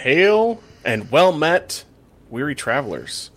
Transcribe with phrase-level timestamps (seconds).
[0.00, 1.84] Hail and well met,
[2.30, 3.30] weary travelers.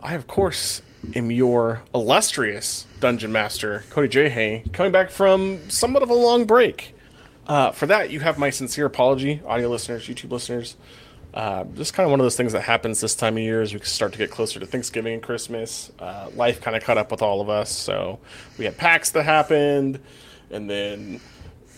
[0.00, 0.82] I, of course,
[1.14, 4.28] am your illustrious dungeon master, Cody J.
[4.28, 6.94] Hay, coming back from somewhat of a long break.
[7.46, 10.76] Uh, for that, you have my sincere apology, audio listeners, YouTube listeners.
[11.32, 13.72] Uh, just kind of one of those things that happens this time of year as
[13.72, 15.90] we start to get closer to Thanksgiving and Christmas.
[15.98, 17.70] Uh, life kind of caught up with all of us.
[17.70, 18.18] So
[18.58, 20.00] we had PAX that happened,
[20.50, 21.18] and then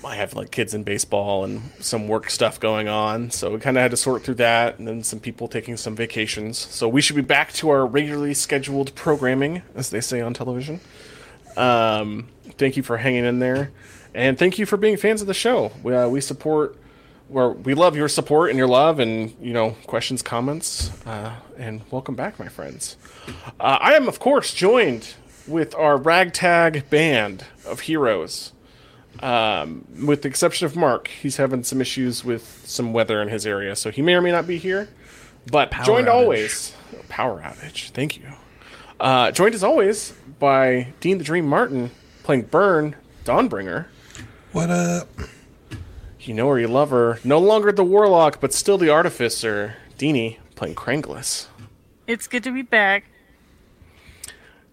[0.05, 3.31] I have like kids in baseball and some work stuff going on.
[3.31, 5.97] So we kind of had to sort through that, and then some people taking some
[5.97, 6.59] vacations.
[6.59, 10.81] So we should be back to our regularly scheduled programming, as they say on television.
[11.57, 12.29] Um,
[12.59, 13.71] thank you for hanging in there,
[14.15, 15.73] and thank you for being fans of the show.
[15.83, 16.77] We, uh, we support,
[17.29, 21.83] where we love your support and your love, and you know questions, comments, uh, and
[21.91, 22.97] welcome back, my friends.
[23.61, 25.15] Uh, I am, of course, joined
[25.47, 28.54] with our ragtag band of heroes.
[29.21, 33.47] Um, with the exception of Mark, he's having some issues with some weather in his
[33.47, 34.89] area, so he may or may not be here.
[35.51, 36.13] But Power joined outage.
[36.13, 36.75] always,
[37.09, 37.91] power outage.
[37.91, 38.25] Thank you.
[38.99, 41.91] Uh, joined as always by Dean the Dream Martin
[42.23, 43.87] playing Burn Dawnbringer.
[44.53, 45.09] What up?
[46.21, 47.19] You know her, you love her.
[47.25, 49.77] No longer the Warlock, but still the Artificer.
[49.99, 51.47] Deanie playing Kranglis.
[52.07, 53.05] It's good to be back.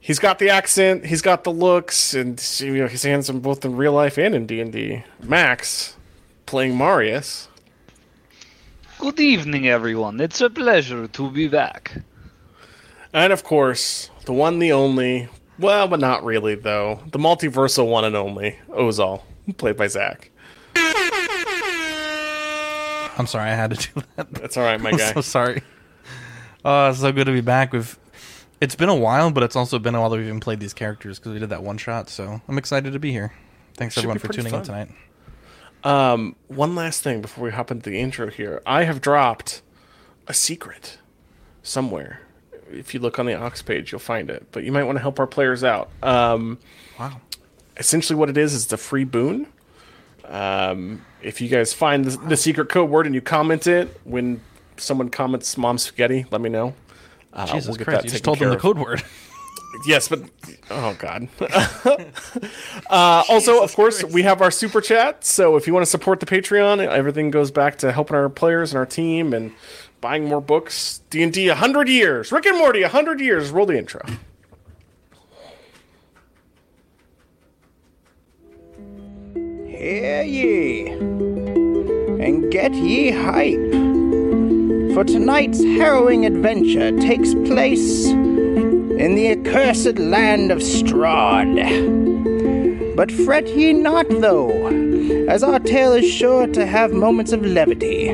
[0.04, 3.78] He's got the accent, he's got the looks, and you know he's handsome both in
[3.78, 5.04] real life and in D and D.
[5.22, 5.96] Max
[6.48, 7.48] playing Marius.
[8.98, 10.20] Good evening, everyone.
[10.20, 12.02] It's a pleasure to be back.
[13.14, 15.28] And of course, the one, the only,
[15.60, 17.00] well, but not really, though.
[17.12, 19.22] The multiversal one and only, Ozal,
[19.58, 20.32] played by Zach.
[23.18, 24.34] I'm sorry, I had to do that.
[24.34, 24.98] That's all right, my guy.
[25.10, 25.14] I'm guy.
[25.14, 25.62] so sorry.
[26.66, 27.72] Oh, it's so good to be back.
[27.74, 27.98] We've
[28.62, 30.74] it's been a while, but it's also been a while that we've even played these
[30.74, 32.10] characters because we did that one shot.
[32.10, 33.34] So I'm excited to be here.
[33.76, 34.90] Thanks Should everyone for tuning in tonight.
[35.84, 38.62] Um, one last thing before we hop into the intro here.
[38.66, 39.62] I have dropped
[40.28, 41.00] a secret
[41.64, 42.22] somewhere.
[42.72, 44.48] If you look on the Ox page, you'll find it.
[44.52, 45.90] But you might want to help our players out.
[46.04, 46.60] Um,
[47.00, 47.20] Wow.
[47.78, 49.48] essentially what it is is a free boon.
[50.26, 54.40] Um, if you guys find the, the secret code word and you comment it when
[54.78, 56.76] someone comments "mom spaghetti," let me know.
[57.34, 58.02] Uh, Jesus we'll get Christ!
[58.02, 59.04] that You just taken told them the code word.
[59.86, 60.22] Yes, but
[60.70, 61.28] oh god.
[62.90, 65.24] uh, also, of course, we have our super chat.
[65.24, 68.72] So if you want to support the Patreon, everything goes back to helping our players
[68.72, 69.54] and our team and
[70.02, 71.02] buying more books.
[71.10, 72.32] D and D, hundred years.
[72.32, 73.50] Rick and Morty, hundred years.
[73.50, 74.02] Roll the intro.
[79.66, 83.91] Hear ye, and get ye hype.
[84.94, 91.56] For tonight's harrowing adventure takes place in the accursed land of Strahd.
[92.98, 94.68] But fret ye not, though,
[95.30, 98.14] as our tale is sure to have moments of levity.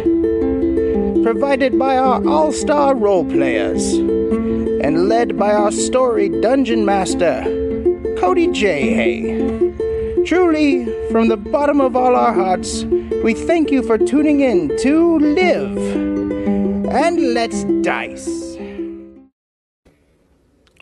[1.23, 7.41] Provided by our all star role players, and led by our story dungeon master,
[8.19, 8.93] Cody J.
[8.93, 10.23] Hay.
[10.25, 12.83] Truly, from the bottom of all our hearts,
[13.23, 16.06] we thank you for tuning in to Live
[16.89, 18.57] and Let's Dice.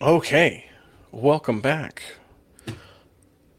[0.00, 0.66] Okay,
[1.12, 2.02] welcome back.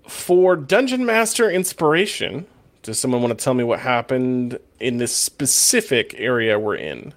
[0.08, 2.46] For Dungeon Master inspiration,
[2.84, 7.14] does someone want to tell me what happened in this specific area we're in?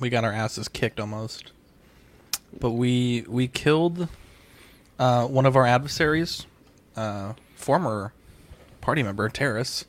[0.00, 1.52] we got our asses kicked almost,
[2.58, 4.08] but we we killed
[4.98, 6.46] uh, one of our adversaries,
[6.96, 8.12] uh, former
[8.80, 9.84] party member Terrace.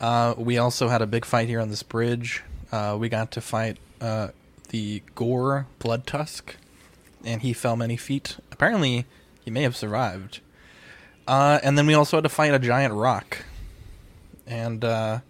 [0.00, 2.42] Uh, we also had a big fight here on this bridge.
[2.72, 4.28] Uh, we got to fight uh,
[4.70, 6.56] the Gore Blood Tusk,
[7.24, 8.38] and he fell many feet.
[8.50, 9.04] Apparently,
[9.44, 10.40] he may have survived.
[11.26, 13.44] Uh, and then we also had to fight a giant rock.
[14.46, 15.20] And uh,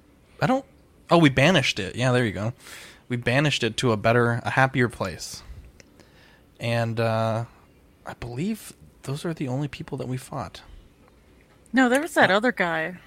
[0.40, 0.64] I don't.
[1.10, 1.96] Oh, we banished it.
[1.96, 2.52] Yeah, there you go.
[3.08, 5.42] We banished it to a better, a happier place.
[6.60, 7.46] And uh,
[8.06, 8.72] I believe
[9.02, 10.62] those are the only people that we fought.
[11.72, 12.98] No, there was that other guy.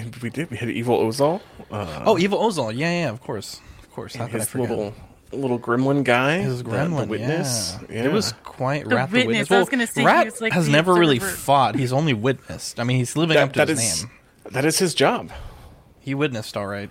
[0.00, 0.50] And we did.
[0.50, 1.40] We had Evil Ozal.
[1.70, 2.72] Uh, Oh, Evil Ozal.
[2.76, 4.14] Yeah, yeah, of course, of course.
[4.14, 4.70] How could I his forget?
[4.70, 4.94] little
[5.32, 6.38] little gremlin guy.
[6.38, 7.76] His gremlin, the witness.
[7.90, 8.04] Yeah.
[8.04, 9.50] It was quite The Rat witness, the Witness.
[9.52, 11.36] I was gonna say he Rat was like has the never really observer.
[11.36, 11.74] fought.
[11.76, 12.80] He's only witnessed.
[12.80, 14.12] I mean, he's living up to that his is name.
[14.52, 15.30] that is his job.
[16.00, 16.90] He witnessed all right.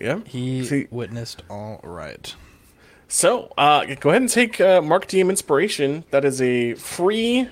[0.00, 0.20] Yeah.
[0.26, 2.34] He See, witnessed all right.
[3.08, 6.04] so uh, go ahead and take uh, Mark DM inspiration.
[6.10, 7.48] That is a free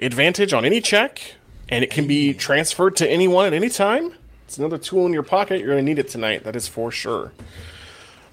[0.00, 1.20] advantage on any check,
[1.68, 4.12] and it can be transferred to anyone at any time.
[4.46, 5.58] It's another tool in your pocket.
[5.58, 6.44] You're going to need it tonight.
[6.44, 7.32] That is for sure.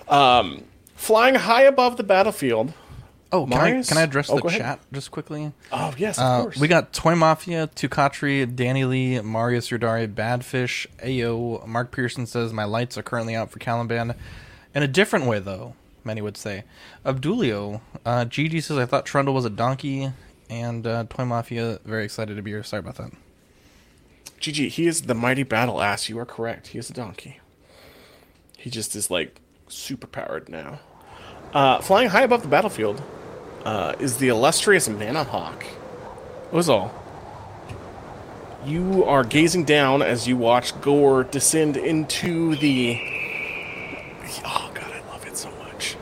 [0.08, 0.64] Um,
[0.96, 2.74] flying high above the battlefield,
[3.32, 3.90] Oh, can I, Marius?
[3.90, 4.62] can I address Oh, the go ahead.
[4.62, 5.54] chat just quickly?
[5.72, 6.58] Oh yes, of Uh, course.
[6.60, 11.66] we got Toy Mafia, Tukatri, Danny Lee, Marius Yurdari, Badfish, Ayo.
[11.66, 14.14] Mark Pearson says my lights are currently out for Caliban.
[14.76, 15.74] In a different way, though,
[16.04, 16.64] many would say.
[17.04, 20.12] Abdulio, uh, Gigi says I thought Trundle was a donkey,
[20.50, 22.62] and uh, Toy Mafia very excited to be here.
[22.64, 23.12] Sorry about that.
[24.44, 26.10] GG, he is the mighty battle ass.
[26.10, 26.68] You are correct.
[26.68, 27.40] He is a donkey.
[28.58, 30.82] He just is like super powered now.
[31.54, 33.02] Uh, flying high above the battlefield
[33.64, 35.64] uh, is the illustrious Manahawk.
[36.52, 36.92] Ozal.
[38.66, 43.00] You are gazing down as you watch Gore descend into the.
[44.46, 45.96] Oh god, I love it so much.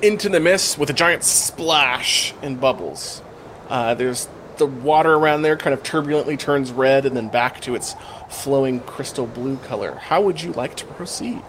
[0.00, 3.20] Into the mist with a giant splash and bubbles.
[3.68, 4.28] Uh, there's
[4.58, 7.94] the water around there kind of turbulently turns red and then back to its
[8.28, 9.94] flowing crystal blue color.
[9.94, 11.42] How would you like to proceed?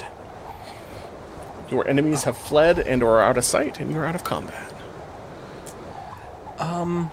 [1.70, 4.74] Your enemies have fled and are out of sight, and you're out of combat.
[6.60, 7.12] Um,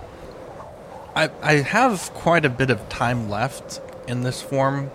[1.14, 4.90] I, I have quite a bit of time left in this form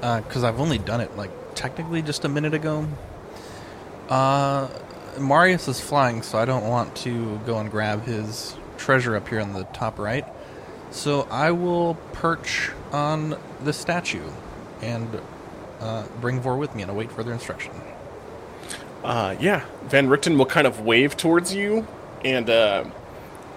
[0.00, 2.86] because I've only done it like technically just a minute ago.
[4.08, 4.68] Uh,
[5.18, 9.40] Marius is flying, so I don't want to go and grab his treasure up here
[9.40, 10.24] in the top right.
[10.90, 14.30] So I will perch on the statue
[14.80, 15.20] and
[15.80, 17.72] uh, bring Vor with me and await further instruction.
[19.04, 21.86] Uh, yeah, Van Richten will kind of wave towards you
[22.24, 22.84] and uh,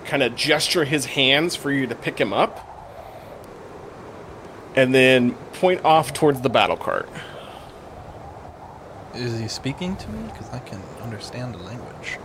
[0.06, 2.66] kind of gesture his hands for you to pick him up,
[4.76, 7.10] and then point off towards the battle cart.
[9.16, 10.30] Is he speaking to me?
[10.32, 12.20] Because I can understand the language.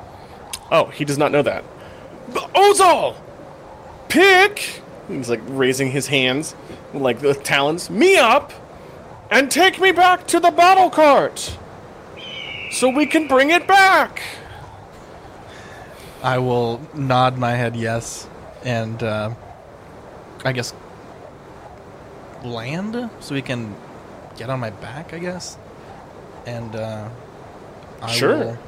[0.70, 1.64] Oh, he does not know that.
[2.32, 3.16] Ozal!
[4.08, 4.82] Pick!
[5.08, 6.54] He's like raising his hands,
[6.92, 8.52] like the talons, me up,
[9.30, 11.58] and take me back to the battle cart!
[12.70, 14.22] So we can bring it back!
[16.22, 18.26] I will nod my head yes,
[18.64, 19.30] and uh,
[20.44, 20.72] I guess
[22.42, 23.74] land so we can
[24.36, 25.12] get on my back.
[25.12, 25.58] I guess,
[26.46, 27.08] and uh,
[28.00, 28.36] I Sure.
[28.38, 28.58] will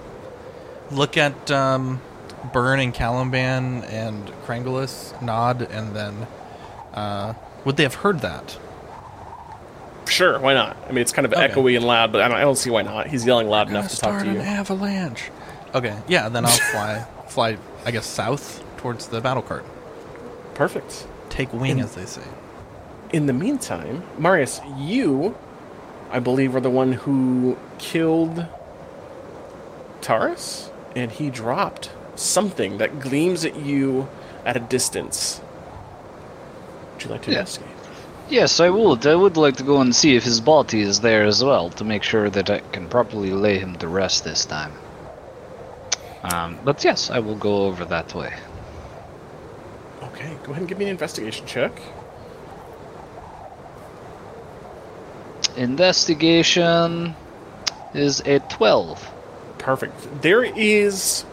[0.91, 2.01] look at um,
[2.53, 6.27] Burn and Caliban and Krangulus, nod, and then
[6.95, 7.35] uh,
[7.65, 8.59] would they have heard that?
[10.09, 10.77] Sure, why not?
[10.85, 11.49] I mean, it's kind of Okay.
[11.49, 13.09] echoey and loud, but I don't, I don't see why not.
[13.09, 14.41] He's yelling loud enough to talk to an you.
[14.41, 15.31] avalanche.
[15.75, 17.59] Okay, yeah, then I'll fly, fly.
[17.85, 19.65] I guess south towards the battle cart.
[20.55, 21.07] Perfect.
[21.29, 22.23] Take wing, In- as they say.
[23.13, 25.37] In the meantime, Marius, you,
[26.11, 28.47] I believe, are the one who killed
[30.01, 34.09] Taurus, and he dropped something that gleams at you
[34.45, 35.41] at a distance.
[36.95, 37.39] Would you like to Yeah.
[37.41, 37.71] investigate?
[38.29, 39.07] Yes, I would.
[39.07, 41.85] I would like to go and see if his body is there as well to
[41.85, 44.73] make sure that I can properly lay him to rest this time.
[46.25, 48.33] Um, but yes, I will go over that way.
[50.03, 51.73] Okay, go ahead and give me an investigation check.
[55.57, 57.15] Investigation
[57.95, 59.11] is a 12.
[59.59, 60.23] Perfect.
[60.23, 61.25] There is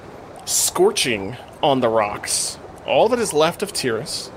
[0.46, 2.58] scorching on the rocks.
[2.86, 4.30] All that is left of Tyrus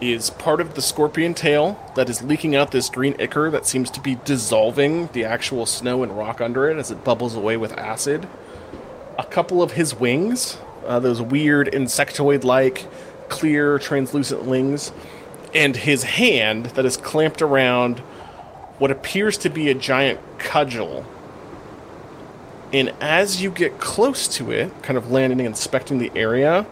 [0.00, 3.90] is part of the scorpion tail that is leaking out this green ichor that seems
[3.90, 7.72] to be dissolving the actual snow and rock under it as it bubbles away with
[7.78, 8.28] acid.
[9.18, 12.86] A couple of his wings, uh, those weird insectoid like,
[13.28, 14.92] clear, translucent wings,
[15.54, 18.00] and his hand that is clamped around
[18.78, 21.06] what appears to be a giant cudgel
[22.74, 26.66] and as you get close to it, kind of landing and inspecting the area,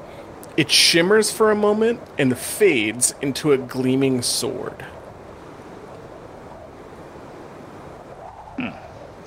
[0.57, 4.85] it shimmers for a moment and fades into a gleaming sword.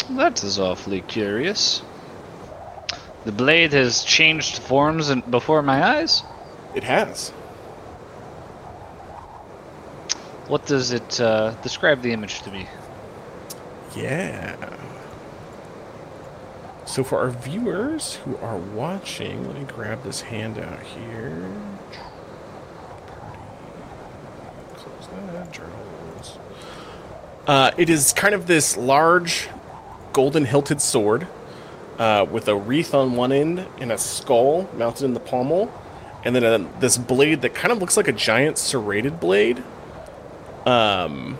[0.09, 1.81] That is awfully curious.
[3.23, 6.23] The blade has changed forms before my eyes.
[6.75, 7.29] It has.
[10.47, 12.67] What does it uh, describe the image to me?
[13.95, 14.55] Yeah.
[16.85, 21.51] So for our viewers who are watching, let me grab this handout here.
[24.75, 25.51] Close that.
[25.51, 26.37] Journals.
[27.47, 29.49] Uh, it is kind of this large,
[30.13, 31.27] golden hilted sword
[31.97, 35.71] uh, with a wreath on one end and a skull mounted in the pommel,
[36.23, 39.63] and then a, this blade that kind of looks like a giant serrated blade.
[40.65, 41.37] Um,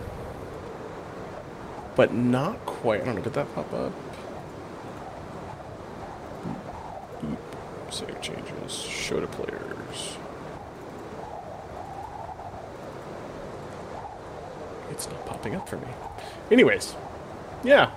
[1.96, 3.02] but not quite.
[3.02, 3.22] I don't know.
[3.22, 3.92] Did that pop up?
[7.90, 8.72] Save changes.
[8.72, 10.16] Show to players.
[14.90, 15.88] It's not popping up for me.
[16.50, 16.94] Anyways,
[17.64, 17.90] yeah.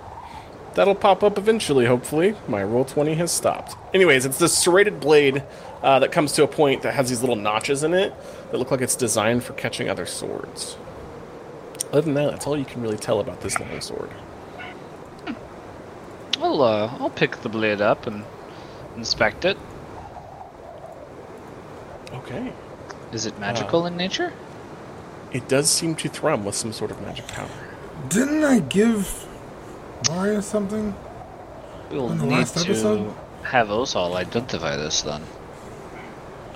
[0.74, 2.34] that'll pop up eventually, hopefully.
[2.48, 3.76] My roll 20 has stopped.
[3.94, 5.42] Anyways, it's this serrated blade
[5.82, 8.12] uh, that comes to a point that has these little notches in it
[8.50, 10.76] that look like it's designed for catching other swords.
[11.92, 14.10] Other than that, that's all you can really tell about this long sword.
[16.40, 18.24] I'll uh, I'll pick the blade up and
[18.96, 19.58] inspect it.
[22.14, 22.52] Okay.
[23.12, 24.32] Is it magical in nature?
[25.32, 27.48] It does seem to thrum with some sort of magic power.
[28.08, 29.26] Didn't I give
[30.08, 30.94] Mario something?
[31.90, 33.14] We'll in the need last to episode?
[33.42, 35.22] have Ozal identify this then.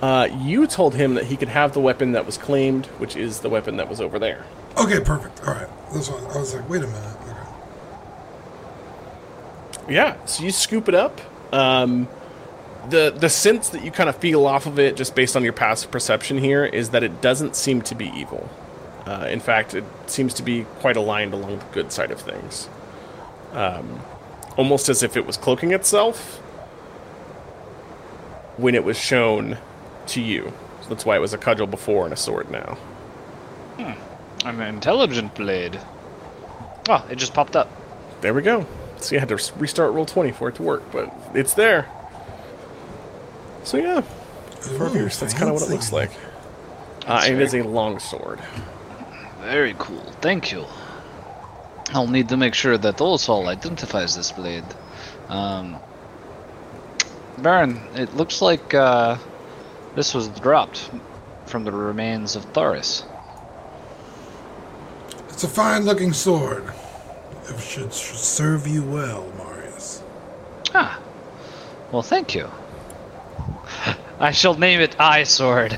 [0.01, 3.39] Uh, you told him that he could have the weapon that was claimed, which is
[3.39, 4.45] the weapon that was over there.
[4.77, 5.41] Okay, perfect.
[5.47, 5.67] All right.
[5.93, 7.17] This one, I was like, wait a minute.
[7.21, 7.31] Okay.
[9.93, 11.21] Yeah, so you scoop it up.
[11.53, 12.07] Um,
[12.89, 15.53] the the sense that you kind of feel off of it, just based on your
[15.53, 18.49] passive perception here, is that it doesn't seem to be evil.
[19.05, 22.69] Uh, in fact, it seems to be quite aligned along the good side of things.
[23.51, 24.01] Um,
[24.57, 26.37] almost as if it was cloaking itself
[28.57, 29.57] when it was shown
[30.07, 30.51] to you.
[30.81, 32.77] So that's why it was a cudgel before and a sword now.
[34.45, 35.79] An intelligent blade.
[36.87, 37.69] Oh, it just popped up.
[38.21, 38.67] There we go.
[38.97, 41.89] So you had to restart roll 20 for it to work, but it's there.
[43.65, 44.01] So yeah,
[44.77, 46.11] Furbiers, that's kind of what it looks like.
[47.07, 48.39] Uh, and it is a long sword.
[49.41, 50.03] Very cool.
[50.21, 50.65] Thank you.
[51.89, 54.63] I'll need to make sure that Ozal identifies this blade.
[55.29, 55.77] Um,
[57.39, 59.17] Baron, it looks like uh,
[59.95, 60.89] this was dropped
[61.47, 63.03] from the remains of Thoris.
[65.29, 66.71] It's a fine-looking sword.
[67.47, 70.01] It should, should serve you well, Marius.
[70.73, 70.99] Ah,
[71.91, 72.49] well, thank you.
[74.19, 75.77] I shall name it Eye Sword.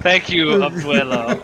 [0.00, 1.40] Thank you, Abuelo.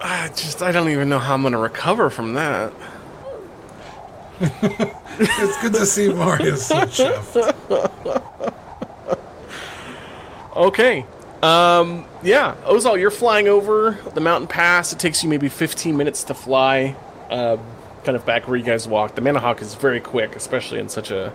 [0.00, 2.72] I just, I don't even know how I'm going to recover from that.
[4.38, 7.54] It's good to see Marius so chuffed.
[10.54, 11.04] Okay.
[11.42, 14.92] Um, yeah, Ozal, you're flying over the mountain pass.
[14.92, 16.96] It takes you maybe 15 minutes to fly,
[17.30, 17.58] uh,
[18.04, 19.16] kind of back where you guys walked.
[19.16, 21.32] The Manahawk is very quick, especially in such a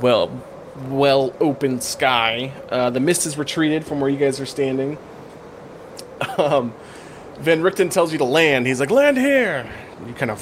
[0.00, 0.30] well,
[0.88, 2.52] well open sky.
[2.70, 4.98] Uh, the mist has retreated from where you guys are standing.
[6.36, 6.72] Um,
[7.38, 8.66] Van Richten tells you to land.
[8.66, 9.70] He's like, land here.
[10.06, 10.40] You kind of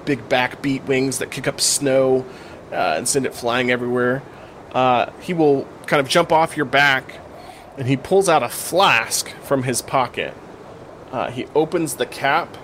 [0.04, 2.24] big backbeat wings that kick up snow
[2.70, 4.22] uh, and send it flying everywhere.
[4.72, 7.20] Uh, he will kind of jump off your back
[7.76, 10.34] and he pulls out a flask from his pocket.
[11.10, 12.56] Uh, he opens the cap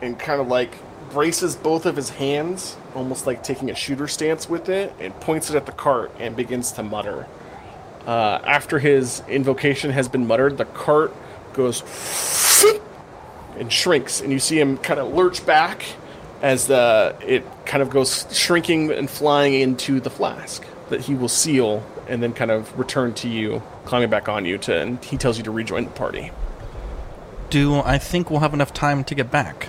[0.00, 0.76] and kind of like
[1.10, 5.50] braces both of his hands, almost like taking a shooter stance with it, and points
[5.50, 7.26] it at the cart and begins to mutter.
[8.06, 11.14] Uh, after his invocation has been muttered, the cart
[11.52, 11.82] goes
[13.58, 15.84] and shrinks, and you see him kind of lurch back
[16.40, 21.28] as the it kind of goes shrinking and flying into the flask that he will
[21.28, 25.16] seal and then kind of return to you, climbing back on you to, and he
[25.16, 26.30] tells you to rejoin the party.
[27.48, 29.68] Do I think we'll have enough time to get back?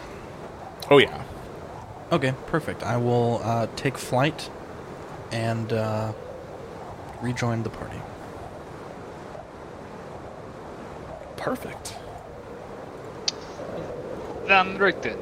[0.89, 1.23] Oh yeah,
[2.11, 2.83] Okay, perfect.
[2.83, 4.49] I will uh, take flight
[5.31, 6.11] and uh,
[7.21, 7.97] rejoin the party.
[11.37, 11.95] perfect.
[14.45, 15.17] Van Richten,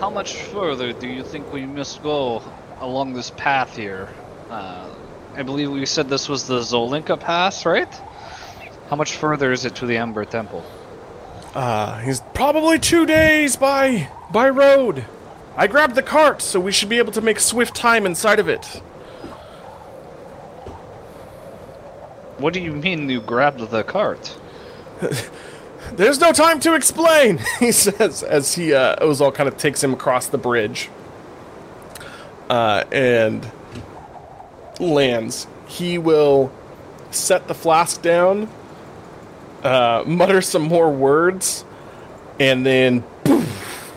[0.00, 2.42] how much further do you think we must go
[2.80, 4.08] along this path here?
[4.50, 4.91] Uh,
[5.34, 7.92] I believe we said this was the Tsolenka Pass, right?
[8.90, 10.64] How much further is it to the Amber Temple?
[11.54, 15.04] Uh, he's probably two days by by road.
[15.56, 18.48] I grabbed the cart, so we should be able to make swift time inside of
[18.48, 18.64] it.
[22.38, 24.36] What do you mean you grabbed the cart?
[25.92, 29.92] There's no time to explain, he says as he uh, Ozal kind of takes him
[29.92, 30.90] across the bridge
[32.48, 33.50] uh, and
[34.80, 35.46] lands.
[35.66, 36.52] He will
[37.10, 38.48] set the flask down,
[39.62, 41.64] uh, mutter some more words,
[42.40, 43.94] and then, poof,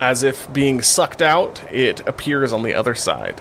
[0.00, 3.40] as if being sucked out, it appears on the other side.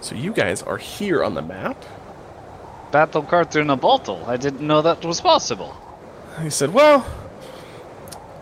[0.00, 1.84] So you guys are here on the map.
[2.90, 4.24] Battle cart in a bottle.
[4.26, 5.76] I didn't know that was possible.
[6.42, 7.06] He said, Well,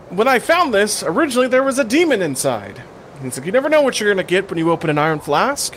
[0.09, 2.81] when I found this, originally there was a demon inside.
[3.21, 5.75] He said, You never know what you're to get when you open an iron flask.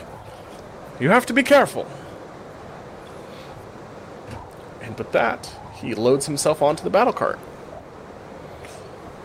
[1.01, 1.87] You have to be careful.
[4.81, 7.39] And with that, he loads himself onto the battle cart.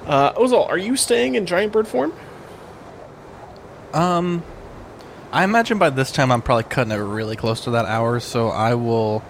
[0.05, 2.13] Uh, Ozal, are you staying in giant bird form?
[3.93, 4.43] Um,
[5.31, 8.47] I imagine by this time I'm probably cutting it really close to that hour, so
[8.47, 9.23] I will.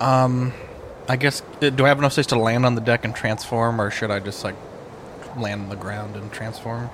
[0.00, 0.52] Um,
[1.08, 3.80] I guess uh, do I have enough space to land on the deck and transform,
[3.80, 4.56] or should I just like
[5.36, 6.90] land on the ground and transform?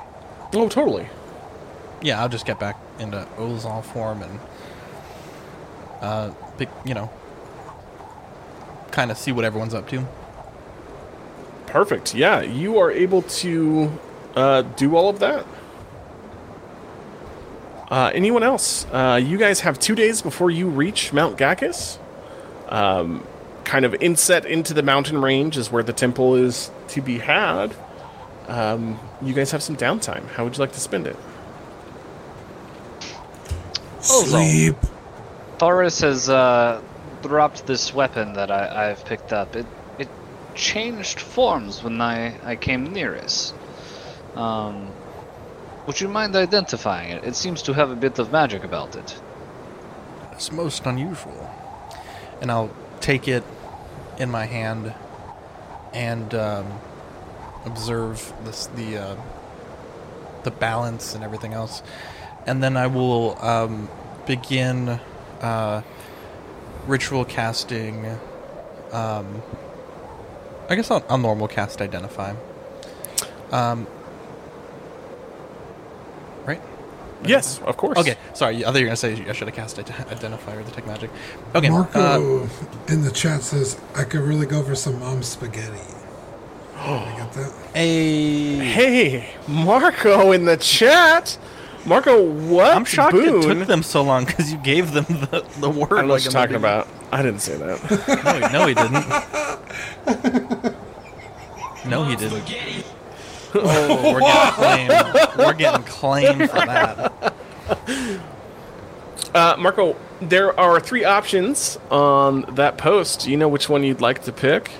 [0.54, 1.08] Oh, totally.
[2.02, 4.40] Yeah, I'll just get back into Ozal form and
[6.00, 7.10] uh, pick, you know,
[8.90, 10.06] kind of see what everyone's up to.
[11.66, 12.14] Perfect.
[12.14, 13.98] Yeah, you are able to
[14.34, 15.46] uh, do all of that.
[17.90, 18.86] Uh, anyone else?
[18.90, 21.98] Uh, you guys have two days before you reach Mount Ghakis.
[22.68, 23.26] Um,
[23.64, 27.74] kind of inset into the mountain range is where the temple is to be had.
[28.48, 30.26] Um, you guys have some downtime.
[30.28, 31.16] How would you like to spend it?
[34.00, 34.76] Sleep.
[35.58, 36.82] Thoris has uh,
[37.22, 39.54] dropped this weapon that I, I've picked up.
[39.54, 39.66] It
[39.98, 40.08] it
[40.54, 43.52] changed forms when I, I came near it.
[44.34, 44.90] Um,
[45.86, 47.24] would you mind identifying it?
[47.24, 49.20] It seems to have a bit of magic about it.
[50.32, 51.50] It's most unusual.
[52.40, 53.44] And I'll take it
[54.18, 54.94] in my hand
[55.92, 56.66] and um,
[57.64, 59.16] observe this, the uh,
[60.44, 61.82] the balance and everything else,
[62.46, 63.88] and then I will um,
[64.26, 65.00] begin
[65.40, 65.82] uh,
[66.86, 68.06] ritual casting.
[68.92, 69.42] Um,
[70.68, 72.34] I guess I'll, I'll normal cast identify.
[73.50, 73.86] Um,
[76.44, 76.60] right?
[77.24, 77.98] Yes, of course.
[77.98, 78.64] Okay, sorry.
[78.64, 81.10] I thought you were gonna say I should have cast ident- identify or detect magic.
[81.54, 82.48] Okay, uh, Marco
[82.88, 85.80] in the chat says I could really go for some mom spaghetti.
[86.84, 87.52] I got that.
[87.74, 88.56] a.
[88.58, 91.38] Hey, Marco in the chat.
[91.84, 92.76] Marco, what?
[92.76, 93.40] I'm shocked boon?
[93.50, 95.92] it took them so long because you gave them the, the word.
[95.92, 96.64] I don't know what like you're talking beginning.
[96.64, 96.88] about.
[97.10, 97.80] I didn't say that.
[98.24, 99.04] No, he- no, he didn't.
[101.90, 102.84] No, he didn't.
[103.54, 105.36] Oh, we're getting claimed.
[105.38, 107.34] We're getting claimed for that.
[109.34, 113.20] Uh, Marco, there are three options on that post.
[113.22, 114.70] Do you know which one you'd like to pick?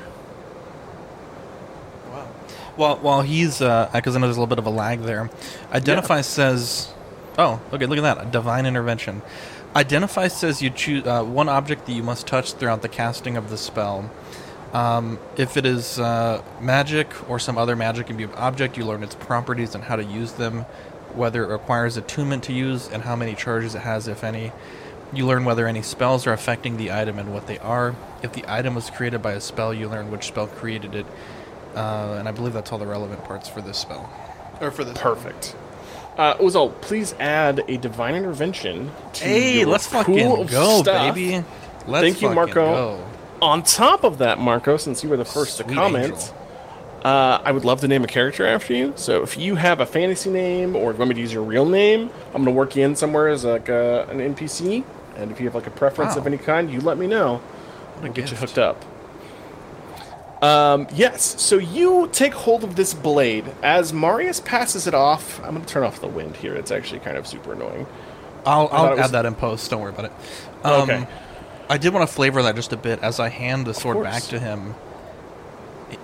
[2.82, 5.30] Well, while he's, because I know there's a little bit of a lag there,
[5.70, 6.92] Identify says,
[7.38, 9.22] oh, okay, look at that, a divine intervention.
[9.76, 13.50] Identify says you choose uh, one object that you must touch throughout the casting of
[13.50, 14.10] the spell.
[14.72, 19.14] Um, if it is uh, magic or some other magic imbued object, you learn its
[19.14, 20.62] properties and how to use them,
[21.14, 24.50] whether it requires attunement to use, and how many charges it has, if any.
[25.12, 27.94] You learn whether any spells are affecting the item and what they are.
[28.24, 31.06] If the item was created by a spell, you learn which spell created it.
[31.74, 34.10] Uh, and I believe that's all the relevant parts for this spell.
[34.60, 34.96] Or for this.
[34.98, 35.56] Perfect.
[36.18, 40.82] Uh, Ozal, please add a divine intervention to Hey, your let's pool fucking of go,
[40.82, 41.14] stuff.
[41.14, 41.42] baby.
[41.86, 42.54] Let's Thank you, fucking Marco.
[42.98, 43.06] go.
[43.40, 46.34] On top of that, Marco, since you were the first to Sweet comment, angel.
[47.04, 48.92] uh, I would love to name a character after you.
[48.94, 51.42] So if you have a fantasy name or if you want me to use your
[51.42, 54.84] real name, I'm going to work you in somewhere as like a, an NPC.
[55.16, 56.28] And if you have like a preference of Wow.
[56.28, 57.38] any kind, you let me know.
[57.96, 58.40] What a I'll get you gift.
[58.42, 58.84] hooked up.
[60.42, 63.44] Um, yes, so you take hold of this blade.
[63.62, 66.54] As Marius passes it off, I'm going to turn off the wind here.
[66.56, 67.86] It's actually kind of super annoying.
[68.44, 69.70] I'll, I'll it was- add that in post.
[69.70, 70.12] Don't worry about it.
[70.64, 71.06] Um, Okay.
[71.70, 72.98] I did want to flavor that just a bit.
[73.02, 74.74] As I hand the sword back to him,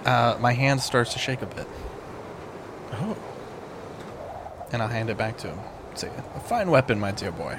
[0.07, 1.67] uh, my hand starts to shake a bit.
[2.93, 3.17] Oh.
[4.73, 5.59] And I'll hand it back to him.
[5.95, 7.59] Say, a fine weapon, my dear boy.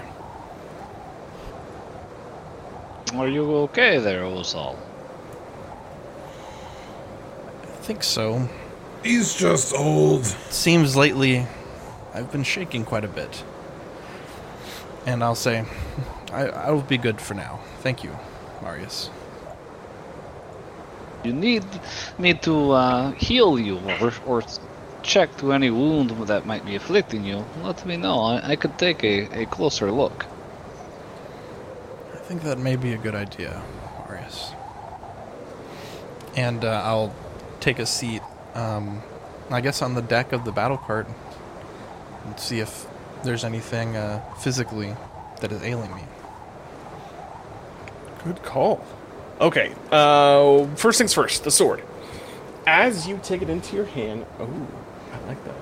[3.15, 4.78] Are you okay there, Ozal?
[7.48, 8.47] I think so.
[9.02, 10.23] He's just old.
[10.52, 11.47] seems lately
[12.13, 13.43] I've been shaking quite a bit.
[15.08, 15.65] And I'll say,
[16.32, 17.62] I, I'll be good for now.
[17.80, 18.12] Thank you,
[18.62, 19.10] Marius.
[21.23, 21.65] You need
[22.19, 24.43] me to uh, heal you or, or
[25.02, 27.43] check to any wound that might be afflicting you.
[27.63, 28.19] Let me know.
[28.21, 30.28] I, I could take a, a closer look.
[32.13, 33.63] I think that may be a good idea,
[34.08, 34.52] Marius.
[36.36, 37.12] And uh, I'll
[37.60, 38.22] take a seat,
[38.56, 39.02] um,
[39.50, 41.08] I guess, on the deck of the battle cart
[42.26, 42.88] and see if
[43.24, 44.95] there's anything uh, physically
[45.41, 46.04] that is ailing me.
[48.24, 48.84] Good call.
[49.39, 51.82] Okay, uh, first things first, the sword.
[52.67, 54.67] As you take it into your hand, oh,
[55.13, 55.56] I like that.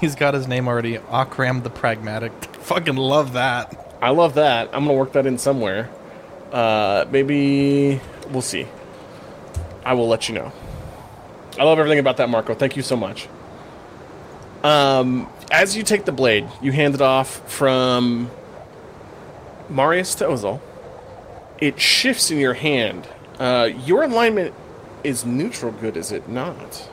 [0.00, 2.32] He's got his name already, Akram the Pragmatic.
[2.56, 3.98] Fucking love that.
[4.00, 4.70] I love that.
[4.72, 5.90] I'm gonna work that in somewhere.
[6.50, 8.00] Uh, maybe
[8.30, 8.66] we'll see.
[9.84, 10.52] I will let you know.
[11.60, 12.54] I love everything about that, Marco.
[12.54, 13.28] Thank you so much.
[14.64, 18.30] Um, as you take the blade, you hand it off from
[19.68, 20.58] Marius to Ozal.
[21.58, 23.06] It shifts in your hand.
[23.38, 24.54] Uh, your alignment
[25.04, 26.90] is neutral good, is it not?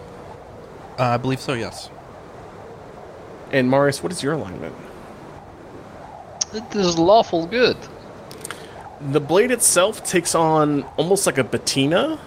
[0.99, 1.53] Uh, I believe so.
[1.53, 1.89] Yes.
[3.53, 4.75] And Marius, what is your alignment?
[6.53, 7.77] It is lawful good.
[8.99, 12.19] The blade itself takes on almost like a patina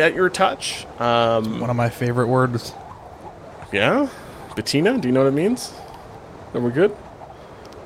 [0.00, 0.86] at your touch.
[0.98, 2.72] Um, One of my favorite words.
[3.72, 4.08] yeah,
[4.54, 4.98] patina.
[4.98, 5.72] Do you know what it means?
[6.54, 6.96] Are we're good?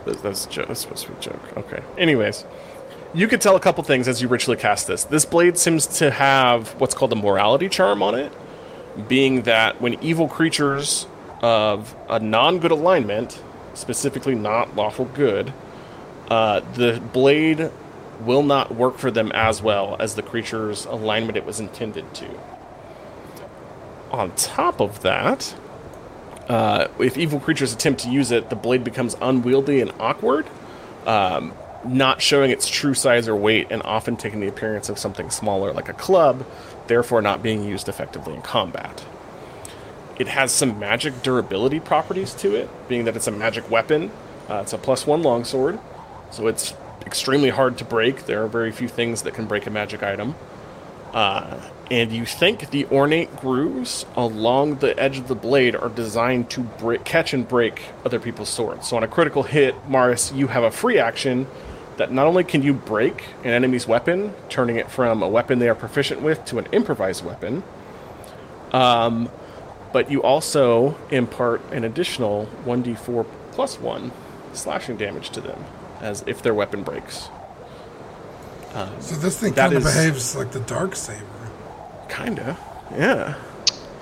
[0.04, 1.56] That's, that's, that's supposed to be a joke.
[1.56, 1.82] Okay.
[1.98, 2.44] Anyways,
[3.14, 5.04] you could tell a couple things as you ritually cast this.
[5.04, 8.32] This blade seems to have what's called a morality charm on it,
[9.08, 11.06] being that when evil creatures
[11.40, 13.42] of a non-good alignment,
[13.74, 15.52] specifically not lawful good,
[16.30, 17.70] uh, the blade
[18.20, 22.28] will not work for them as well as the creature's alignment it was intended to.
[24.10, 25.54] On top of that,
[26.48, 30.46] uh, if evil creatures attempt to use it, the blade becomes unwieldy and awkward,
[31.06, 35.30] um, not showing its true size or weight, and often taking the appearance of something
[35.30, 36.46] smaller like a club,
[36.86, 39.04] therefore not being used effectively in combat.
[40.18, 44.10] It has some magic durability properties to it, being that it's a magic weapon.
[44.48, 45.80] Uh, it's a plus one longsword,
[46.30, 46.74] so it's
[47.06, 48.26] extremely hard to break.
[48.26, 50.34] There are very few things that can break a magic item.
[51.12, 51.60] Uh,
[51.90, 56.60] and you think the ornate grooves along the edge of the blade are designed to
[56.60, 58.88] break, catch and break other people's swords.
[58.88, 61.46] So on a critical hit, Maris, you have a free action
[61.98, 65.68] that not only can you break an enemy's weapon, turning it from a weapon they
[65.68, 67.62] are proficient with to an improvised weapon,
[68.72, 69.30] um,
[69.92, 74.10] but you also impart an additional 1d4 plus 1
[74.54, 75.62] slashing damage to them
[76.02, 77.30] as if their weapon breaks.
[79.00, 81.24] So this thing That kind of behaves like the dark saber.
[82.08, 82.56] Kinda,
[82.96, 83.34] yeah.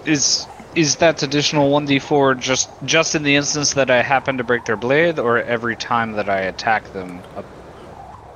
[0.07, 4.65] Is is that additional 1d4 just just in the instance that I happen to break
[4.67, 7.21] their blade, or every time that I attack them?
[7.37, 7.43] Uh,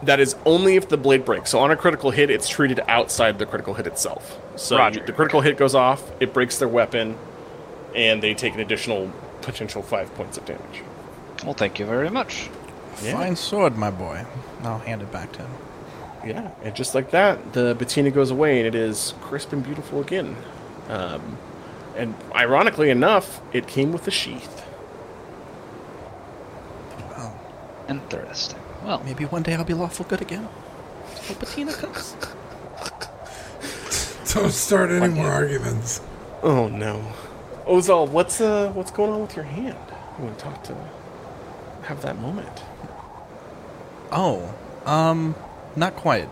[0.03, 1.51] That is only if the blade breaks.
[1.51, 4.39] So on a critical hit, it's treated outside the critical hit itself.
[4.57, 5.05] So Roger.
[5.07, 7.17] the critical hit goes off, it breaks their weapon,
[7.95, 9.11] and they take an additional
[9.43, 10.83] potential five points of damage.
[11.45, 12.51] Well, thank you very much.
[13.03, 13.13] Yeah.
[13.13, 14.25] Fine sword, my boy.
[14.63, 15.51] I'll hand it back to him.
[16.25, 20.01] Yeah, and just like that, the patina goes away, and it is crisp and beautiful
[20.01, 20.37] again.
[20.89, 21.37] Um,
[21.97, 24.63] and ironically enough, it came with a sheath.
[27.89, 28.59] Interesting.
[28.85, 30.49] Well, Maybe one day I'll be lawful good again.
[31.23, 32.17] Till Patina comes.
[34.35, 36.01] Don't start any more arguments.
[36.43, 37.13] Oh no,
[37.67, 39.77] Ozal, what's uh, what's going on with your hand?
[40.19, 40.77] You want to talk to,
[41.83, 42.63] have that moment?
[44.13, 44.55] Oh,
[44.87, 45.35] um,
[45.77, 46.29] not quite.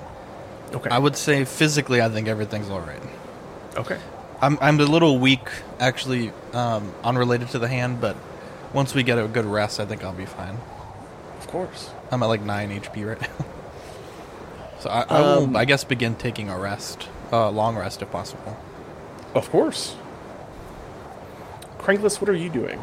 [0.72, 0.90] Okay.
[0.90, 3.02] I would say physically, I think everything's all right.
[3.76, 3.98] okay.
[4.40, 8.16] I'm I'm a little weak, actually, um, unrelated to the hand, but
[8.72, 10.58] once we get a good rest, I think I'll be fine.
[11.38, 11.90] Of course.
[12.10, 13.28] I'm at like nine HP right now,
[14.80, 18.10] so I, I will, Um, I guess, begin taking a rest, uh, long rest if
[18.10, 18.56] possible.
[19.34, 19.94] Of course.
[21.78, 22.82] Crankless, what are you doing?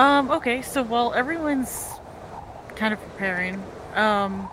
[0.00, 1.86] Um, okay, so while everyone's
[2.74, 3.62] kind of preparing,
[3.94, 4.48] um,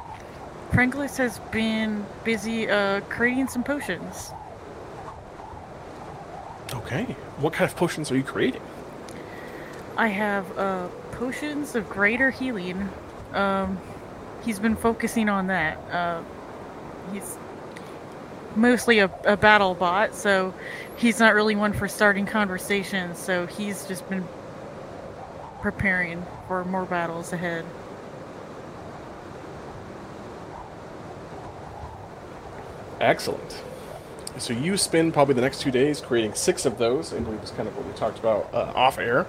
[0.74, 4.32] has been busy uh, creating some potions.
[6.74, 7.04] Okay.
[7.38, 8.62] What kind of potions are you creating?
[9.96, 12.90] I have uh, potions of greater healing.
[13.32, 13.80] Um,
[14.44, 15.78] he's been focusing on that.
[15.90, 16.24] Uh,
[17.14, 17.38] he's
[18.58, 20.54] mostly a, a battle bot, so
[20.98, 23.18] he's not really one for starting conversations.
[23.18, 24.28] So he's just been
[25.72, 27.66] preparing for more battles ahead.
[33.02, 33.62] Excellent.
[34.38, 37.14] So you spend probably the next two days creating six of those.
[37.14, 39.28] I believe is kind of what we talked about uh, off air.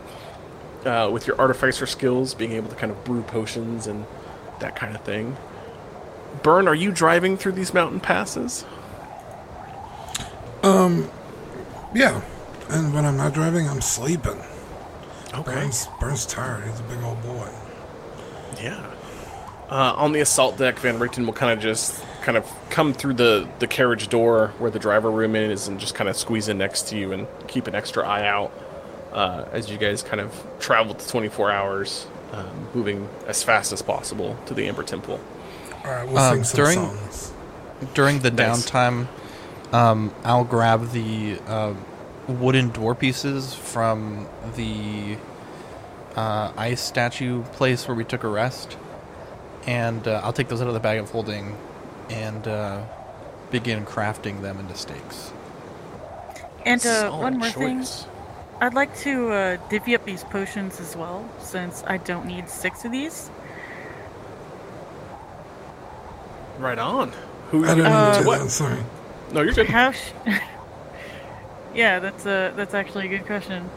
[0.84, 4.06] Uh, with your artificer skills, being able to kind of brew potions and
[4.60, 5.36] that kind of thing.
[6.44, 8.64] Burn, are you driving through these mountain passes?
[10.62, 11.10] Um,
[11.92, 12.22] yeah.
[12.68, 14.40] And when I'm not driving, I'm sleeping.
[15.34, 15.54] Okay.
[15.54, 16.64] Burns, Burns tired.
[16.68, 17.48] He's a big old boy.
[18.60, 18.84] Yeah.
[19.70, 23.14] Uh, on the assault deck, Van Richten will kind of just kind of come through
[23.14, 26.56] the, the carriage door where the driver room is and just kind of squeeze in
[26.58, 28.50] next to you and keep an extra eye out
[29.12, 33.82] uh, as you guys kind of travel to 24 hours, um, moving as fast as
[33.82, 35.20] possible to the Amber Temple.
[35.84, 37.32] All right, we'll Um, sing some during- songs.
[37.94, 38.68] During the Nice.
[38.70, 39.06] downtime,
[39.72, 41.74] um, I'll grab the uh,
[42.28, 45.16] wooden door pieces from the
[46.16, 48.76] uh, ice statue place where we took a rest,
[49.66, 51.56] and uh, I'll take those out of the bag of holding
[52.10, 52.82] and uh,
[53.50, 55.32] begin crafting them into stakes.
[56.66, 57.84] And uh, one more thing.
[58.60, 62.84] I'd like to uh, divvy up these potions as well, since I don't need six
[62.84, 63.30] of these.
[66.58, 67.12] Right on.
[67.50, 67.64] Who?
[67.64, 68.38] I didn't mean Uh, to do what?
[68.40, 68.50] that.
[68.50, 68.78] Sorry.
[69.32, 69.68] No, you're good.
[69.68, 69.92] How?
[69.92, 70.10] Sh-
[71.78, 73.70] yeah, that's a that's actually a good question.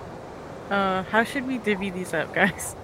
[0.71, 2.75] Uh, how should we divvy these up, guys?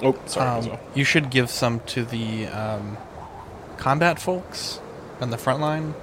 [0.00, 0.70] Oh, sorry.
[0.70, 2.96] Um, you should give some to the um,
[3.76, 4.78] combat folks
[5.20, 5.94] on the front line,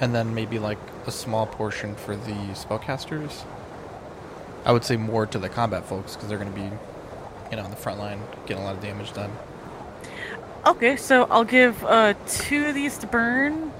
[0.00, 3.44] and then maybe like a small portion for the spellcasters.
[4.64, 6.70] I would say more to the combat folks because they're going to be,
[7.50, 9.30] you know, on the front line getting a lot of damage done.
[10.66, 13.72] Okay, so I'll give uh two of these to Burn,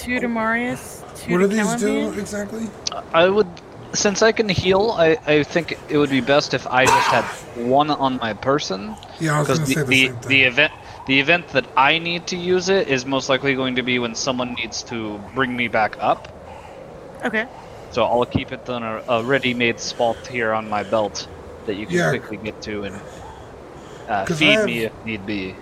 [0.00, 2.66] two to Marius, two What to do these do exactly?
[3.12, 3.46] I would,
[3.92, 7.24] since I can heal, I, I think it would be best if I just had
[7.66, 8.96] one on my person.
[9.20, 10.28] Yeah, I was Because going to say the, the, the, same thing.
[10.28, 10.72] the event
[11.06, 14.14] the event that I need to use it is most likely going to be when
[14.14, 16.28] someone needs to bring me back up.
[17.24, 17.46] Okay.
[17.90, 21.28] So I'll keep it on a, a ready-made spot here on my belt
[21.66, 22.08] that you can Yeah.
[22.08, 22.96] quickly get to and
[24.08, 25.54] uh, 'Cause I feed have- me if need be.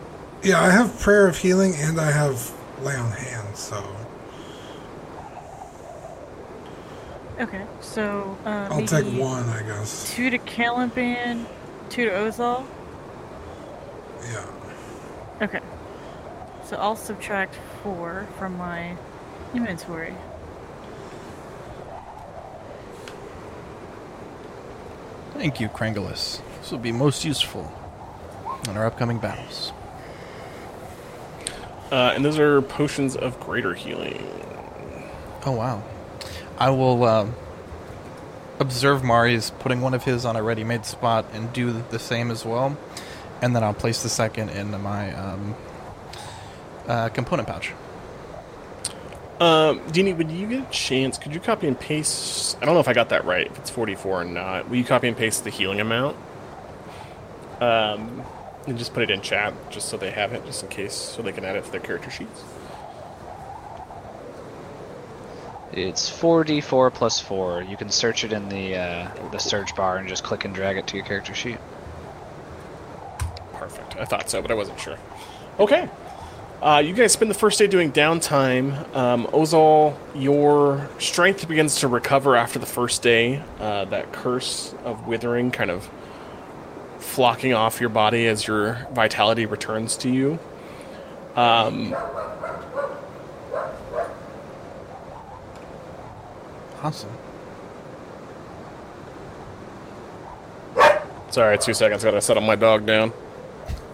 [0.44, 2.38] yeah, I have prayer of healing and I have
[2.82, 3.58] lay on hands.
[3.58, 3.84] So
[7.40, 7.66] Okay.
[7.80, 10.12] So uh, I'll take one, I guess.
[10.14, 11.46] Two to Caliban,
[11.88, 12.64] two to Ozal.
[14.30, 14.46] Yeah.
[15.40, 15.60] Okay.
[16.64, 18.96] So I'll subtract four from my
[19.54, 20.14] inventory.
[25.34, 26.40] Thank you, Krangulus.
[26.60, 27.72] This will be most useful
[28.68, 29.72] in our upcoming battles.
[31.92, 34.26] Uh, and those are potions of greater healing.
[35.44, 35.84] Oh wow!
[36.56, 37.34] I will um,
[38.58, 42.46] observe Mari's putting one of his on a ready-made spot and do the same as
[42.46, 42.78] well,
[43.42, 45.54] and then I'll place the second in my um,
[46.88, 47.72] uh, component pouch.
[49.38, 51.18] Um, Dini, would you get a chance?
[51.18, 52.56] Could you copy and paste?
[52.62, 53.48] I don't know if I got that right.
[53.48, 56.16] If it's forty-four or not, will you copy and paste the healing amount?
[57.60, 58.22] Um,
[58.66, 61.22] and just put it in chat, just so they have it, just in case, so
[61.22, 62.44] they can add it to their character sheets.
[65.72, 67.62] It's 4d4 plus 4.
[67.62, 70.76] You can search it in the uh, the search bar and just click and drag
[70.76, 71.56] it to your character sheet.
[73.54, 73.96] Perfect.
[73.96, 74.98] I thought so, but I wasn't sure.
[75.58, 75.88] Okay.
[76.60, 78.94] Uh, you guys spend the first day doing downtime.
[78.94, 83.42] Um, Ozal, your strength begins to recover after the first day.
[83.58, 85.90] Uh, that curse of withering kind of
[87.12, 90.38] flocking off your body as your vitality returns to you.
[91.36, 91.94] Um,
[96.82, 97.10] Awesome.
[101.30, 102.02] sorry, two seconds.
[102.02, 103.12] Gotta settle my dog down.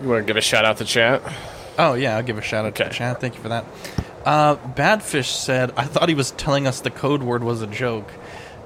[0.01, 1.21] You want to give a shout out to chat?
[1.79, 2.89] Oh yeah, I'll give a shout out to Okay.
[2.89, 3.21] the chat.
[3.21, 3.65] Thank you for that.
[4.25, 8.09] Uh, Badfish said, "I thought he was telling us the code word was a joke."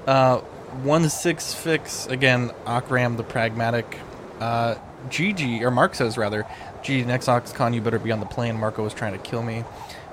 [0.07, 0.37] Uh,
[0.83, 2.51] one six fix again.
[2.65, 3.97] Akram the pragmatic.
[4.43, 4.77] Uh,
[5.09, 6.45] Gigi or Mark says rather,
[6.81, 8.57] Gigi next OxCon you better be on the plane.
[8.59, 9.63] Marco was trying to kill me,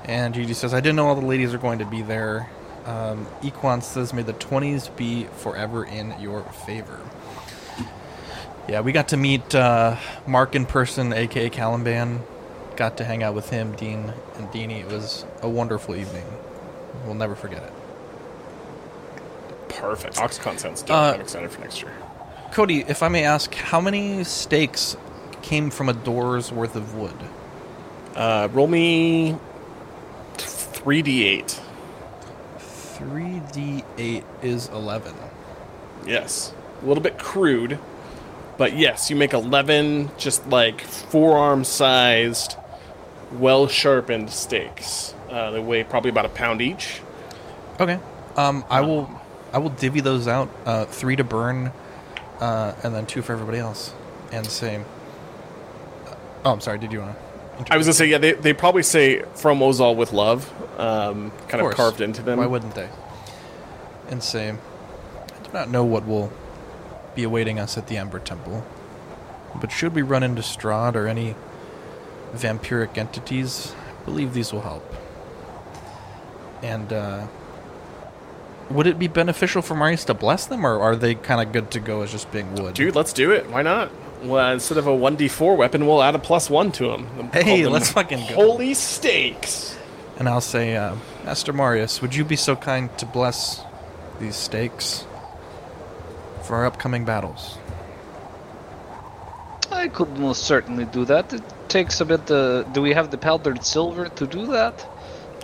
[0.04, 2.48] and Gigi says, "I didn't know all the ladies are going to be there."
[2.86, 7.00] Um, Equan says, "May the twenties be forever in your favor."
[8.68, 9.96] Yeah, we got to meet uh,
[10.28, 12.20] Mark in person, aka Caliban.
[12.76, 14.82] Got to hang out with him, Dean, and Deanie.
[14.82, 16.26] It was a wonderful evening.
[17.04, 17.72] We'll never forget it.
[19.70, 20.18] Perfect.
[20.18, 20.96] OxCon sounds dope.
[20.96, 21.92] Uh, I'm excited for next year.
[22.52, 24.96] Cody, if I may ask, how many stakes
[25.40, 27.14] came from a door's worth of wood?
[28.16, 29.36] Uh, roll me
[30.34, 31.60] 3d8.
[32.58, 35.14] 3d8 is 11.
[36.06, 36.52] Yes.
[36.82, 37.78] A little bit crude,
[38.58, 42.56] but yes, you make 11 just like forearm sized,
[43.32, 45.14] well sharpened stakes.
[45.30, 47.00] Uh, they weigh probably about a pound each.
[47.78, 47.98] Okay.
[48.36, 49.08] Um, I will,
[49.52, 50.48] I will divvy those out.
[50.66, 51.72] Uh, three to burn,
[52.40, 53.94] uh, and then two for everybody else.
[54.32, 54.84] And same.
[56.44, 56.78] Oh, I'm sorry.
[56.78, 57.72] Did you want to?
[57.72, 60.50] I was gonna say, yeah, they, they probably say from Ozal with love,
[60.80, 61.74] um, kind of, course.
[61.74, 62.38] carved into them.
[62.38, 62.88] Why wouldn't they?
[64.08, 64.58] And same.
[65.16, 66.32] I do not know what will
[67.14, 68.64] be awaiting us at the Amber Temple,
[69.60, 71.34] but should we run into Strahd or any
[72.32, 74.94] vampiric entities, I believe these will help.
[76.62, 77.26] And uh,
[78.70, 81.70] would it be beneficial for Marius to bless them, or are they kind of good
[81.72, 82.74] to go as just being wood?
[82.74, 83.50] Dude, let's do it.
[83.50, 83.90] Why not?
[84.22, 87.30] Well, instead of a 1d4 weapon, we'll add a plus one to them.
[87.32, 88.34] Hey, let's fucking go.
[88.34, 89.76] Holy stakes!
[90.18, 93.62] And I'll say, uh, Master Marius, would you be so kind to bless
[94.20, 95.06] these stakes
[96.42, 97.56] for our upcoming battles?
[99.70, 101.32] I could most certainly do that.
[101.32, 102.30] It takes a bit.
[102.30, 104.86] Uh, do we have the powdered silver to do that?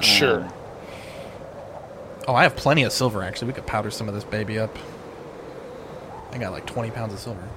[0.02, 0.42] Sure.
[0.42, 0.52] Um,
[2.26, 3.48] Oh, I have plenty of silver, actually.
[3.48, 4.76] We could powder some of this baby up.
[6.32, 7.48] I got like 20 pounds of silver.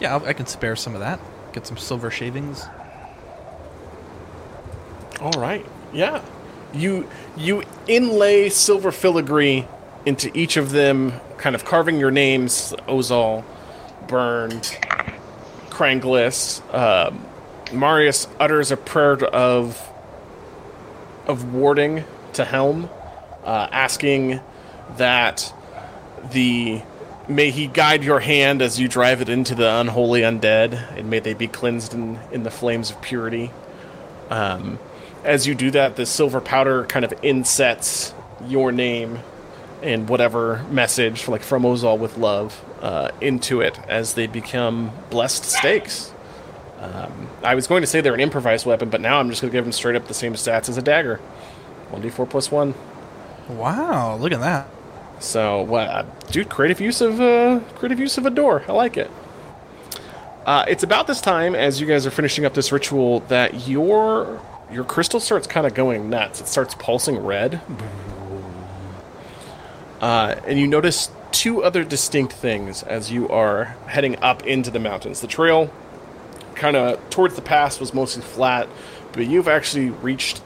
[0.00, 1.20] Yeah, I'll, I can spare some of that.
[1.52, 2.64] Get some silver shavings.
[5.20, 5.66] All right.
[5.92, 6.22] Yeah.
[6.72, 9.66] You you inlay silver filigree
[10.06, 13.42] into each of them, kind of carving your names: Ozal,
[14.06, 14.78] Burned,
[15.70, 16.62] Kranglis.
[16.74, 17.24] Um,
[17.72, 19.87] Marius utters a prayer of
[21.28, 22.88] of warding to Helm,
[23.44, 24.40] uh, asking
[24.96, 25.52] that
[26.32, 26.82] the
[27.28, 31.20] may he guide your hand as you drive it into the unholy undead, and may
[31.20, 33.50] they be cleansed in, in the flames of purity.
[34.30, 34.78] Um,
[35.24, 38.14] as you do that, the silver powder kind of insets
[38.46, 39.18] your name
[39.82, 45.44] and whatever message, like from Ozal with love, uh, into it as they become blessed
[45.44, 46.12] stakes.
[46.80, 49.50] Um, I was going to say they're an improvised weapon, but now I'm just going
[49.50, 51.20] to give them straight up the same stats as a dagger
[51.90, 52.74] 1d4 plus 1.
[53.48, 54.68] Wow, look at that.
[55.20, 58.62] So, uh, dude, creative use of uh, creative use of a door.
[58.68, 59.10] I like it.
[60.46, 64.40] Uh, it's about this time as you guys are finishing up this ritual that your
[64.70, 66.40] your crystal starts kind of going nuts.
[66.40, 67.60] It starts pulsing red,
[70.00, 74.78] uh, and you notice two other distinct things as you are heading up into the
[74.78, 75.20] mountains.
[75.20, 75.70] The trail,
[76.58, 78.68] kind of towards the pass, was mostly flat,
[79.12, 80.38] but you've actually reached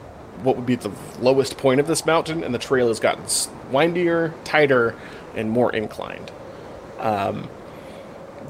[0.43, 3.25] what would be the lowest point of this mountain, and the trail has gotten
[3.71, 4.95] windier, tighter,
[5.35, 6.31] and more inclined.
[6.99, 7.49] Um,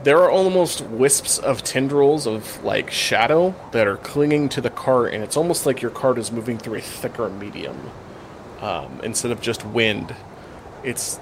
[0.04, 5.14] there are almost wisps of tendrils of like shadow that are clinging to the cart,
[5.14, 7.92] and it's almost like your cart is moving through a thicker medium
[8.60, 10.14] um, instead of just wind.
[10.84, 11.20] It's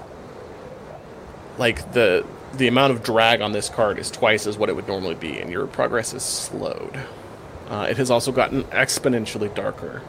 [1.58, 4.86] like the the amount of drag on this cart is twice as what it would
[4.88, 6.98] normally be, and your progress is slowed.
[7.68, 10.02] Uh, it has also gotten exponentially darker.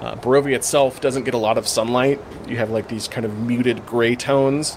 [0.00, 2.20] Uh, Barovia itself doesn't get a lot of sunlight.
[2.48, 4.76] You have like these kind of muted gray tones,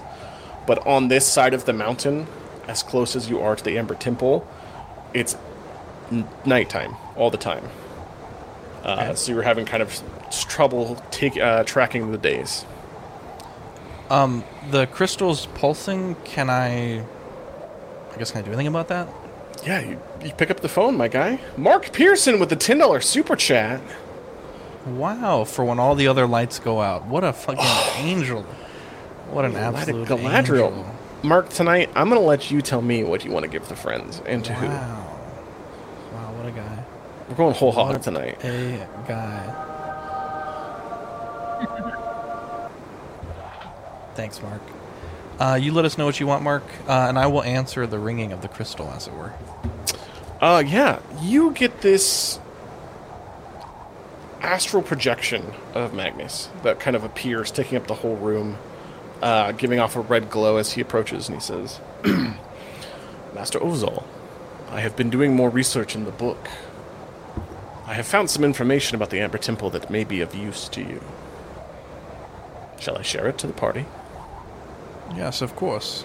[0.66, 2.26] but on this side of the mountain,
[2.68, 4.46] as close as you are to the Amber Temple,
[5.12, 5.36] it's
[6.12, 7.64] n- nighttime all the time.
[8.84, 10.00] Uh, So you're having kind of
[10.48, 12.64] trouble take, uh, tracking the days.
[14.10, 16.14] Um, the crystal's pulsing.
[16.24, 17.00] Can I?
[17.00, 19.08] I guess can I do anything about that?
[19.64, 21.40] Yeah, you, you pick up the phone, my guy.
[21.56, 23.80] Mark Pearson with the ten dollar super chat.
[24.86, 25.44] Wow!
[25.44, 27.64] For when all the other lights go out, what a fucking
[28.06, 28.42] angel!
[29.30, 30.68] What an of absolute Galadriel.
[30.68, 30.94] angel!
[31.22, 34.22] Mark, tonight I'm gonna let you tell me what you want to give the friends
[34.24, 34.68] and to who.
[34.68, 35.18] Wow!
[36.14, 36.32] Wow!
[36.34, 36.84] What a guy!
[37.28, 38.42] We're going whole hog tonight.
[38.42, 39.57] A guy.
[44.18, 44.60] Thanks, Mark.
[45.38, 48.00] Uh, you let us know what you want, Mark, uh, and I will answer the
[48.00, 49.32] ringing of the crystal, as it were.
[50.40, 52.40] Uh, yeah, you get this
[54.40, 58.58] astral projection of Magnus that kind of appears, taking up the whole room,
[59.22, 61.78] uh, giving off a red glow as he approaches, and he says,
[63.36, 64.02] Master Ozal,
[64.68, 66.48] I have been doing more research in the book.
[67.86, 70.80] I have found some information about the Amber Temple that may be of use to
[70.80, 71.00] you.
[72.80, 73.86] Shall I share it to the party?
[75.14, 76.04] Yes, of course.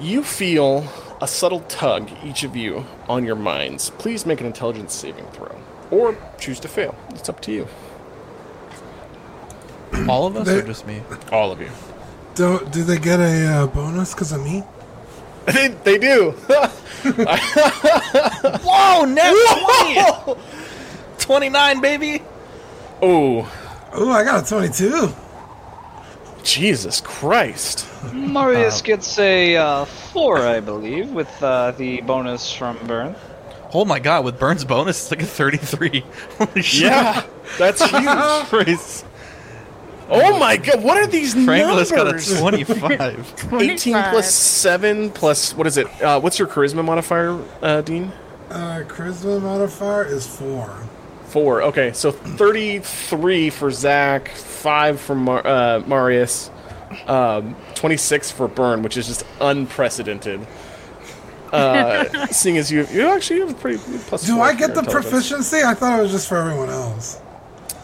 [0.00, 0.86] You feel
[1.20, 3.90] a subtle tug, each of you, on your minds.
[3.90, 5.60] Please make an intelligence saving throw.
[5.90, 6.94] Or choose to fail.
[7.10, 7.68] It's up to you.
[10.08, 11.02] All of us, or just me?
[11.32, 11.70] All of you.
[12.34, 14.62] Do, do they get a uh, bonus because of me?
[15.46, 16.30] they, they do.
[18.62, 19.04] Whoa!
[19.04, 19.34] Net
[20.26, 20.40] 20!
[21.18, 22.22] 29, baby!
[23.02, 23.50] oh,
[23.92, 25.12] Oh, I got a 22.
[26.48, 27.86] Jesus Christ.
[28.14, 33.14] Marius gets a uh, four, I believe, with uh, the bonus from Burn.
[33.74, 36.04] Oh my god, with Burns bonus, it's like a 33.
[36.38, 36.62] Holy.
[36.72, 37.22] Yeah,
[37.58, 38.48] that's huge.
[38.48, 39.04] Praise.
[40.08, 43.52] Oh my god, what are these Franklin got a 25.
[43.52, 45.86] 18 plus 7 plus, what is it?
[46.00, 48.10] Uh, what's your charisma modifier, uh, Dean?
[48.48, 50.82] Uh, charisma modifier is 4.
[51.28, 51.62] Four.
[51.62, 56.50] Okay, so 33 for Zach, 5 for Mar- uh, Marius,
[57.06, 60.46] um, 26 for Burn, which is just unprecedented.
[61.52, 64.26] Uh, seeing as you, you actually have a pretty plus.
[64.26, 65.62] Do I get the proficiency?
[65.62, 67.20] I thought it was just for everyone else.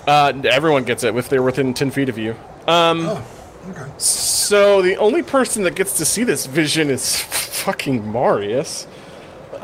[0.06, 2.32] Uh, everyone gets it if they're within 10 feet of you.
[2.66, 3.26] Um, Oh,
[3.70, 3.90] okay.
[3.98, 8.86] So the only person that gets to see this vision is fucking Marius.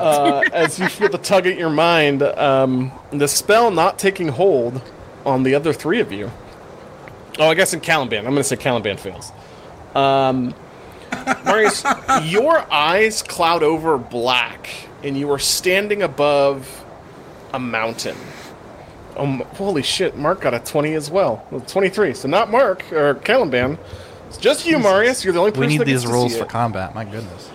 [0.00, 4.80] Uh, as you feel the tug at your mind, um, the spell not taking hold
[5.26, 6.30] on the other three of you.
[7.38, 8.20] Oh, I guess in Caliban.
[8.20, 9.30] I'm going to say Caliban fails.
[9.94, 10.54] Um,
[11.44, 11.84] Marius,
[12.24, 14.70] your eyes cloud over black,
[15.02, 16.84] and you are standing above
[17.52, 18.16] a mountain.
[19.16, 21.46] Um, holy shit, Mark got a 20 as well.
[21.50, 22.14] Well, 23.
[22.14, 23.78] So not Mark or Caliban.
[24.28, 25.24] It's just you, Marius.
[25.24, 27.50] You're the only person We need these rules for combat, my goodness.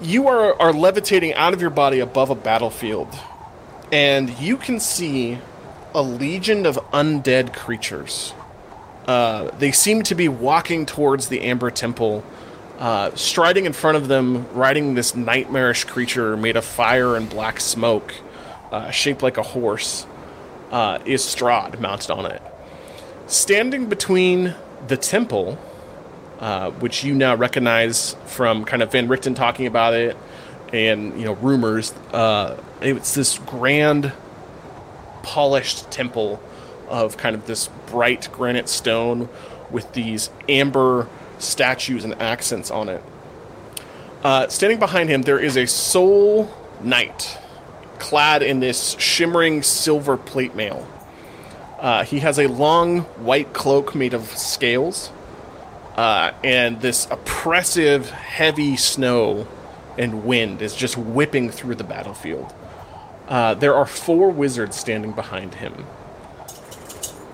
[0.00, 3.08] You are, are levitating out of your body above a battlefield,
[3.90, 5.38] and you can see
[5.94, 8.32] a legion of undead creatures.
[9.06, 12.22] Uh, they seem to be walking towards the Amber Temple,
[12.78, 17.58] uh, striding in front of them, riding this nightmarish creature made of fire and black
[17.58, 18.14] smoke,
[18.70, 20.06] uh, shaped like a horse,
[20.70, 22.42] uh, is Strahd mounted on it.
[23.26, 24.54] Standing between
[24.86, 25.58] the temple
[26.38, 30.16] uh, which you now recognize from kind of Van Richten talking about it
[30.72, 31.92] and you know rumors.
[32.12, 34.12] Uh, it's this grand,
[35.22, 36.40] polished temple
[36.88, 39.28] of kind of this bright granite stone
[39.70, 41.08] with these amber
[41.38, 43.02] statues and accents on it.
[44.22, 47.38] Uh, standing behind him, there is a soul knight
[47.98, 50.86] clad in this shimmering silver plate mail.
[51.78, 55.10] Uh, he has a long white cloak made of scales
[55.98, 59.48] uh, and this oppressive, heavy snow
[59.98, 62.54] and wind is just whipping through the battlefield.
[63.26, 65.84] Uh, there are four wizards standing behind him.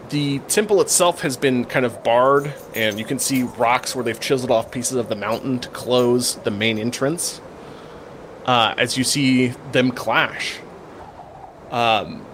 [0.08, 4.18] The temple itself has been kind of barred, and you can see rocks where they've
[4.18, 7.42] chiseled off pieces of the mountain to close the main entrance.
[8.46, 10.56] Uh, as you see them clash,
[11.70, 12.24] um,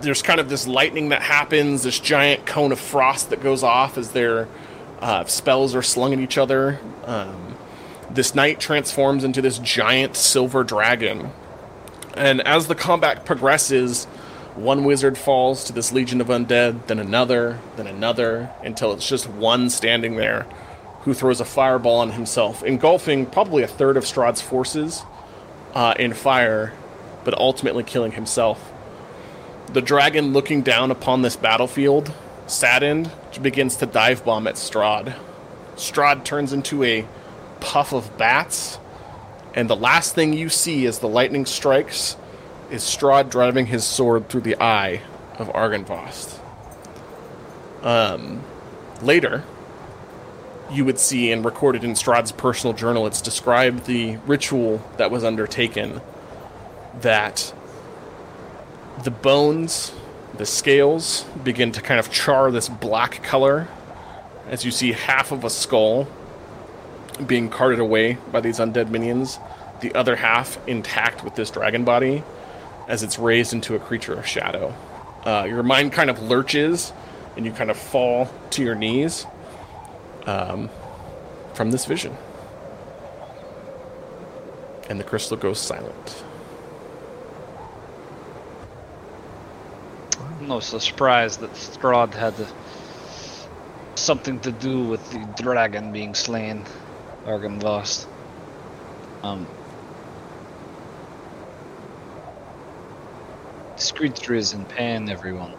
[0.00, 3.98] there's kind of this lightning that happens, this giant cone of frost that goes off
[3.98, 4.48] as they're
[5.00, 6.80] uh, spells are slung at each other.
[7.04, 7.56] Um,
[8.10, 11.30] this knight transforms into this giant silver dragon.
[12.14, 14.06] And as the combat progresses,
[14.54, 19.28] one wizard falls to this legion of undead, then another, then another, until it's just
[19.28, 20.46] one standing there
[21.02, 25.04] who throws a fireball on himself, engulfing probably a third of Strahd's forces
[25.74, 26.72] uh, in fire,
[27.24, 28.72] but ultimately killing himself.
[29.72, 32.12] The dragon looking down upon this battlefield
[32.46, 35.14] saddened, begins to dive bomb at Strahd.
[35.76, 37.06] Strahd turns into a
[37.60, 38.78] puff of bats,
[39.54, 42.16] and the last thing you see as the lightning strikes
[42.70, 45.02] is Strahd driving his sword through the eye
[45.38, 46.38] of Argynvost.
[47.82, 48.42] Um,
[49.02, 49.44] later,
[50.70, 55.24] you would see and recorded in Strahd's personal journal, it's described the ritual that was
[55.24, 56.00] undertaken
[57.00, 57.52] that
[59.04, 59.92] the bones
[60.38, 63.66] the scales begin to kind of char this black color
[64.48, 66.08] as you see half of a skull
[67.26, 69.40] being carted away by these undead minions,
[69.80, 72.22] the other half intact with this dragon body
[72.86, 74.72] as it's raised into a creature of shadow.
[75.24, 76.92] Uh, your mind kind of lurches
[77.36, 79.26] and you kind of fall to your knees
[80.26, 80.70] um,
[81.52, 82.16] from this vision.
[84.88, 86.24] And the crystal goes silent.
[90.48, 92.36] No surprise that Strahd had
[93.96, 96.66] something to do with the dragon being slain,
[97.26, 98.06] Argynvost.
[99.22, 99.48] Um,
[103.76, 105.54] this creature is in pain, everyone.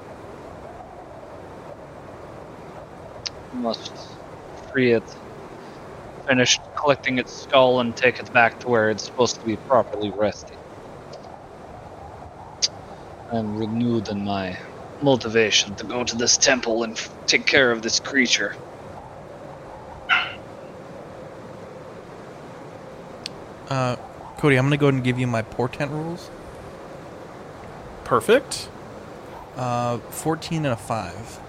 [3.54, 4.20] Must
[4.72, 5.10] free it,
[6.28, 10.14] finish collecting its skull, and take it back to where it's supposed to be properly
[10.18, 10.60] resting.
[13.32, 14.58] I'm renewed in my
[15.02, 18.56] motivation to go to this temple and f- take care of this creature.
[23.70, 23.96] Uh,
[24.38, 26.30] Cody, I'm gonna go ahead and give you my portent rules.
[28.04, 28.70] Perfect.
[29.56, 31.40] Uh, 14 and a five.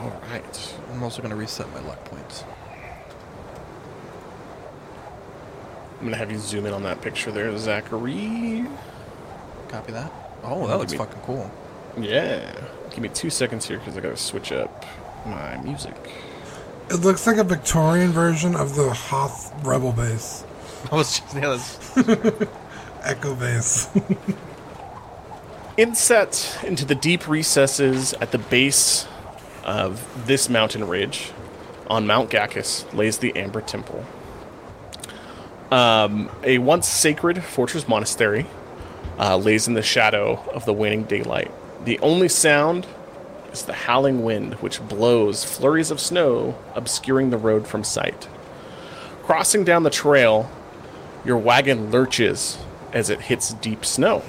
[0.00, 0.74] All right.
[0.92, 2.44] I'm also gonna reset my luck points.
[5.98, 8.66] I'm gonna have you zoom in on that picture there, Zachary.
[9.68, 10.12] Copy that.
[10.44, 11.50] Oh, that looks fucking cool.
[12.00, 12.52] Yeah.
[12.90, 14.84] Give me two seconds here because I gotta switch up
[15.24, 15.94] my music.
[16.90, 20.44] It looks like a Victorian version of the Hoth Rebel base,
[20.90, 22.48] I was just, yeah, that's,
[23.02, 23.88] Echo base.
[25.76, 29.06] Inset into the deep recesses at the base
[29.64, 31.32] of this mountain ridge
[31.88, 34.04] on Mount Ghakis lays the Amber Temple.
[35.70, 38.46] Um, a once sacred fortress monastery
[39.18, 41.52] uh, lays in the shadow of the waning daylight.
[41.88, 42.86] The only sound
[43.50, 48.28] is the howling wind, which blows flurries of snow, obscuring the road from sight.
[49.22, 50.50] Crossing down the trail,
[51.24, 52.58] your wagon lurches
[52.92, 54.22] as it hits deep snow.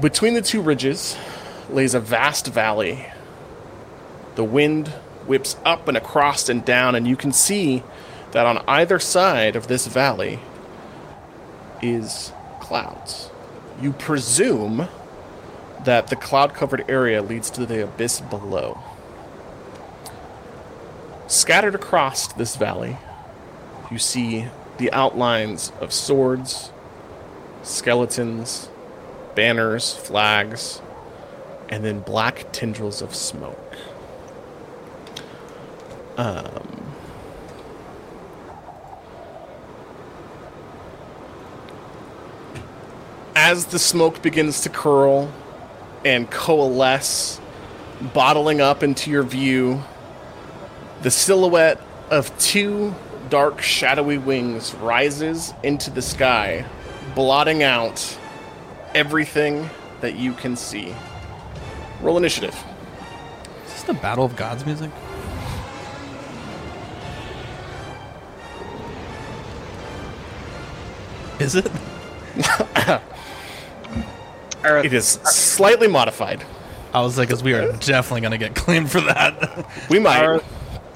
[0.00, 1.16] Between the two ridges
[1.70, 3.06] lays a vast valley.
[4.34, 4.88] The wind
[5.28, 7.84] whips up and across and down, and you can see
[8.32, 10.40] that on either side of this valley
[11.80, 13.30] is clouds.
[13.80, 14.88] You presume
[15.84, 18.78] that the cloud covered area leads to the abyss below.
[21.26, 22.96] Scattered across this valley,
[23.90, 24.46] you see
[24.78, 26.70] the outlines of swords,
[27.62, 28.68] skeletons,
[29.34, 30.80] banners, flags,
[31.68, 33.76] and then black tendrils of smoke.
[36.16, 36.85] Um,
[43.36, 45.30] as the smoke begins to curl
[46.06, 47.38] and coalesce,
[48.14, 49.82] bottling up into your view,
[51.02, 51.78] the silhouette
[52.10, 52.94] of two
[53.28, 56.64] dark, shadowy wings rises into the sky,
[57.14, 58.18] blotting out
[58.94, 59.68] everything
[60.00, 60.94] that you can see.
[62.00, 62.56] Roll initiative.
[63.66, 64.90] Is this the Battle of Gods music?
[71.38, 71.70] Is it?
[74.64, 76.44] Are, It is slightly modified.
[76.92, 79.66] I was like, because we are definitely gonna get claimed for that.
[79.90, 80.22] We might.
[80.22, 80.42] our,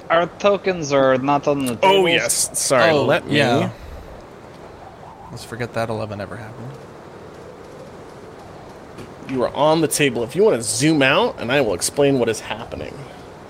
[0.09, 1.95] our tokens are not on the oh, table.
[1.95, 2.57] oh yes.
[2.59, 2.91] Sorry.
[2.91, 3.37] oh, let me.
[3.37, 3.71] yeah.
[5.31, 6.71] Let's forget that eleven ever happened.
[9.29, 10.23] You are on the table.
[10.23, 12.93] If you want to zoom out, and I will explain what is happening.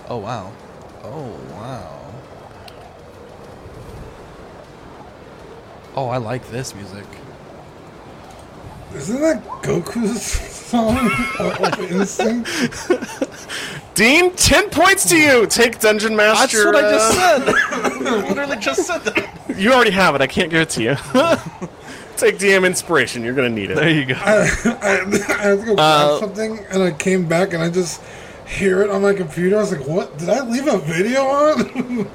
[0.08, 0.52] Oh wow.
[1.04, 1.98] Oh wow.
[5.96, 7.06] Oh, I like this music.
[8.96, 10.98] Isn't that Goku's song?
[11.40, 12.50] Ultra Instinct?
[13.96, 15.48] Dean, ten points to you.
[15.48, 16.72] Take Dungeon Master.
[16.72, 18.30] That's what uh, said.
[18.30, 19.58] Literally just said that.
[19.58, 20.22] You already have it.
[20.22, 20.96] I can't give it to you.
[22.18, 23.24] Take DM inspiration.
[23.24, 23.76] You're gonna need it.
[23.76, 24.14] There you go.
[24.16, 27.70] I, I, I had to go grab Uh, something, and I came back, and I
[27.70, 28.02] just
[28.46, 29.58] hear it on my computer.
[29.58, 30.18] I was like, "What?
[30.20, 32.08] Did I leave a video on?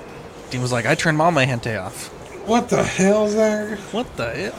[0.50, 2.08] Dean was like, I turned all my hente off.
[2.46, 3.78] what the hell, Zach?
[3.92, 4.54] What the hell?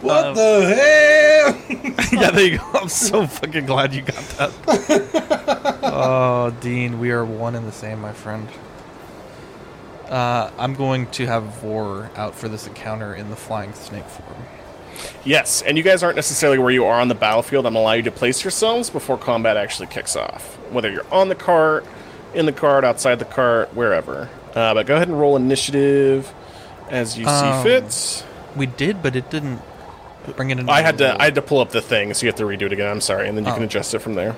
[0.00, 2.64] What Uh, the hell?" yeah, there you go.
[2.74, 5.78] I'm so fucking glad you got that.
[5.82, 8.48] oh, Dean, we are one and the same, my friend.
[10.08, 14.42] Uh, I'm going to have Vor out for this encounter in the flying snake form.
[15.24, 17.66] Yes, and you guys aren't necessarily where you are on the battlefield.
[17.66, 20.56] I'm gonna allow you to place yourselves before combat actually kicks off.
[20.72, 21.84] Whether you're on the cart,
[22.34, 24.28] in the cart, outside the cart, wherever.
[24.54, 26.32] Uh, but go ahead and roll initiative
[26.88, 28.24] as you see Um, fit.
[28.56, 29.60] We did, but it didn't
[30.36, 30.68] bring it in.
[30.68, 32.62] I had to I had to pull up the thing, so you have to redo
[32.62, 32.88] it again.
[32.90, 33.66] I'm sorry, and then you can Oh.
[33.66, 34.36] adjust it from there.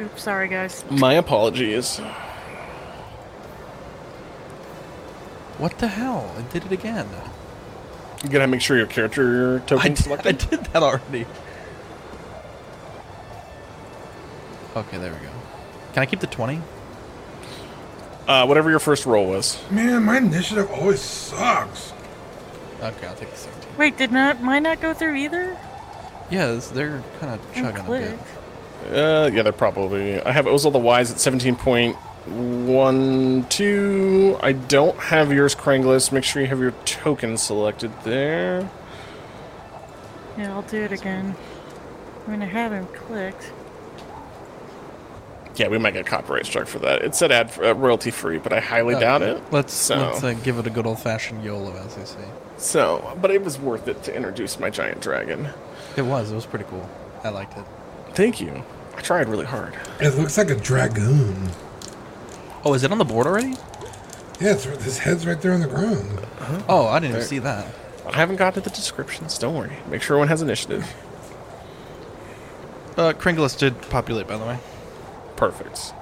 [0.00, 0.84] Oops, sorry guys.
[0.90, 1.98] My apologies.
[5.58, 6.32] What the hell?
[6.38, 7.08] I did it again.
[8.22, 11.26] You gotta make sure your character I token did, I did that already.
[14.76, 15.32] Okay, there we go.
[15.92, 16.60] Can I keep the 20?
[18.28, 19.58] Uh, whatever your first roll was.
[19.70, 21.92] Man, my initiative always sucks.
[22.80, 23.57] Okay, I'll take the 17.
[23.78, 25.56] Wait, did not mine not go through either?
[26.30, 28.18] Yes, they're kind of chugging a bit.
[28.92, 30.20] Uh, yeah, they're probably.
[30.20, 34.36] I have Ozal the Wise at seventeen point one two.
[34.42, 36.12] I don't have yours, Kranglis.
[36.12, 38.68] Make sure you have your token selected there.
[40.36, 41.34] Yeah, I'll do it again.
[42.26, 43.52] I mean, I have him clicked.
[45.56, 47.02] Yeah, we might get a copyright struck for that.
[47.02, 49.04] It said ad uh, royalty free, but I highly Okay.
[49.04, 49.42] doubt it.
[49.50, 52.24] Let's So- let's uh, give it a good old fashioned YOLO, as they say.
[52.58, 55.48] So, but it was worth it to introduce my giant dragon.
[55.96, 56.30] It was.
[56.32, 56.88] It was pretty cool.
[57.24, 57.64] I liked it.
[58.14, 58.64] Thank you.
[58.96, 59.78] I tried really hard.
[60.00, 61.50] It looks like a dragoon.
[62.64, 63.54] Oh, is it on the board already?
[64.40, 66.20] Yeah, it's, his head's right there on the ground.
[66.68, 67.66] Oh, I didn't even see that.
[68.06, 69.38] I haven't gotten to the descriptions.
[69.38, 69.76] Don't worry.
[69.88, 70.84] Make sure everyone has initiative.
[72.96, 74.58] Uh, Kringless did populate, by the way.
[75.36, 75.92] Perfect.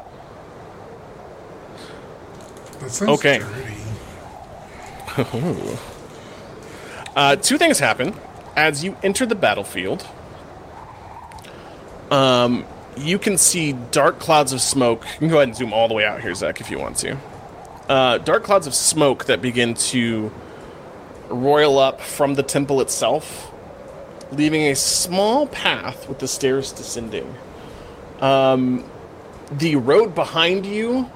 [2.80, 3.42] That sounds Okay.
[7.16, 8.14] Uh, two things happen
[8.56, 10.06] as you enter the battlefield.
[12.10, 15.06] Um, you can see dark clouds of smoke.
[15.14, 16.98] You can go ahead and zoom all the way out here, Zach, if you want
[16.98, 17.16] to.
[17.88, 20.30] Uh, dark clouds of smoke that begin to
[21.28, 23.50] roil up from the temple itself,
[24.30, 27.34] leaving a small path with the stairs descending.
[28.20, 28.84] Um,
[29.50, 31.10] the road behind you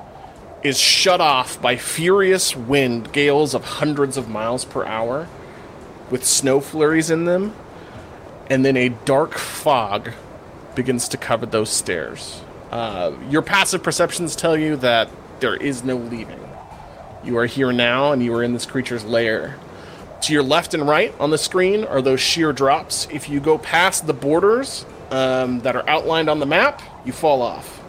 [0.62, 5.28] is shut off by furious wind gales of hundreds of miles per hour
[6.10, 7.54] with snow flurries in them,
[8.48, 10.10] and then a dark fog
[10.74, 12.42] begins to cover those stairs.
[12.70, 15.08] Uh, your passive perceptions tell you that
[15.40, 16.40] there is no leaving.
[17.24, 19.56] You are here now, and you are in this creature's lair.
[20.22, 23.08] To your left and right on the screen are those sheer drops.
[23.10, 27.42] If you go past the borders um, that are outlined on the map, you fall
[27.42, 27.82] off.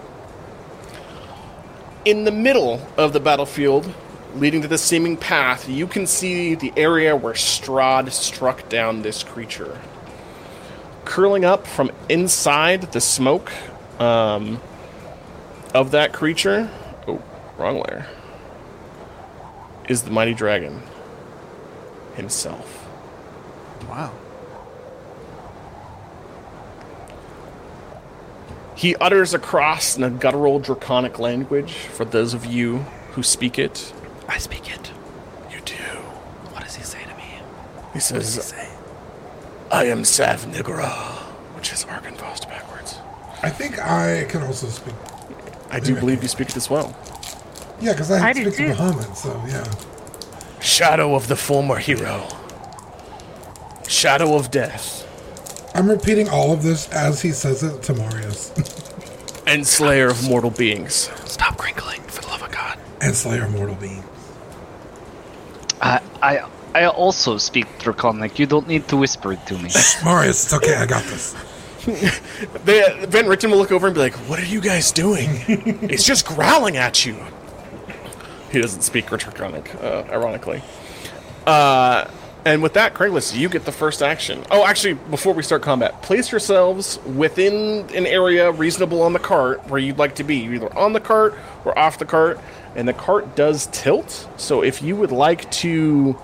[2.05, 3.93] In the middle of the battlefield,
[4.36, 9.23] leading to the seeming path, you can see the area where Strahd struck down this
[9.23, 9.79] creature.
[11.05, 13.51] Curling up from inside the smoke
[13.99, 14.61] um,
[15.73, 16.69] of that creature.
[17.07, 17.21] Oh,
[17.57, 18.07] wrong layer,
[19.89, 20.82] is the mighty dragon
[22.15, 22.88] himself.
[23.89, 24.13] Wow.
[28.75, 32.79] He utters across in a guttural draconic language for those of you
[33.11, 33.93] who speak it.
[34.32, 34.91] I speak it.
[35.51, 35.84] You do.
[36.53, 37.23] What does he say to me?
[37.23, 38.69] He What does he says, say?
[39.71, 40.89] I am Sav Nigra,
[41.55, 42.97] which is Argynvost backwards.
[43.43, 44.93] I think I can also speak.
[45.69, 46.95] I do believe you speak it as well.
[47.82, 48.67] Yeah, because I, I do speak to too.
[48.69, 49.65] Muhammad, so yeah.
[50.61, 52.27] Shadow of the former hero.
[53.88, 55.07] Shadow of death.
[55.75, 58.51] I'm repeating all of this as he says it to Marius.
[59.47, 61.09] And slayer of mortal beings.
[61.25, 62.77] Stop crinkling, for the love of God.
[63.01, 64.03] and Slayer of Mortal Being.
[65.82, 68.39] I, I, I also speak Draconic.
[68.39, 69.69] You don't need to whisper it to me.
[70.03, 71.36] Marius, it's okay, I got this.
[72.63, 75.29] They, Van Richten will look over and be like, What are you guys doing?
[75.47, 77.15] it's just growling at you.
[78.51, 80.61] He doesn't speak Draconic, uh, ironically.
[81.47, 82.05] Uh,
[82.43, 84.43] and with that, Craiglis, you get the first action.
[84.49, 89.67] Oh, actually, before we start combat, place yourselves within an area reasonable on the cart
[89.67, 90.38] where you'd like to be.
[90.38, 92.39] You're either on the cart or off the cart.
[92.76, 94.28] And the cart does tilt.
[94.38, 96.17] So if you would like to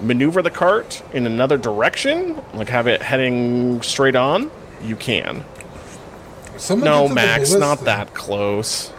[0.00, 4.50] maneuver the cart in another direction, like have it heading straight on,
[4.82, 5.44] you can.
[6.56, 7.84] Someone No, get to the Max, not ballista.
[7.84, 8.92] that close.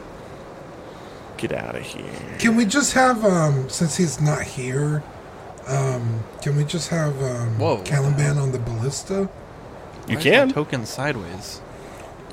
[1.38, 2.06] Get out of here.
[2.40, 5.02] Can we just have, um, since he's not here,
[5.68, 9.30] um, can we just have, um, Whoa, what the Caliban on the ballista?
[10.08, 10.50] You Why is can.
[10.52, 11.62] Token sideways.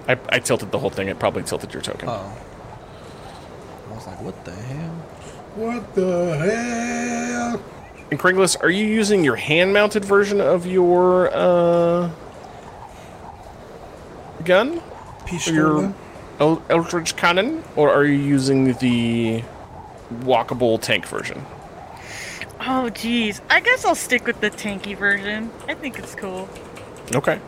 [0.07, 1.09] I, I tilted the whole thing.
[1.09, 2.09] It probably tilted your token.
[2.09, 2.33] Oh.
[3.91, 4.95] I was like, what the hell?
[5.57, 7.62] What the hell?
[8.11, 12.11] And Craiglis, are you using your hand-mounted version of your uh,
[14.45, 15.95] gun, or your Pistola?
[16.41, 19.43] El- Eldritch cannon, or are you using the
[20.20, 21.45] walkable tank version?
[22.61, 23.41] Oh, geez.
[23.51, 25.51] I guess I'll stick with the tanky version.
[25.68, 26.49] I think it's cool.
[27.14, 27.41] Okay.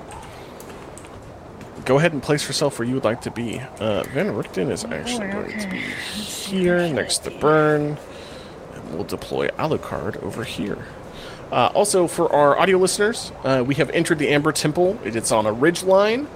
[1.84, 3.60] Go ahead and place yourself where you would like to be.
[3.78, 7.98] Uh, Van Richten is actually boy, going to be here next to Burn.
[8.74, 10.86] And we'll deploy Alucard over here.
[11.50, 14.98] Uh, also, for our audio listeners, uh, we have entered the Amber Temple.
[15.04, 16.28] It is on a ridge line.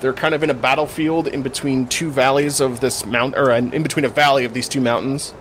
[0.00, 3.72] They're kind of in a battlefield in between two valleys of this mountain, or in
[3.74, 5.34] in between a valley of these two mountains.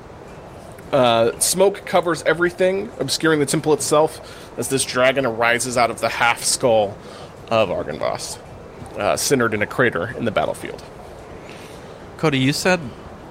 [0.91, 4.19] Uh, smoke covers everything, obscuring the temple itself,
[4.57, 6.97] as this dragon arises out of the half skull
[7.49, 8.39] of Argynvost,
[8.99, 10.83] uh, centered in a crater in the battlefield.
[12.17, 12.79] Cody, you said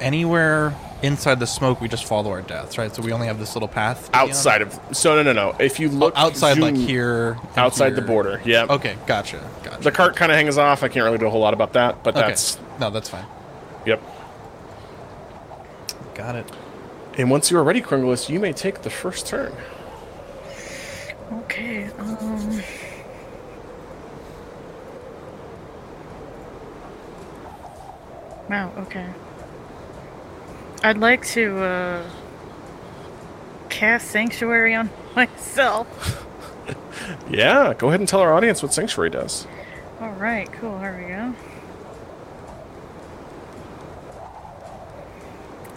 [0.01, 2.93] anywhere inside the smoke, we just follow our deaths, right?
[2.95, 4.07] So we only have this little path.
[4.07, 4.29] to be on?
[4.31, 5.55] Outside of so no no no.
[5.61, 7.33] If you look Oh, outside, like here.
[7.51, 8.67] and outside the border, yeah.
[8.69, 9.83] Okay, gotcha, gotcha.
[9.83, 10.83] The cart kind of hangs off.
[10.83, 12.27] I can't really do a whole lot about that, but Okay.
[12.27, 13.27] that's no, that's fine.
[13.87, 14.03] yep.
[16.15, 16.51] Got it.
[17.17, 19.53] And once you are ready, Krunglis, you may take the first turn.
[21.33, 22.61] Okay, um.
[28.49, 29.07] Wow, okay.
[30.83, 32.11] I'd like to, uh.
[33.69, 36.25] cast Sanctuary on myself.
[37.31, 39.47] Yeah, go ahead and tell our audience what Sanctuary does.
[40.01, 41.35] Alright, cool, here we go.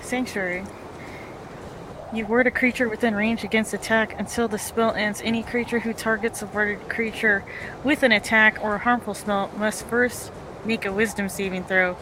[0.02, 0.64] Sanctuary.
[2.14, 5.22] You ward a creature within range against attack until the spell ends.
[5.24, 7.46] Any creature who targets a warded creature
[7.84, 10.32] with an attack or a harmful spell must first
[10.66, 11.96] make a wisdom saving throw.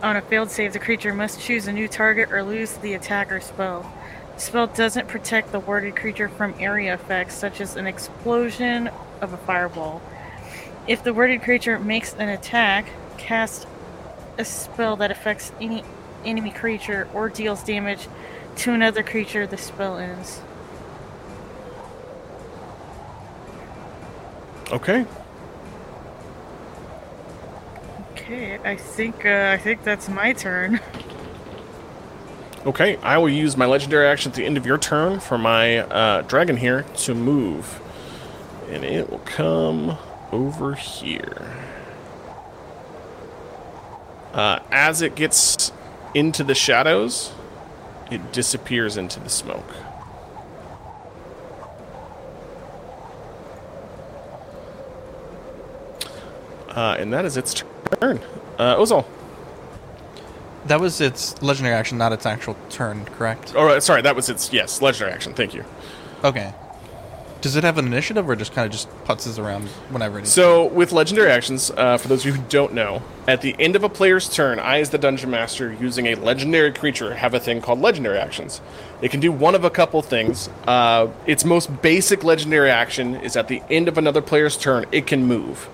[0.00, 3.32] On a failed save, the creature must choose a new target or lose the attack
[3.32, 3.92] or spell.
[4.34, 8.90] The spell doesn't protect the warded creature from area effects, such as an explosion
[9.20, 10.00] of a fireball.
[10.86, 12.86] If the worded creature makes an attack,
[13.16, 13.66] cast
[14.38, 15.82] a spell that affects any
[16.24, 18.06] enemy creature or deals damage
[18.56, 20.40] to another creature, the spell ends.
[24.70, 25.06] Okay.
[28.28, 30.80] Okay, I think uh, I think that's my turn.
[32.66, 35.78] Okay, I will use my legendary action at the end of your turn for my
[35.78, 37.80] uh, dragon here to move.
[38.68, 39.96] And it will come
[40.32, 41.56] over here.
[44.34, 45.72] Uh, as it gets
[46.14, 47.32] into the shadows,
[48.10, 49.72] it disappears into the smoke.
[56.68, 57.77] Uh, and that is its turn.
[57.92, 59.04] Uh, Ozal.
[60.66, 63.54] That was its legendary action, not its actual turn, correct?
[63.56, 65.32] Oh, sorry, that was its yes legendary action.
[65.32, 65.64] Thank you.
[66.24, 66.52] Okay.
[67.40, 70.32] Does it have an initiative or just kind of just putzes around whenever it is?
[70.32, 73.76] So, with legendary actions, uh, for those of you who don't know, at the end
[73.76, 77.40] of a player's turn, I, as the dungeon master, using a legendary creature, have a
[77.40, 78.60] thing called legendary actions.
[79.02, 80.50] It can do one of a couple things.
[80.66, 85.06] Uh, its most basic legendary action is at the end of another player's turn, it
[85.06, 85.68] can move.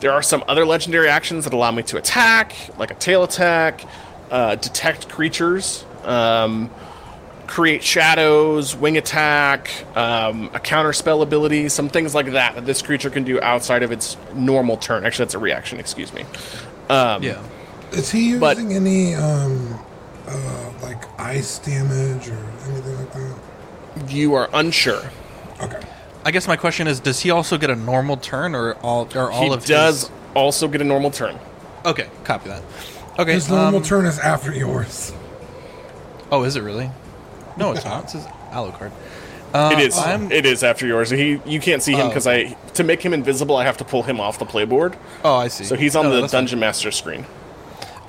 [0.00, 3.82] There are some other legendary actions that allow me to attack, like a tail attack,
[4.30, 5.84] uh, detect creatures.
[6.04, 6.70] Um,
[7.46, 12.82] create shadows, wing attack, um, a counter spell ability, some things like that that this
[12.82, 15.06] creature can do outside of its normal turn.
[15.06, 15.78] Actually, that's a reaction.
[15.78, 16.22] Excuse me.
[16.90, 17.40] Um, yeah.
[17.92, 19.78] Is he using But- any um
[20.26, 22.36] uh like ice damage or
[22.68, 24.10] anything like that?
[24.10, 25.02] You are unsure.
[25.62, 25.80] Okay.
[26.26, 29.30] I guess my question is, does he also get a normal turn, or all, or
[29.30, 29.60] all of?
[29.62, 30.10] he of does His...
[30.34, 31.38] also get a normal turn.
[31.84, 32.64] Okay, copy that.
[33.16, 33.34] Okay.
[33.34, 35.12] His normal um, turn is after yours.
[36.32, 36.90] Oh, is it really?
[37.58, 38.04] No, it's not.
[38.04, 38.92] It says Alucard.
[39.54, 39.96] it is.
[39.96, 41.08] I'm, It is after yours.
[41.08, 43.56] He you can't see him Oh, because I to make him invisible.
[43.56, 44.98] I have to pull him off the playboard.
[45.24, 45.64] oh, I see.
[45.64, 46.42] So he's on No, the that's fine.
[46.42, 47.24] dungeon master screen.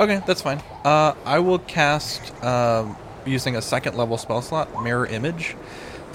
[0.01, 0.61] Okay, that's fine.
[0.84, 5.55] Uh, I will cast um, using a second level spell slot, Mirror Image.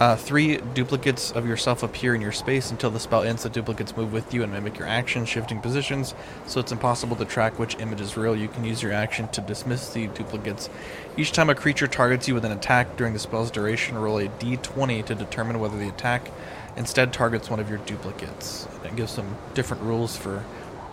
[0.03, 3.45] Uh, three duplicates of yourself appear in your space until the spell ends.
[3.45, 6.13] The duplicates move with you and mimic your action, shifting positions,
[6.45, 8.35] so it's impossible to track which image is real.
[8.35, 10.69] You can use your action to dismiss the duplicates.
[11.17, 14.27] Each time a creature targets you with an attack during the spell's duration, roll a
[14.27, 16.33] d20 to determine whether the attack
[16.77, 18.67] instead targets one of your duplicates.
[18.83, 20.45] It gives some different rules for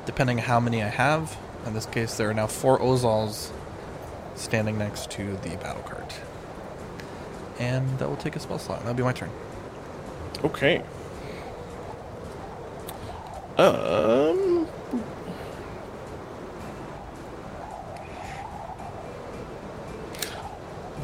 [0.05, 1.36] depending on how many I have.
[1.66, 3.49] In this case, there are now four Ozals
[4.36, 6.14] standing next to the battle cart.
[7.60, 8.80] And that will take a spell slot.
[8.80, 9.30] That'll be my turn.
[10.43, 10.82] Okay.
[13.57, 14.66] Um.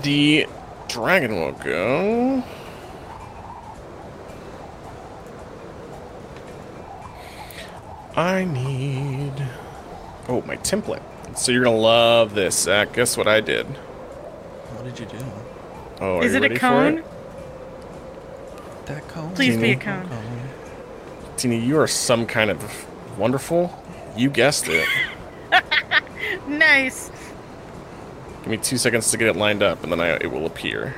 [0.01, 0.47] The
[0.87, 2.43] dragon will go.
[8.15, 9.33] I need.
[10.29, 11.01] Oh, my template.
[11.37, 12.93] So you're gonna love this, Zach.
[12.93, 13.65] Guess what I did?
[13.65, 15.17] What did you do?
[16.01, 16.97] Oh, are Is you it a ready for cone?
[16.99, 17.05] it?
[18.87, 19.33] That cone?
[19.33, 19.75] Please be a Teeny.
[19.77, 20.09] cone.
[21.37, 23.73] Tina, you are some kind of wonderful.
[24.15, 24.87] You guessed it.
[26.47, 27.09] Nice.
[28.41, 30.93] Give me two seconds to get it lined up, and then I, it will appear.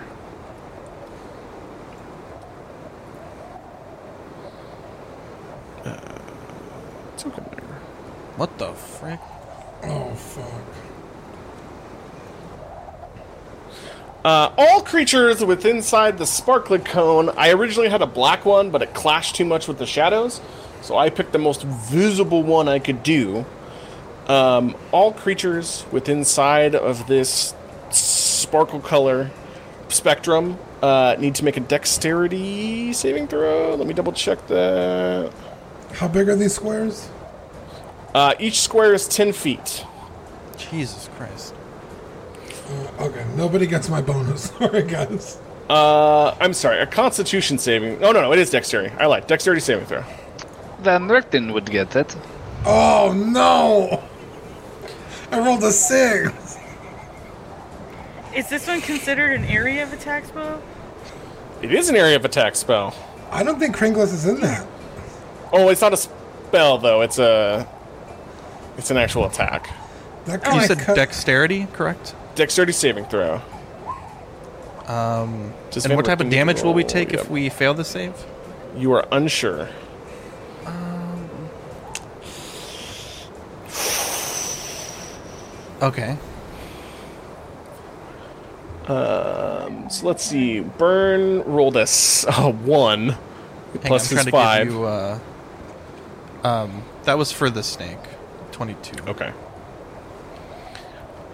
[5.84, 6.00] Uh,
[7.14, 7.24] it's.
[7.24, 9.20] What the frick?
[9.84, 10.87] Oh fuck.
[14.28, 17.30] Uh, all creatures with inside the sparklet cone.
[17.38, 20.42] I originally had a black one, but it clashed too much with the shadows,
[20.82, 23.46] so I picked the most visible one I could do.
[24.28, 27.56] Um, all creatures with inside of this
[27.90, 29.32] sparkle color
[29.88, 33.76] spectrum uh, need to make a dexterity saving throw.
[33.76, 35.32] Let me double check that.
[35.94, 37.08] How big are these squares?
[38.14, 39.86] Uh, each square is 10 feet.
[40.58, 41.54] Jesus Christ.
[42.70, 44.50] Uh, okay, nobody gets my bonus.
[44.58, 45.40] Sorry, guys.
[45.70, 48.02] Uh, I'm sorry, a constitution saving.
[48.04, 48.94] Oh, no, no, it is dexterity.
[48.98, 49.28] I lied.
[49.28, 50.04] Dexterity saving throw.
[50.82, 52.16] Then Richten would get it.
[52.66, 54.02] Oh no!
[55.32, 56.58] I rolled a six.
[58.36, 60.62] Is this one considered an area of attack spell?
[61.62, 62.96] It is an area of attack spell.
[63.32, 64.66] I don't think Kringless is in that.
[65.52, 67.02] Oh, it's not a spell though.
[67.02, 67.68] It's a
[68.78, 69.70] it's an actual attack.
[70.26, 72.16] That Oh, You said cut- dexterity, correct?
[72.38, 73.42] Dexterity saving throw.
[74.86, 78.14] Um, Does and what type of damage will we take if we fail the save?
[78.76, 79.68] You are unsure.
[85.82, 86.18] Okay.
[88.88, 90.62] Um, so let's see.
[90.62, 93.18] Burn rolled a s- a one Hang
[93.84, 94.72] plus his five.
[94.72, 94.84] you.
[94.86, 95.20] Uh,
[96.44, 97.98] um, that was for the snake.
[98.52, 99.04] Twenty-two.
[99.08, 99.32] Okay.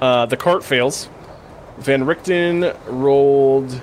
[0.04, 1.08] Uh, the cart fails.
[1.78, 3.82] Van Richten rolled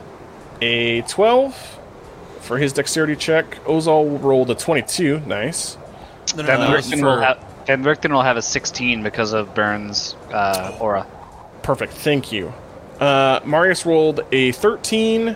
[0.61, 1.79] a 12
[2.41, 3.53] for his dexterity check.
[3.65, 5.21] Ozal rolled a 22.
[5.21, 5.79] Nice.
[6.37, 9.33] No, no, Van no, Richten will for- have Van Richten will have a 16 because
[9.33, 11.07] of Burns' uh, aura.
[11.63, 11.95] Perfect.
[11.95, 12.53] Thank you.
[12.99, 15.35] Uh, Marius rolled a 13.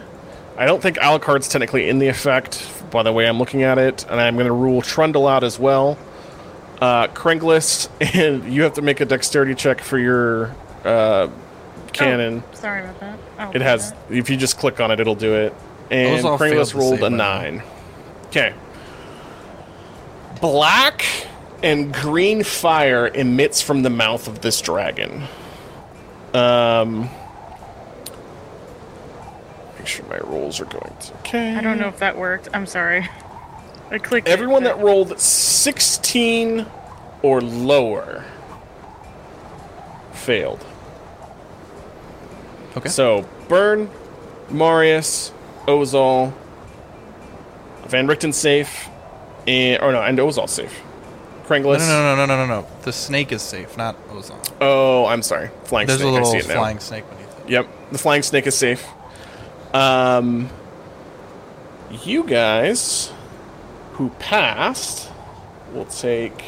[0.59, 4.05] I don't think Alucard's technically in the effect, by the way I'm looking at it,
[4.11, 5.97] and I'm going to rule Trundle out as well.
[6.79, 10.55] Uh, Kringless, and you have to make a dexterity check for your
[10.85, 11.29] uh,
[11.93, 12.43] cannon.
[12.51, 13.19] Oh, sorry about that.
[13.39, 13.93] I'll It do has.
[13.93, 13.99] that.
[14.11, 15.55] If you just click on it, it'll do it.
[15.91, 17.19] And Those all failed Kringless to rolled a by the way.
[17.19, 17.63] nine.
[18.27, 18.55] Okay.
[20.41, 21.05] Black
[21.63, 25.25] and green fire emits from the mouth of this dragon.
[26.35, 27.09] Um.
[29.79, 31.15] Make sure my rolls are going to.
[31.19, 31.55] Okay.
[31.55, 32.49] I don't know if that worked.
[32.55, 33.07] I'm sorry.
[33.91, 34.29] I clicked.
[34.29, 36.67] Everyone but- that rolled 16
[37.23, 38.25] or lower
[40.13, 40.65] failed.
[42.77, 42.89] Okay.
[42.89, 43.89] So, Burn,
[44.51, 45.33] Marius,
[45.67, 46.33] Ozal,
[47.87, 48.89] Van Richten safe,
[49.47, 50.83] and or no, and Ozal safe.
[51.49, 52.67] No, no, no, no, no, no, no.
[52.83, 54.39] The snake is safe, not Ozal.
[54.61, 55.51] Oh, I'm sorry.
[55.65, 56.09] Flying There's snake.
[56.09, 56.55] a little I see it now.
[56.55, 57.51] flying snake beneath it.
[57.51, 58.87] Yep, the flying snake is safe.
[59.75, 60.49] Um,
[62.03, 63.13] you guys
[63.93, 65.11] who passed
[65.73, 66.43] will take.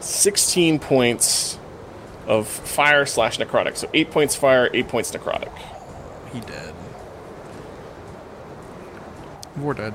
[0.00, 1.58] Sixteen points
[2.26, 3.76] of fire slash necrotic.
[3.76, 5.52] So eight points fire, eight points necrotic.
[6.32, 6.74] He dead.
[9.56, 9.94] We're dead.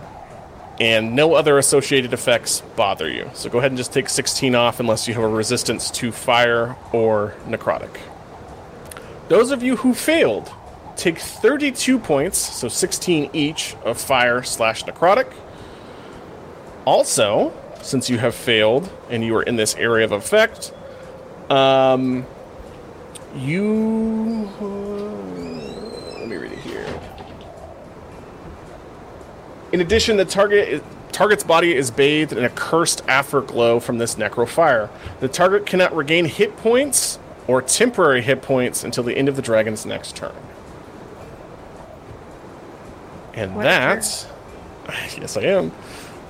[0.79, 3.29] and no other associated effects bother you.
[3.33, 6.75] So go ahead and just take 16 off unless you have a resistance to fire
[6.91, 7.97] or necrotic.
[9.29, 10.51] Those of you who failed
[10.97, 15.31] take 32 points, so 16 each, of fire slash necrotic.
[16.85, 17.51] Also,
[17.85, 20.73] since you have failed and you are in this area of effect,
[21.49, 22.25] um,
[23.35, 24.49] you.
[24.59, 24.65] uh,
[26.17, 26.99] let me read it here.
[29.71, 30.81] In addition, the target is,
[31.11, 34.89] target's body is bathed in a cursed afterglow from this necro fire.
[35.19, 39.41] The target cannot regain hit points or temporary hit points until the end of the
[39.43, 40.35] dragon's next turn.
[43.35, 44.25] And What that's
[45.17, 45.71] yes, I am.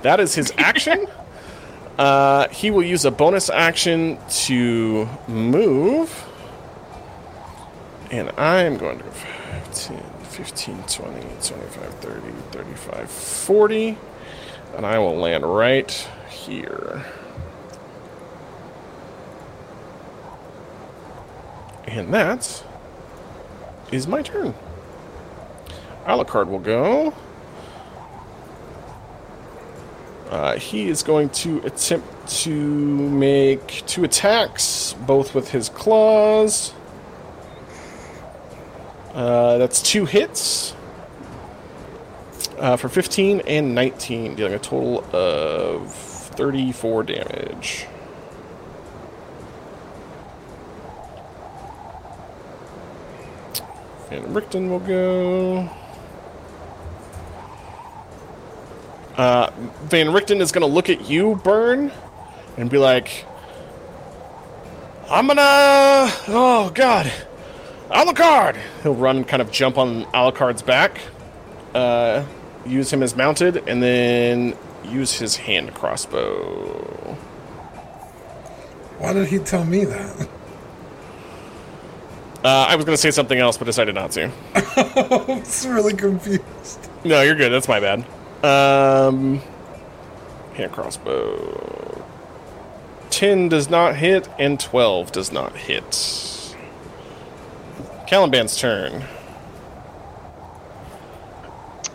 [0.02, 1.06] That is his action.
[1.98, 6.24] Uh, he will use a bonus action to move,
[8.10, 9.10] and I'm going to go
[9.76, 12.20] 10, 15, 20, 25, 30,
[12.52, 13.98] 35, 40.
[14.76, 15.90] And I will land right
[16.30, 17.04] here.
[21.86, 22.64] And that
[23.92, 24.54] is my turn.
[26.06, 27.14] Alucard will go.
[30.28, 36.72] Uh, he is going to attempt to make two attacks, both with his claws.
[39.14, 40.74] Uh, that's two hits
[42.58, 47.86] uh, for 15 and 19, dealing a total of 34 damage.
[54.10, 55.68] Van Richten will go.
[59.16, 59.50] Uh,
[59.84, 61.90] Van Richten is going to look at you, Burn,
[62.56, 63.24] and be like,
[65.10, 65.42] I'm gonna.
[66.28, 67.10] Oh, God.
[67.90, 68.58] Alucard!
[68.82, 71.00] He'll run and kind of jump on Alucard's back,
[71.74, 72.24] uh,
[72.66, 77.16] use him as mounted, and then use his hand crossbow.
[78.98, 80.28] Why did he tell me that?
[82.42, 84.30] Uh, I was going to say something else, but decided not to.
[84.54, 86.90] I'm really confused.
[87.04, 87.50] No, you're good.
[87.50, 88.04] That's my bad.
[88.42, 89.40] Um,
[90.54, 92.04] hand crossbow.
[93.10, 96.54] 10 does not hit, and 12 does not hit.
[98.06, 99.04] Caliban's turn.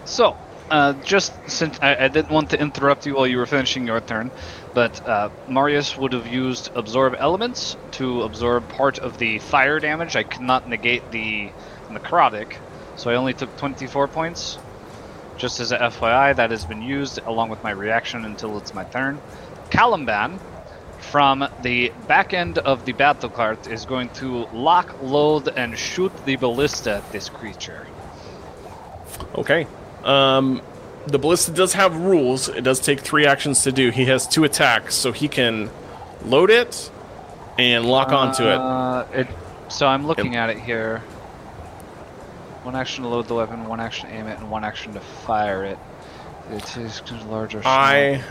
[0.05, 0.35] So,
[0.71, 4.01] uh, just since I, I didn't want to interrupt you while you were finishing your
[4.01, 4.31] turn,
[4.73, 10.15] but uh, Marius would have used absorb elements to absorb part of the fire damage.
[10.15, 11.51] I could not negate the
[11.89, 12.55] necrotic,
[12.95, 14.57] so I only took 24 points.
[15.41, 18.83] Just as a FYI, that has been used along with my reaction until it's my
[18.83, 19.19] turn.
[19.71, 20.39] Caliban,
[20.99, 26.11] from the back end of the battle cart, is going to lock, load, and shoot
[26.25, 27.87] the ballista at this creature.
[29.33, 29.65] Okay.
[30.03, 30.61] Um,
[31.07, 32.47] the ballista does have rules.
[32.47, 33.89] It does take three actions to do.
[33.89, 35.71] He has two attacks, so he can
[36.23, 36.91] load it
[37.57, 38.59] and lock onto it.
[38.59, 39.27] Uh, it.
[39.69, 41.01] So I'm looking at it here.
[42.63, 44.99] One action to load the weapon, one action to aim it, and one action to
[44.99, 45.77] fire it.
[46.51, 47.61] It is larger.
[47.65, 48.23] I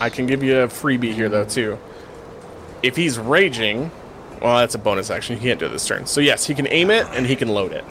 [0.00, 1.78] I can give you a freebie here though too.
[2.82, 3.90] If he's raging,
[4.40, 5.36] well, that's a bonus action.
[5.38, 6.06] He can't do it this turn.
[6.06, 7.84] So yes, he can aim it and he can load it.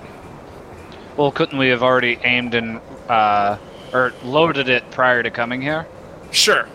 [1.17, 2.79] Well, couldn't we have already aimed and
[3.09, 3.57] uh,
[3.93, 5.87] or loaded it prior to coming here?
[6.31, 6.67] Sure,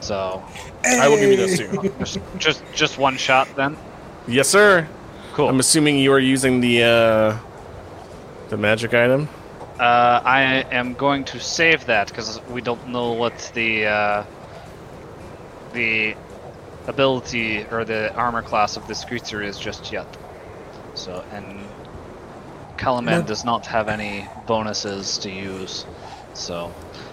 [0.00, 0.42] So
[0.84, 1.94] I will give you those two.
[1.98, 3.76] just just just one shot then.
[4.28, 4.86] yes, sir.
[5.32, 5.48] Cool.
[5.48, 7.38] I'm assuming you are using the uh,
[8.50, 9.28] the magic item.
[9.80, 14.24] Uh, I am going to save that because we don't know what the uh,
[15.72, 16.14] the
[16.86, 20.06] ability or the armor class of this creature is just yet.
[20.94, 21.66] So, and
[22.76, 25.86] Caliban Mark- does not have any bonuses to use.
[26.34, 26.72] So,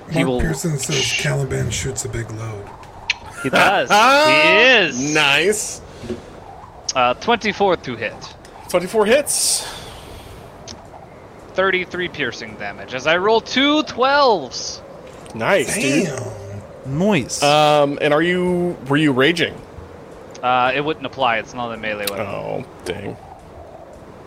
[0.09, 0.41] he Mark will.
[0.41, 2.70] Pearson says Caliban shoots a big load.
[3.43, 3.89] He does.
[4.28, 5.13] he is.
[5.13, 5.82] Nice.
[6.96, 8.36] Uh, 24 to hit.
[8.70, 9.68] 24 hits.
[11.54, 14.82] 33 piercing damage as I roll two 12s.
[15.36, 16.06] Nice, dude.
[16.08, 16.98] Damn.
[16.98, 17.44] Noise.
[17.44, 19.54] Um, and are you were you raging?
[20.42, 22.26] Uh, it wouldn't apply, it's not a melee weapon.
[22.26, 23.18] Oh, dang.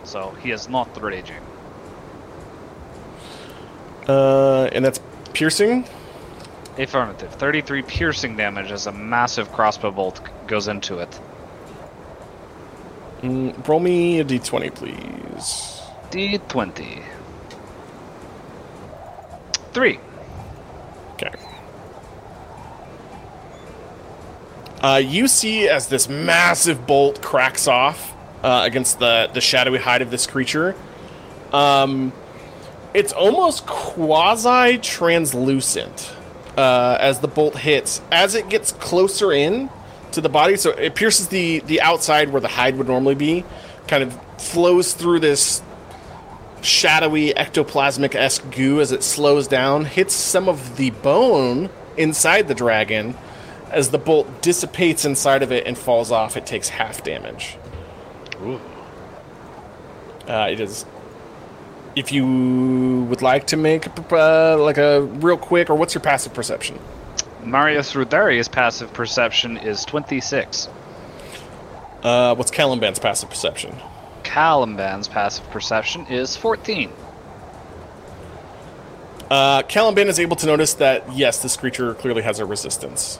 [0.03, 1.41] So he is not raging.
[4.07, 4.99] Uh, and that's
[5.33, 5.85] piercing.
[6.77, 7.33] Affirmative.
[7.33, 11.19] 33 piercing damage as a massive crossbow bolt goes into it.
[13.23, 15.81] Mm, roll me a d20, please.
[16.11, 17.01] D20.
[19.71, 19.99] Three.
[21.13, 21.31] Okay.
[24.81, 28.13] Uh, you see as this massive bolt cracks off
[28.43, 30.75] uh, against the, the shadowy hide of this creature.
[31.53, 32.11] Um,
[32.93, 36.13] it's almost quasi translucent
[36.57, 38.01] uh, as the bolt hits.
[38.11, 39.69] As it gets closer in
[40.13, 43.45] to the body, so it pierces the, the outside where the hide would normally be,
[43.87, 45.61] kind of flows through this
[46.61, 52.55] shadowy ectoplasmic esque goo as it slows down, hits some of the bone inside the
[52.55, 53.15] dragon.
[53.69, 57.57] As the bolt dissipates inside of it and falls off, it takes half damage.
[60.27, 60.85] Uh, it is.
[61.95, 66.33] If you would like to make uh, like a real quick, or what's your passive
[66.33, 66.79] perception?
[67.45, 70.67] Marius Rudarius' passive perception is 26.
[72.03, 73.75] Uh, what's Caliban's passive perception?
[74.23, 76.91] Caliban's passive perception is 14.
[79.29, 83.19] Uh, Caliban is able to notice that yes, this creature clearly has a resistance.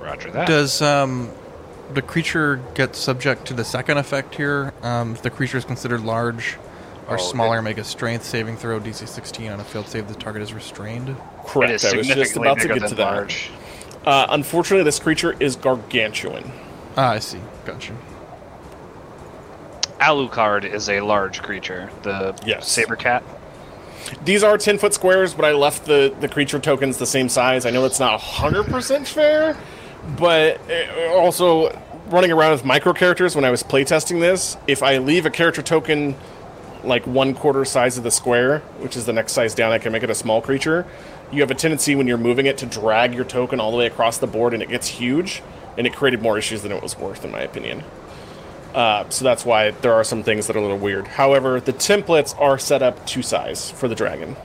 [0.00, 0.46] Roger that.
[0.48, 1.30] Does um,
[1.92, 4.72] the creature get subject to the second effect here?
[4.82, 6.56] Um, if the creature is considered large
[7.08, 10.08] or Oh, smaller, it- make a strength saving throw DC 16 on a failed save.
[10.08, 11.14] The target is restrained.
[11.50, 11.72] It Correct.
[11.72, 13.02] is I was just about to get to that.
[13.04, 13.50] large.
[14.04, 16.50] Uh, unfortunately, this creature is gargantuan.
[16.96, 17.38] Ah, I see.
[17.64, 17.92] Gotcha.
[20.00, 21.90] Alucard is a large creature.
[22.02, 22.68] The Yes.
[22.68, 23.22] saber cat.
[24.24, 27.66] These are 10 foot squares, but I left the, the creature tokens the same size.
[27.66, 29.56] I know it's not 100% fair,
[30.16, 31.78] but uh, also
[32.08, 35.62] running around with micro characters when I was playtesting this, if I leave a character
[35.62, 36.16] token
[36.82, 39.92] like one quarter size of the square, which is the next size down, I can
[39.92, 40.86] make it a small creature.
[41.32, 43.86] You have a tendency when you're moving it to drag your token all the way
[43.86, 45.42] across the board and it gets huge,
[45.76, 47.84] and it created more issues than it was worth, in my opinion.
[48.74, 51.06] Uh, so that's why there are some things that are a little weird.
[51.06, 54.36] However, the templates are set up to size for the dragon.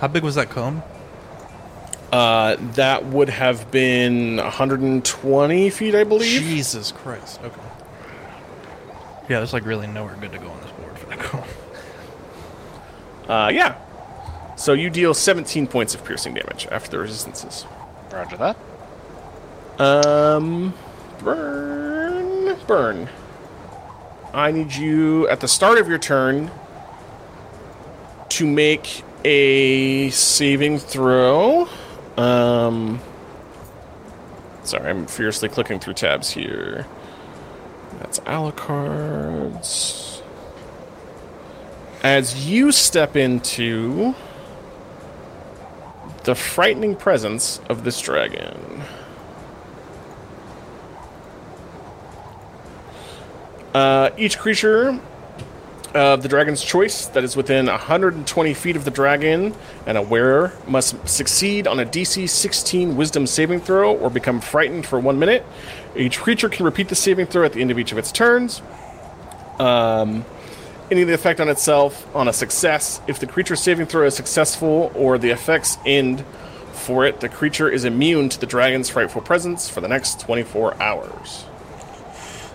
[0.00, 0.82] How big was that cone?
[2.12, 6.40] Uh, that would have been 120 feet, I believe.
[6.40, 7.40] Jesus Christ.
[7.42, 7.60] Okay.
[9.28, 11.44] Yeah, there's like really nowhere good to go on this board for that cone.
[13.28, 13.76] Uh, yeah.
[14.58, 17.64] So you deal 17 points of piercing damage after the resistances.
[18.10, 18.56] Roger that.
[19.78, 20.74] Um,
[21.20, 23.08] burn, burn.
[24.34, 26.50] I need you at the start of your turn
[28.30, 31.68] to make a saving throw.
[32.16, 33.00] Um,
[34.64, 36.84] sorry, I'm fiercely clicking through tabs here.
[38.00, 40.20] That's Alucard's.
[42.02, 44.16] As you step into
[46.28, 48.82] the frightening presence of this dragon.
[53.72, 55.00] Uh, each creature
[55.94, 59.54] of the dragon's choice that is within 120 feet of the dragon
[59.86, 64.84] and a wearer must succeed on a DC 16 Wisdom saving throw or become frightened
[64.84, 65.46] for one minute.
[65.96, 68.60] Each creature can repeat the saving throw at the end of each of its turns.
[69.58, 70.26] Um,
[70.90, 73.00] any of the effect on itself on a success.
[73.06, 76.24] If the creature's saving throw is successful or the effects end
[76.72, 80.80] for it, the creature is immune to the dragon's frightful presence for the next 24
[80.80, 81.44] hours.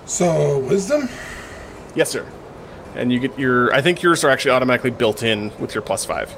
[0.06, 1.10] So, wisdom?
[1.96, 2.26] Yes, sir.
[2.96, 3.74] And you get your.
[3.74, 6.34] I think yours are actually automatically built in with your plus five.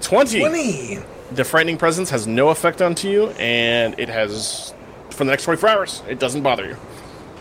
[0.00, 0.40] 20.
[0.40, 0.98] 20.
[1.32, 4.74] The frightening presence has no effect onto you, and it has.
[5.10, 6.76] For the next 24 hours, it doesn't bother you.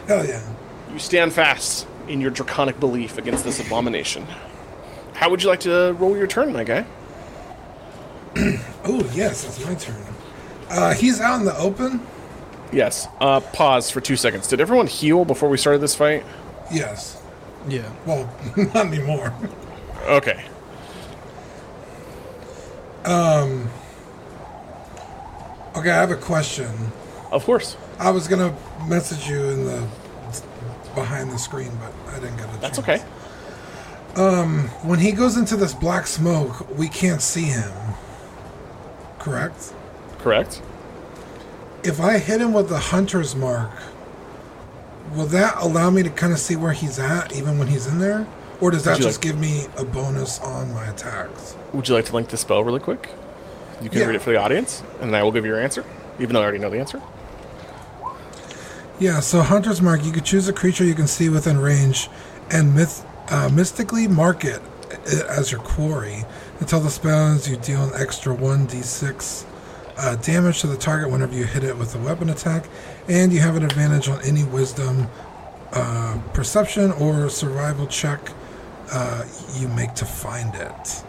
[0.07, 0.41] Hell yeah.
[0.91, 4.25] You stand fast in your draconic belief against this abomination.
[5.13, 6.85] How would you like to roll your turn, my guy?
[8.83, 10.03] Oh, yes, it's my turn.
[10.67, 12.01] Uh, he's out in the open?
[12.73, 13.07] Yes.
[13.19, 14.47] Uh, pause for two seconds.
[14.47, 16.25] Did everyone heal before we started this fight?
[16.71, 17.21] Yes.
[17.67, 17.87] Yeah.
[18.07, 18.27] Well,
[18.73, 19.31] not anymore.
[20.05, 20.43] Okay.
[23.05, 23.69] Um.
[25.75, 26.73] Okay, I have a question.
[27.31, 27.77] Of course.
[27.99, 29.87] I was gonna message you in the
[30.95, 33.03] behind the screen, but I didn't get a That's chance.
[33.03, 34.21] okay.
[34.21, 37.71] Um, when he goes into this black smoke, we can't see him.
[39.19, 39.73] Correct?
[40.19, 40.61] Correct.
[41.83, 43.71] If I hit him with the hunter's mark,
[45.15, 47.99] will that allow me to kind of see where he's at even when he's in
[47.99, 48.27] there?
[48.59, 51.55] Or does that just like- give me a bonus on my attacks?
[51.73, 53.09] Would you like to link the spell really quick?
[53.81, 54.05] You can Yeah.
[54.07, 55.83] read it for the audience, and I will give you your answer,
[56.19, 57.01] even though I already know the answer.
[59.01, 62.07] Yeah, so Hunter's Mark, you could choose a creature you can see within range
[62.51, 66.23] and myth, uh, mystically mark it uh, as your quarry.
[66.59, 69.45] Until the spell ends, you deal an extra 1d6
[69.97, 72.65] uh, damage to the target whenever you hit it with a weapon attack,
[73.09, 75.07] and you have an advantage on any wisdom,
[75.71, 78.29] uh, perception, or survival check
[78.91, 79.25] uh,
[79.55, 81.03] you make to find it.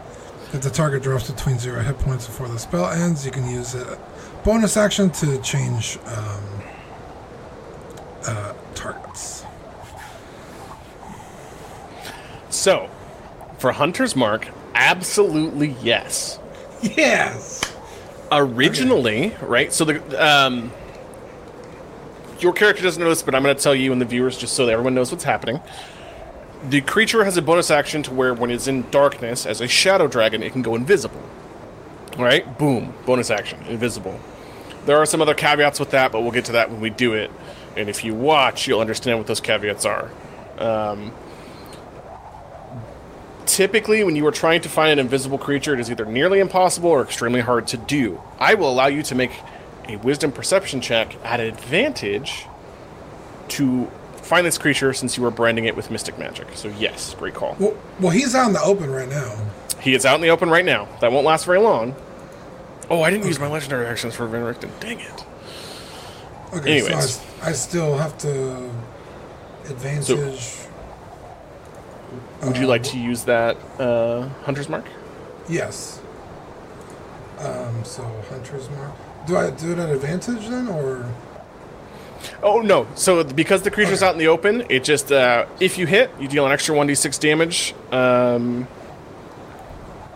[0.54, 3.74] If the target drops between zero hit points before the spell ends, you can use
[3.74, 3.98] a
[4.44, 6.61] bonus action to change um,
[8.26, 9.44] uh, targets.
[12.50, 12.90] So,
[13.58, 16.38] for Hunter's Mark, absolutely yes.
[16.82, 17.60] Yes.
[18.30, 19.72] Originally, right?
[19.72, 20.72] So the um,
[22.40, 24.54] your character doesn't know this, but I'm going to tell you and the viewers just
[24.54, 25.60] so that everyone knows what's happening.
[26.68, 30.06] The creature has a bonus action to where when it's in darkness as a shadow
[30.08, 31.22] dragon, it can go invisible.
[32.18, 32.58] Right?
[32.58, 32.94] Boom.
[33.06, 33.62] Bonus action.
[33.68, 34.18] Invisible.
[34.86, 37.14] There are some other caveats with that, but we'll get to that when we do
[37.14, 37.30] it.
[37.76, 40.10] And if you watch, you'll understand what those caveats are.
[40.58, 41.12] Um,
[43.46, 46.90] typically, when you are trying to find an invisible creature, it is either nearly impossible
[46.90, 48.20] or extremely hard to do.
[48.38, 49.32] I will allow you to make
[49.88, 52.46] a wisdom perception check at advantage
[53.48, 56.46] to find this creature since you are branding it with mystic magic.
[56.54, 57.56] So, yes, great call.
[57.58, 59.34] Well, well, he's out in the open right now.
[59.80, 60.88] He is out in the open right now.
[61.00, 61.96] That won't last very long.
[62.88, 64.70] Oh, I didn't use my legendary actions for Van Richten.
[64.80, 65.24] Dang it.
[66.52, 67.14] Okay, Anyways.
[67.16, 68.70] so I, I still have to
[69.68, 70.58] advantage.
[72.42, 74.84] Would you like to use that uh, Hunter's Mark?
[75.48, 76.00] yes.
[77.38, 78.92] Um, so Hunter's Mark.
[79.26, 81.08] Do I do it at advantage then, or
[82.42, 82.86] Oh no!
[82.94, 84.08] So because the creature's Okay.
[84.08, 86.86] out in the open, it just uh, if you hit, you deal an extra one
[86.86, 87.74] d six damage.
[87.90, 88.68] Um,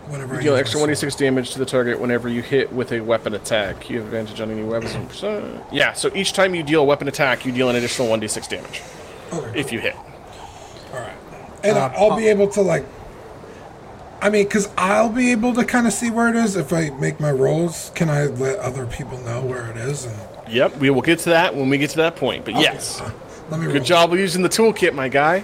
[0.09, 1.11] whenever you I deal use extra my one d sword?
[1.11, 3.89] six damage to the target whenever you hit with a weapon attack.
[3.89, 5.21] You have advantage on any weapons.
[5.71, 5.93] Yeah.
[5.93, 8.47] So each time you deal a weapon attack, you deal an additional one d six
[8.47, 8.81] damage
[9.33, 9.95] Okay, if you hit.
[10.93, 11.13] all right,
[11.63, 12.85] and Uh, I'll be able to like.
[14.19, 16.89] I mean, because I'll be able to kind of see where it is if I
[16.91, 17.91] make my rolls.
[17.93, 20.05] Can I let other people know where it is?
[20.05, 20.15] And
[20.49, 20.77] Yep.
[20.77, 22.45] We will get to that when we get to that point.
[22.45, 23.01] But yes,
[23.51, 23.65] let me.
[23.67, 23.73] roll.
[23.73, 25.43] good job of using the toolkit, my guy.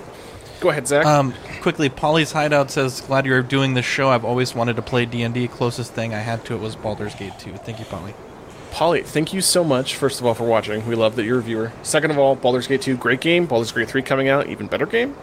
[0.64, 1.06] Go ahead, Zach.
[1.06, 4.08] Um, quickly, Polly's Hideout says, "Glad you're doing this show.
[4.10, 5.50] I've always wanted to play D and D.
[5.50, 7.52] Closest thing I had to it was Baldur's Gate 2.
[7.58, 8.14] Thank you, Polly.
[8.72, 10.88] Polly, thank you so much, first of all, for watching.
[10.88, 11.74] We love that you're a viewer.
[11.84, 13.46] Second of all, Baldur's Gate 2, great game.
[13.46, 15.18] Baldur's Gate 3 coming out, even better game.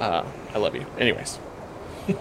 [0.00, 0.22] Uh,
[0.54, 0.84] I love you.
[0.98, 1.38] Anyways.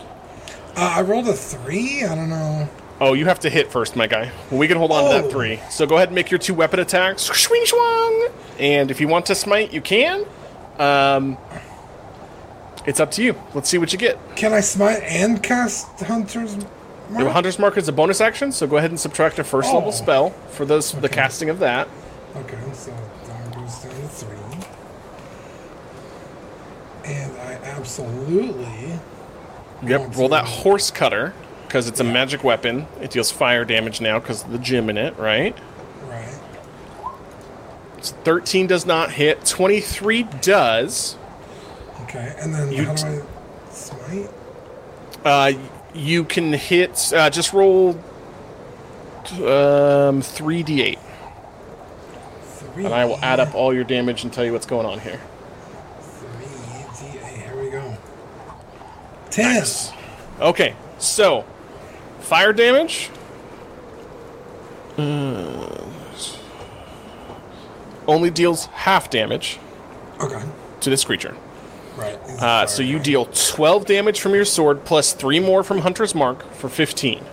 [0.76, 2.03] Uh, I rolled a three.
[2.03, 2.68] I don't know.
[2.99, 4.32] Oh, you have to hit first, my guy.
[4.49, 5.22] Well, we can hold on to Oh.
[5.22, 5.59] that 3.
[5.70, 7.22] So go ahead and make your two weapon attacks.
[7.22, 8.30] Swing swung!
[8.57, 10.26] And if you want to smite, you can.
[10.80, 11.38] Um,
[12.86, 13.36] it's up to you.
[13.53, 14.17] Let's see what you get.
[14.36, 17.19] Can I smite and cast Hunter's Mark?
[17.19, 19.75] Your Hunter's Mark is a bonus action, so go ahead and subtract a first oh.
[19.75, 19.91] level Oh.
[19.91, 21.88] spell for those the casting of that.
[22.36, 22.91] Okay, so
[23.27, 24.38] that goes down to three.
[27.05, 28.99] And I absolutely.
[29.86, 31.34] Yep, roll that horse cutter
[31.67, 32.88] because it's a magic weapon.
[33.01, 35.57] It deals fire damage now because of the gem in it, right?
[36.07, 36.39] Right.
[38.01, 39.45] So 13 does not hit.
[39.45, 41.17] 23 does.
[42.04, 43.06] Okay, and then You how do
[43.70, 44.30] I smite?
[45.24, 45.51] Uh,
[45.93, 47.12] you can hit.
[47.16, 47.91] Uh, just roll
[49.36, 50.99] um, 3d8,
[52.43, 52.86] Three.
[52.86, 55.20] and I will add up all your damage and tell you what's going on here.
[56.01, 56.45] Three
[57.10, 57.38] D8.
[57.38, 57.98] Here we go.
[59.30, 59.56] Ten.
[59.56, 59.91] Nice.
[60.41, 61.45] Okay, so
[62.19, 63.10] fire damage.
[64.98, 65.86] Uh,
[68.07, 69.57] only deals half damage
[70.19, 70.41] Okay.
[70.82, 71.36] to this creature.
[72.03, 72.41] Right.
[72.41, 76.51] Uh, so you deal 12 damage from your sword plus 3 more from Hunter's Mark
[76.53, 77.23] for 15.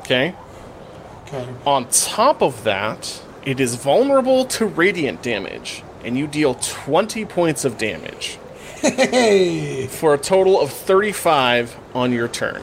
[0.00, 0.34] Okay?
[1.26, 1.48] Okay.
[1.64, 7.64] On top of that, it is vulnerable to radiant damage, and you deal 20 points
[7.64, 8.38] of damage
[8.80, 12.62] Hey, for a total of 35 on your turn.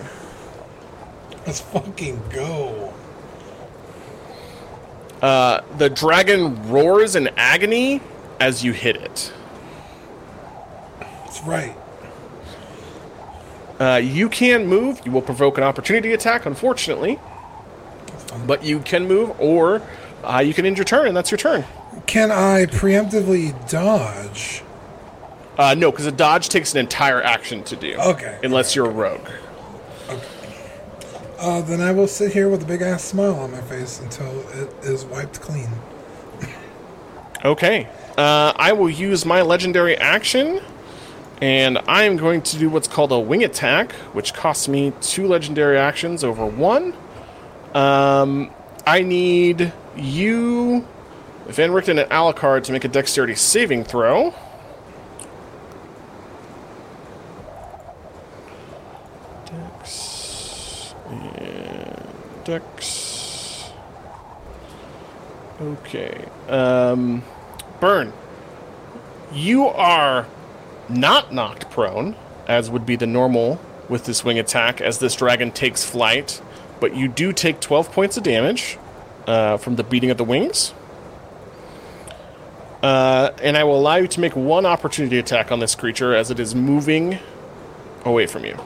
[1.45, 2.93] let's fucking go.
[5.21, 8.01] Uh, the dragon roars in agony
[8.39, 9.33] as you hit it.
[11.47, 11.75] Right.
[13.79, 15.01] Uh, you can move.
[15.05, 17.19] You will provoke an opportunity attack, unfortunately.
[18.45, 19.81] But you can move, or
[20.23, 21.63] uh, you can end your turn, and that's your turn.
[22.05, 24.61] Can I preemptively dodge?
[25.57, 27.95] Uh, no, because a dodge takes an entire action to do.
[27.97, 28.37] Okay.
[28.43, 29.27] Unless you're a rogue.
[31.39, 34.41] Uh, then I will sit here with a big ass smile on my face until
[34.51, 35.69] it is wiped clean.
[37.45, 37.87] Okay.
[38.17, 40.61] Uh, I will use my legendary action,
[41.41, 45.27] and I am going to do what's called a wing attack, which costs me two
[45.27, 46.95] legendary actions over one.
[47.73, 48.51] Um,
[48.85, 50.87] I need you,
[51.47, 54.33] Van Richten, and Alucard to make a dexterity saving throw.
[59.45, 62.03] Dex and
[62.45, 63.71] Dex.
[65.61, 66.25] Okay.
[66.47, 67.23] Um,
[67.79, 68.13] Burn.
[69.31, 70.25] You are
[70.89, 72.15] not knocked prone,
[72.47, 73.59] as would be the normal
[73.89, 76.41] with this wing attack, as this dragon takes flight,
[76.79, 78.77] but you do take 12 points of damage
[79.25, 80.73] uh, from the beating of the wings.
[82.81, 86.29] Uh, and I will allow you to make one opportunity attack on this creature as
[86.29, 87.19] it is moving
[88.05, 88.57] away from you.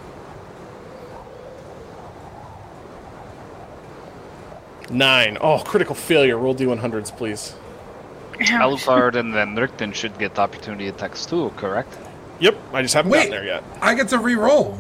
[4.89, 5.38] Nine.
[5.39, 6.38] Oh, critical failure.
[6.38, 7.56] Roll D100s, please.
[8.41, 8.84] Ouch.
[8.84, 11.98] Alucard and then Richten should get opportunity attacks too, correct?
[12.41, 13.18] Yep, I just haven't Wait.
[13.19, 13.63] gotten there yet.
[13.81, 14.73] I get to re-roll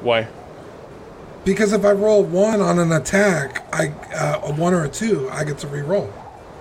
[0.00, 0.26] Why?
[1.44, 5.28] because if I roll one on an attack, I uh, a one or a two,
[5.30, 6.10] I get to re-roll.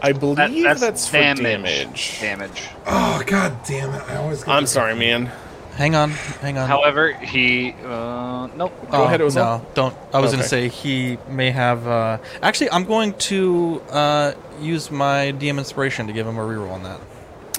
[0.01, 2.19] I believe That- that's, for damage.
[2.19, 2.63] Damage.
[2.85, 4.01] Oh god damn it!
[4.09, 4.43] I always.
[4.43, 5.31] Get I'm sorry, man.
[5.77, 6.67] Hang on, hang on.
[6.67, 8.73] However, he uh nope.
[8.91, 9.35] Go ahead, Ozal.
[9.61, 9.97] No, don't.
[10.13, 11.87] I was gonna say he may have.
[11.87, 16.71] Uh, actually, I'm going to uh, use my DM inspiration to give him a reroll
[16.71, 16.99] on that.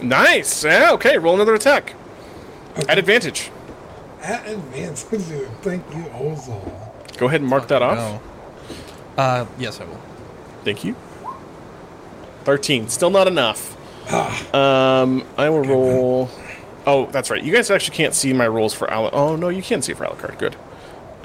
[0.03, 0.65] Nice.
[0.65, 1.95] Yeah, okay, roll another attack.
[2.89, 3.51] At advantage.
[4.23, 4.99] At advantage.
[5.63, 7.17] Thank you, Ozal.
[7.19, 7.97] Go ahead and mark that off.
[7.97, 8.21] No.
[9.17, 10.01] Uh, yes, I will.
[10.65, 10.97] Thank you.
[12.45, 12.89] 13.
[12.89, 13.77] Still not enough.
[14.11, 15.03] Ah.
[15.03, 16.31] Um, I will roll.
[16.87, 17.43] Oh, that's right.
[17.43, 19.09] You guys actually can't see my rolls for Al.
[19.13, 20.39] Oh, no, you can see for Alucard.
[20.39, 20.57] Good.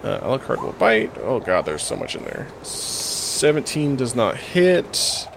[0.04, 1.12] Uh, Alucard will bite.
[1.18, 2.48] Oh, God, there's so much in there.
[2.64, 5.28] 17 does not hit.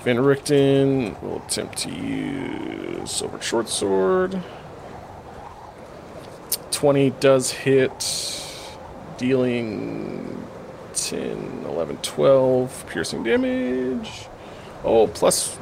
[0.00, 4.42] Van Richten will attempt to use Silver Short Sword.
[6.78, 8.40] 20 does hit,
[9.16, 10.46] dealing
[10.94, 14.28] 10, 11, 12 piercing damage.
[14.84, 15.58] Oh, plus.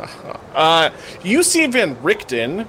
[0.54, 0.88] uh,
[1.22, 2.66] you see Van Richten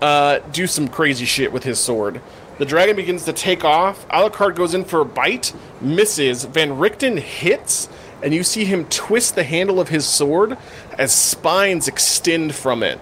[0.00, 2.20] uh, do some crazy shit with his sword.
[2.58, 4.06] The dragon begins to take off.
[4.06, 6.44] Alucard goes in for a bite, misses.
[6.44, 7.88] Van Richten hits,
[8.22, 10.56] and you see him twist the handle of his sword
[10.96, 13.00] as spines extend from it.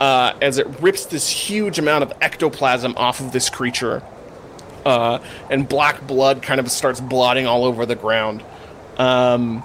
[0.00, 4.02] Uh, as it rips this huge amount of ectoplasm off of this creature.
[4.84, 5.18] Uh,
[5.50, 8.42] and black blood kind of starts blotting all over the ground.
[8.98, 9.62] Um,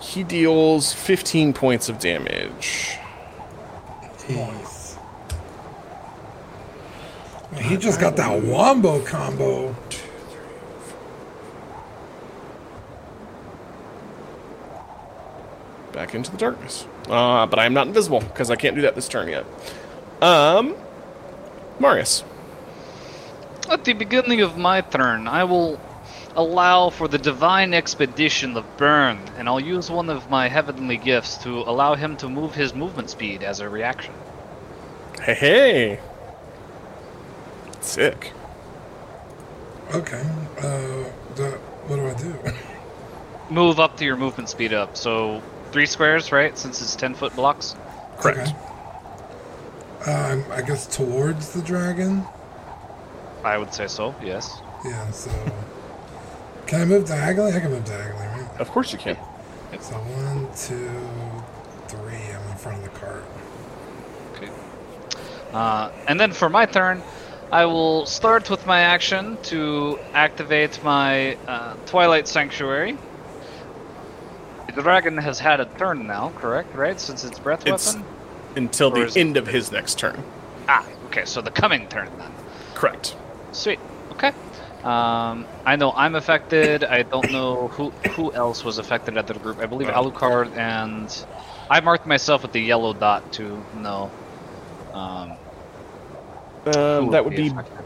[0.00, 2.96] he deals 15 points of damage.
[4.28, 4.96] Nice.
[7.56, 9.74] He just got that wombo combo.
[15.92, 16.86] back into the darkness.
[17.08, 19.44] Uh, but I am not invisible because I can't do that this turn yet.
[20.20, 20.76] Um,
[21.80, 22.24] Marius.
[23.68, 25.80] At the beginning of my turn, I will
[26.36, 31.38] allow for the divine expedition of Burn, and I'll use one of my heavenly gifts
[31.38, 34.14] to allow him to move his movement speed as a reaction.
[35.22, 36.00] Hey, hey.
[37.80, 38.32] Sick.
[39.94, 40.22] Okay.
[40.58, 41.04] Uh,
[41.34, 42.34] the, what do I do?
[43.54, 44.96] Move up to your movement speed up.
[44.96, 45.42] So
[45.72, 46.56] three squares, right?
[46.56, 47.74] Since it's ten foot blocks.
[48.18, 48.54] Correct.
[50.02, 50.12] Okay.
[50.12, 52.24] Um, I guess towards the dragon.
[53.44, 54.14] I would say so.
[54.22, 54.60] Yes.
[54.84, 55.10] Yeah.
[55.10, 55.30] So,
[56.66, 57.52] can I move diagonally?
[57.52, 58.60] I can move diagonally, right?
[58.60, 59.16] Of course you can.
[59.80, 60.90] So one, two,
[61.88, 62.14] three.
[62.14, 63.24] I'm in front of the cart.
[64.34, 64.50] Okay.
[65.52, 67.02] Uh, and then for my turn,
[67.50, 72.96] I will start with my action to activate my uh, Twilight Sanctuary.
[74.74, 76.74] The dragon has had a turn now, correct?
[76.74, 76.98] Right?
[76.98, 78.04] Since its breath It's weapon?
[78.56, 80.22] until Or the is it- end of his next turn.
[80.68, 82.32] Ah, okay, so the coming turn then.
[82.74, 83.14] Correct.
[83.52, 83.78] Sweet.
[84.12, 84.32] Okay.
[84.84, 86.82] Um, I know I'm affected.
[86.84, 89.58] I don't know who who else was affected at the group.
[89.60, 90.10] I believe Well.
[90.10, 91.24] Alucard and
[91.70, 94.10] I marked myself with the yellow dot to know.
[94.92, 95.32] Um,
[96.76, 97.76] Um, that would be affected.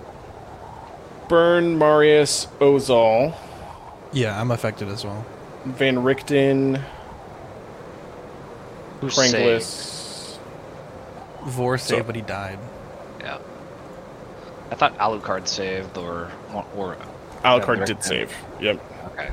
[1.29, 3.35] Burn, Marius, Ozal,
[4.13, 5.25] Yeah, I'm affected as well.
[5.67, 6.81] Van Richten,
[9.01, 9.35] Who saved?
[9.35, 10.39] Pringlis.
[11.45, 12.59] Vor saved, So- but he died.
[13.21, 13.39] Yeah.
[14.71, 16.31] I thought Alucard saved or
[16.77, 16.97] or
[17.45, 18.33] Alucard did save.
[18.61, 18.81] Yep.
[19.13, 19.31] okay.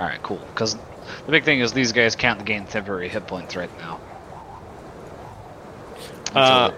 [0.00, 0.40] All right, cool.
[0.54, 0.74] Because
[1.24, 4.00] the big thing is these guys can't gain temporary hit points right now.
[6.34, 6.70] Uh,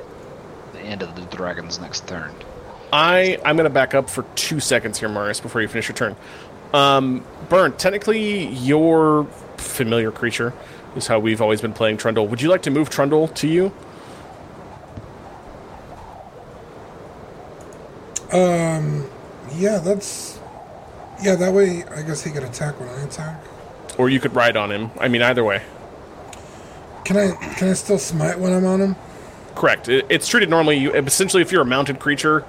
[0.73, 2.33] the end of the dragon's next turn.
[2.93, 6.15] I I'm gonna back up for two seconds here, Marius, before you finish your turn.
[6.73, 9.25] Um, Burn, technically, your
[9.57, 10.53] familiar creature
[10.97, 12.27] is how we've always been playing Trundle.
[12.29, 13.73] Would you like to move Trundle to you?
[18.33, 19.09] Um,
[19.57, 20.39] yeah, that's.
[21.23, 23.43] Yeah, that way I guess he could attack when I attack.
[23.97, 24.91] Or you could ride on him.
[25.01, 25.63] I mean, either way.
[27.05, 28.97] Can I can I still smite when I'm on him?
[29.55, 29.89] Correct.
[29.89, 30.77] It, it's treated normally.
[30.77, 32.45] You, essentially, if you're a mounted creature,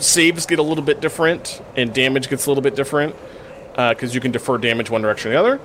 [0.00, 3.14] saves get a little bit different and damage gets a little bit different
[3.74, 5.60] because you can defer damage one direction or the other.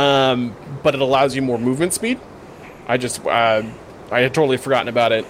[0.00, 2.18] Um, but it allows you more movement speed.
[2.88, 3.62] I just uh,
[4.10, 5.24] I had totally forgotten about it,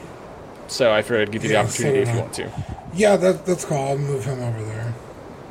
[0.69, 2.21] so I figured I'd give you the opportunity if so you did I.
[2.21, 2.51] want to.
[2.95, 3.77] Yeah, that that's cool.
[3.79, 4.95] I'll move him over there.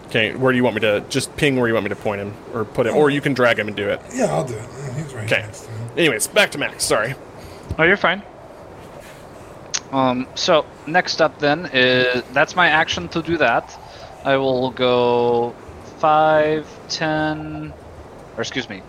[0.07, 1.55] Okay, where do you want me to just ping?
[1.57, 3.67] Where you want me to point him or put him, or you can drag him
[3.67, 3.99] and do it.
[4.13, 4.61] Yeah, I'll do it.
[4.61, 5.41] Uh, He's right Okay.
[5.41, 5.77] next to me.
[5.97, 6.83] Anyways, back to Max.
[6.83, 7.15] Sorry.
[7.77, 8.21] Oh, you're fine.
[9.91, 13.77] Um, so next up then is that's my action to do that.
[14.23, 15.55] I will go
[16.05, 17.73] 5, 10,
[18.37, 18.83] or excuse me,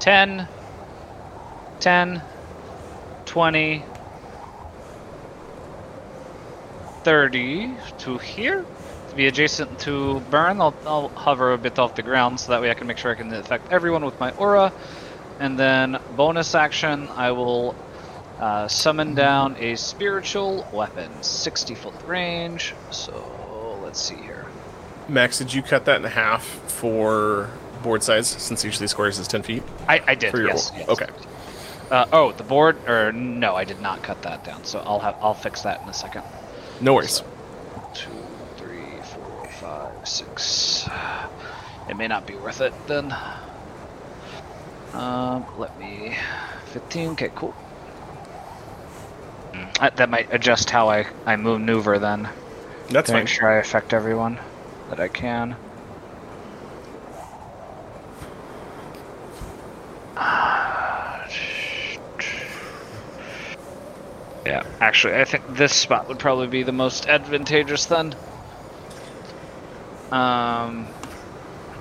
[0.00, 0.46] 10,
[1.80, 2.22] 10,
[3.24, 3.84] 20,
[7.04, 7.70] 30
[8.00, 8.66] to here.
[9.08, 12.60] To be adjacent to Burn, I'll, I'll hover a bit off the ground so that
[12.60, 14.70] way I can make sure I can affect everyone with my aura.
[15.40, 17.74] And then bonus action, I will
[18.38, 22.74] uh, summon down a spiritual weapon, 60 foot range.
[22.90, 24.27] So let's see.
[25.08, 27.50] Max, did you cut that in half for
[27.82, 29.62] board size since each of these squares is ten feet?
[29.88, 30.88] I, I did, For your yes, yes.
[30.88, 31.06] Okay.
[31.90, 34.64] Uh, oh, the board, or no, I did not cut that down.
[34.64, 36.22] So I'll have I'll fix that in a second.
[36.82, 37.22] No worries.
[37.94, 38.10] Two,
[38.58, 38.82] three,
[39.14, 40.86] four, five, six.
[41.88, 43.14] It may not be worth it then.
[44.92, 46.16] Um, let me.
[46.66, 47.10] 15.
[47.12, 47.54] Okay, cool.
[49.54, 52.28] Mm, That, that might adjust how I I maneuver then.
[52.90, 53.22] That's to fine.
[53.22, 54.38] make sure I affect everyone
[54.88, 55.56] that I can.
[64.46, 68.14] Yeah, actually, I think this spot would probably be the most advantageous then.
[70.10, 70.86] Um,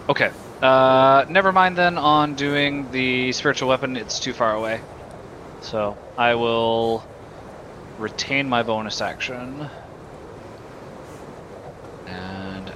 [0.09, 0.31] okay.
[0.61, 3.95] Uh, never mind then on doing the spiritual weapon.
[3.95, 4.81] It's too far away.
[5.61, 7.05] So I will
[7.97, 9.69] retain my bonus action.
[12.05, 12.73] And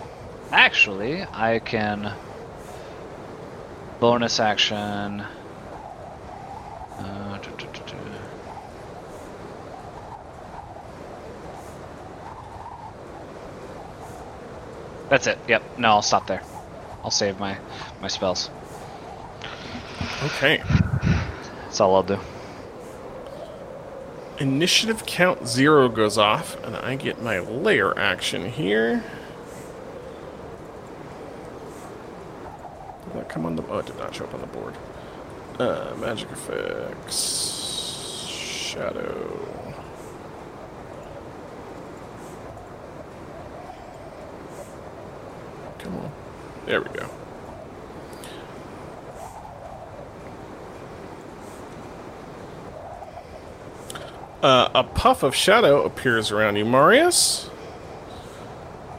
[0.51, 2.13] actually, I can
[3.99, 5.21] bonus action.
[6.97, 7.31] Uh.
[15.11, 15.37] That's it.
[15.49, 15.77] Yep.
[15.77, 16.41] No, I'll stop there.
[17.03, 17.57] I'll save my
[18.01, 18.49] my spells.
[20.23, 20.63] Okay.
[21.63, 22.17] That's all I'll do.
[24.39, 29.03] Initiative count zero goes off, and I get my lair action here.
[33.03, 33.63] Did that come on the?
[33.67, 34.75] Oh, it did not show up on the board.
[35.57, 39.47] Uh, magic effects, shadow.
[45.79, 46.11] Come on,
[46.65, 47.09] there we go.
[54.43, 57.49] Uh, a puff of shadow appears around you, Marius,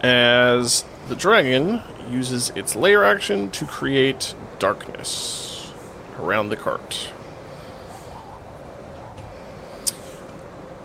[0.00, 5.72] as the dragon uses its lair action to create darkness
[6.18, 7.10] around the cart.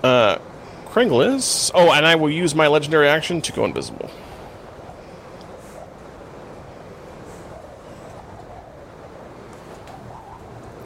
[0.04, 0.38] Uh,
[0.86, 1.72] Kringle is.
[1.74, 4.10] Oh, and I will use my legendary action to go invisible.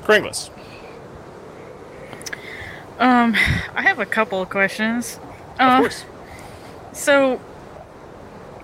[0.03, 0.49] Kringlis.
[2.99, 3.33] Um,
[3.75, 5.19] I have a couple of questions.
[5.55, 6.05] Of Uh, course.
[6.93, 7.39] So,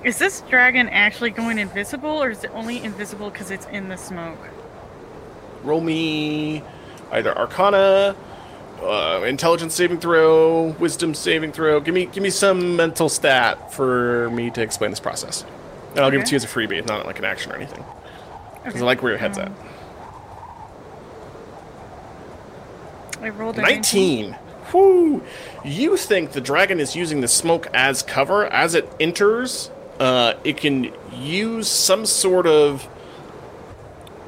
[0.03, 3.97] is this dragon actually going invisible, or is it only invisible because it's in the
[3.97, 4.37] smoke?
[5.63, 6.61] roll me
[7.11, 8.15] either Arcana,
[8.81, 11.79] uh, Intelligence saving throw, Wisdom saving throw.
[11.81, 15.43] Give me give me some mental stat for me to explain this process,
[15.91, 16.27] and I'll give it Okay.
[16.27, 17.83] to you as a freebie, not like an action or anything,
[18.63, 19.51] because I like where your head's at.
[23.21, 24.37] I rolled a 19.
[24.73, 25.23] Whoo!
[25.65, 29.71] You think the dragon is using the smoke as cover as it enters?
[29.99, 32.87] Uh, it can use some sort of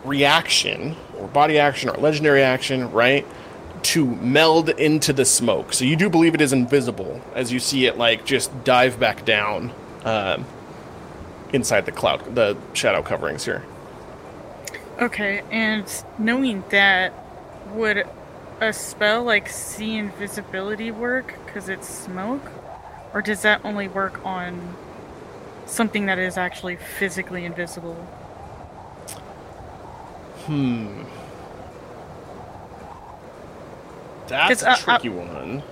[0.03, 3.25] reaction or body action or legendary action, right?
[3.83, 5.73] To meld into the smoke.
[5.73, 9.25] So you do believe it is invisible as you see it like just dive back
[9.25, 9.71] down
[10.05, 10.45] um,
[11.53, 13.63] inside the cloud, the shadow coverings here.
[14.99, 15.85] Okay, and
[16.17, 17.13] knowing that,
[17.73, 18.05] would
[18.59, 22.43] a spell like see invisibility work because it's smoke?
[23.13, 24.75] Or does that only work on
[25.69, 27.95] something that is actually physically invisible?
[34.27, 35.63] That's 'Cause, a uh, uh, tricky one.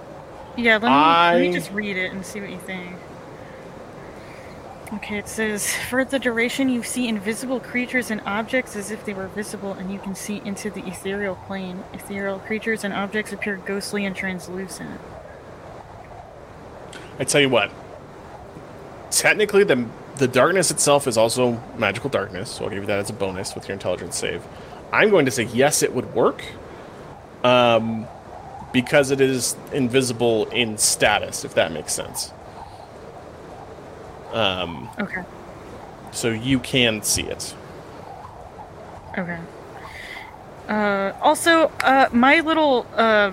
[0.55, 2.95] Yeah, let me, let me just read it and see what you think.
[4.95, 9.13] Okay, it says for the duration you see invisible creatures and objects as if they
[9.13, 11.83] were visible, and you can see into the ethereal plane.
[11.93, 14.99] Ethereal creatures and objects appear ghostly and translucent.
[17.19, 17.71] I tell you what.
[19.11, 19.85] Technically, the
[20.17, 23.53] the darkness itself is also magical darkness, so I'll give you that as a bonus
[23.53, 24.41] with your intelligence save.
[24.91, 26.43] I'm going to say yes, it would work,
[27.43, 28.07] um,
[28.73, 32.31] because it is invisible in status, if that makes sense.
[34.33, 35.21] Um, Okay.
[36.11, 37.53] so you can see it.
[39.17, 39.37] Okay.
[40.67, 43.31] Uh, also, uh, my little uh,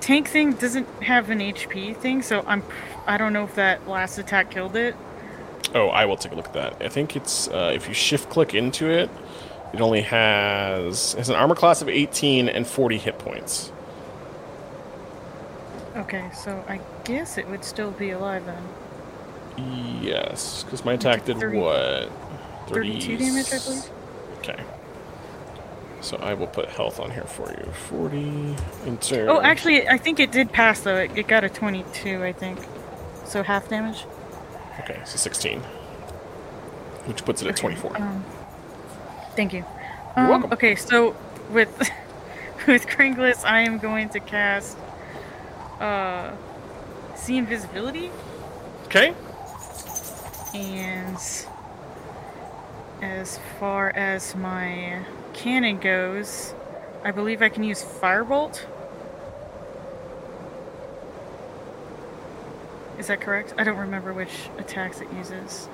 [0.00, 2.62] tank thing doesn't have an HP thing, so I'm
[3.08, 4.94] I don't know if that last attack killed it.
[5.74, 6.82] Oh, I will take a look at that.
[6.82, 9.10] I think it's uh, if you shift click into it,
[9.72, 13.72] it only has has an armor class of 18 and 40 hit points.
[15.96, 18.62] Okay, so I guess it would still be alive then.
[20.02, 22.12] Yes, because my attack did 30 what?
[22.68, 23.90] 32 damage, I believe.
[24.38, 24.62] Okay.
[26.00, 27.72] So I will put health on here for you.
[27.88, 28.54] 40
[28.86, 29.26] into.
[29.26, 30.96] Oh, actually, I think it did pass though.
[30.96, 32.58] It, it got a 22, I think.
[33.28, 34.04] So half damage.
[34.80, 35.60] Okay, so 16.
[37.06, 38.00] Which puts it at 24.
[38.00, 38.24] Um,
[39.36, 39.64] thank you.
[40.16, 40.52] You're Um, welcome.
[40.52, 41.14] Okay, so
[41.50, 41.68] with
[42.66, 44.76] with Kringless, I am going to cast
[45.80, 46.32] uh,
[47.14, 48.10] see invisibility,
[48.86, 49.14] Okay.
[50.54, 51.16] and
[53.02, 56.52] as far as my cannon goes,
[57.04, 58.64] I believe I can use firebolt.
[63.08, 63.54] Is that correct?
[63.56, 65.66] I don't remember which attacks it uses.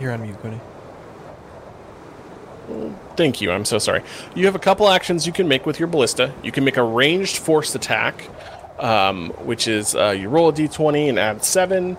[0.00, 0.58] You're on mute, Cody.
[3.18, 3.50] Thank you.
[3.50, 4.02] I'm so sorry.
[4.34, 6.32] You have a couple actions you can make with your ballista.
[6.42, 8.26] You can make a ranged forced attack,
[8.78, 11.98] um, which is uh, you roll a d20 and add seven,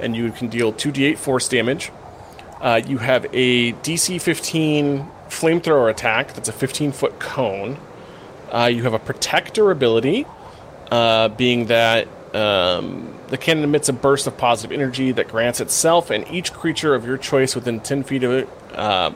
[0.00, 1.92] and you can deal 2d8 force damage.
[2.60, 7.78] Uh, you have a DC 15 flamethrower attack that's a 15 foot cone.
[8.50, 10.26] Uh, you have a protector ability,
[10.90, 16.10] uh, being that um, the cannon emits a burst of positive energy that grants itself
[16.10, 19.10] and each creature of your choice within 10 feet of it uh,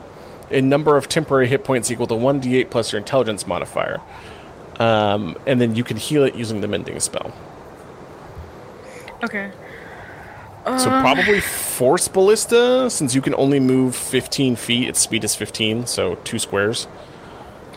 [0.49, 4.01] a number of temporary hit points equal to 1d8 plus your intelligence modifier.
[4.79, 7.33] Um, and then you can heal it using the mending spell.
[9.23, 9.51] Okay.
[10.65, 14.87] So probably force ballista, since you can only move 15 feet.
[14.87, 16.87] Its speed is 15, so two squares.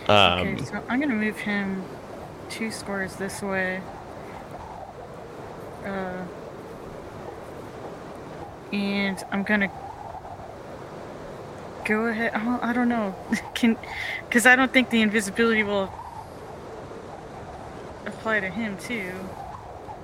[0.09, 1.83] Um, Okay, so I'm gonna move him
[2.49, 3.81] two squares this way.
[5.85, 6.25] Uh,
[8.73, 9.71] and I'm gonna
[11.85, 12.33] go ahead.
[12.37, 13.15] Oh, I don't know.
[13.55, 13.77] Can,
[14.29, 15.93] because I don't think the invisibility will
[18.07, 19.11] apply to him too.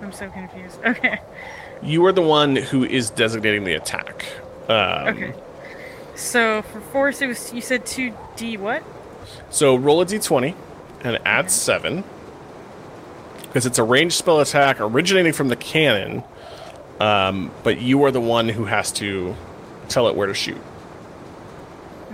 [0.03, 0.81] I'm so confused.
[0.87, 1.21] Okay.
[1.83, 4.25] You are the one who is designating the attack.
[4.69, 5.35] Um, Okay.
[6.15, 8.83] So for force, it was you said two D what?
[9.51, 10.55] So roll a d20
[11.03, 12.05] and add seven.
[13.43, 16.23] Because it's a ranged spell attack originating from the cannon,
[17.01, 19.35] um, but you are the one who has to
[19.89, 20.61] tell it where to shoot.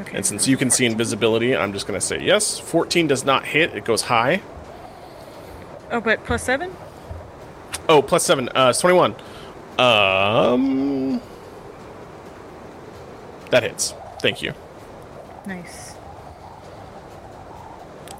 [0.01, 0.17] Okay.
[0.17, 2.59] And since you can see invisibility, I'm just going to say yes.
[2.59, 4.43] 14 does not hit, it goes high.
[5.91, 6.75] Oh, but plus seven.
[7.89, 9.15] Oh, plus seven, uh, it's 21.
[9.79, 11.23] Um,
[13.51, 13.95] that hits.
[14.21, 14.53] Thank you.
[15.47, 15.95] Nice.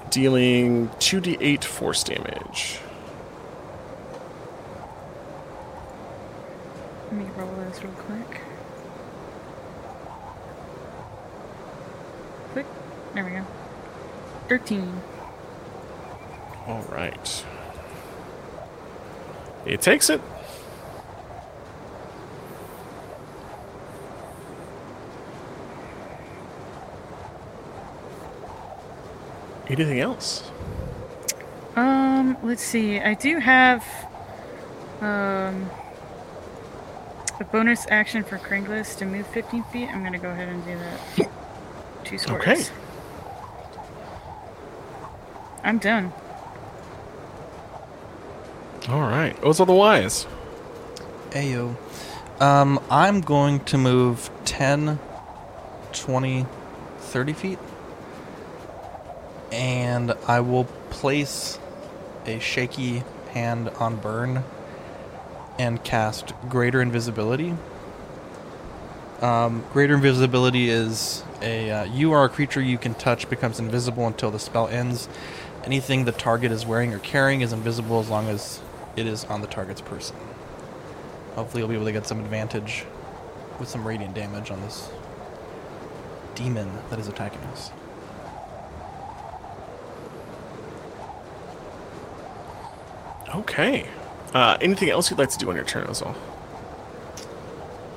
[0.09, 2.79] Dealing 2d8 force damage.
[7.11, 8.41] Let me roll this real quick.
[12.53, 12.65] Quick.
[13.13, 13.45] There we go.
[14.47, 15.01] 13.
[16.67, 17.45] All right.
[19.65, 20.21] It takes it.
[29.69, 30.49] Anything else?
[31.75, 32.99] Um, let's see.
[32.99, 33.85] I do have
[35.01, 35.69] um
[37.39, 39.87] a bonus action for Kringless to move 15 feet.
[39.89, 41.29] I'm gonna go ahead and do that.
[42.03, 42.41] Two squares.
[42.41, 42.63] Okay.
[45.63, 46.11] I'm done.
[48.89, 49.39] All right.
[49.41, 50.25] Those are the wise.
[51.31, 51.75] Ayo.
[52.41, 54.97] Um, I'm going to move 10,
[55.91, 56.45] 20,
[56.99, 57.59] 30 feet.
[59.51, 61.59] And I will place
[62.25, 64.43] a shaky hand on Burn
[65.57, 67.55] and cast Greater Invisibility.
[69.21, 74.07] Um, greater invisibility is a uh, you are a creature you can touch becomes invisible
[74.07, 75.09] until the spell ends.
[75.65, 78.61] Anything the target is wearing or carrying is invisible as long as
[78.95, 80.15] it is on the target's person.
[81.35, 82.85] Hopefully, you'll be able to get some advantage
[83.59, 84.89] with some radiant damage on this
[86.35, 87.71] demon that is attacking us.
[93.35, 93.87] Okay.
[94.33, 96.15] Uh, anything else you'd like to do on your turn as well?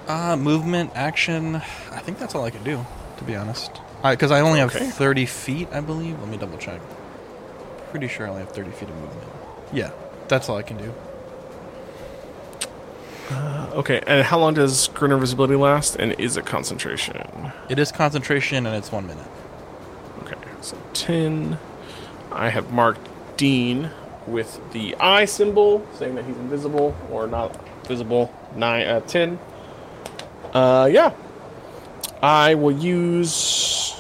[0.09, 1.57] Uh, movement, action.
[1.57, 2.85] I think that's all I can do,
[3.19, 3.71] to be honest.
[4.03, 4.89] Because I only have Okay.
[4.91, 6.19] 30 feet, I believe.
[6.21, 6.81] Let me double check.
[7.91, 9.29] Pretty sure I only have 30 feet of movement.
[9.73, 9.91] Yeah,
[10.29, 10.93] that's all I can do.
[13.75, 15.97] Okay, and how long does greater invisibility last?
[15.97, 17.17] And is it concentration?
[17.71, 19.27] It is concentration, and it's one minute.
[20.23, 21.59] Okay, so 10.
[22.31, 23.91] I have marked Dean
[24.27, 28.33] with the eye symbol, saying that he's invisible or not visible.
[28.57, 29.39] Nine, uh, 10.
[30.53, 31.13] Uh, yeah.
[32.23, 33.95] I will use.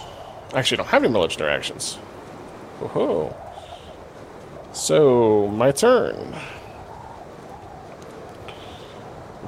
[0.55, 1.99] Actually, I don't have any more legendary actions.
[2.81, 3.35] Oh
[4.73, 6.35] So, my turn.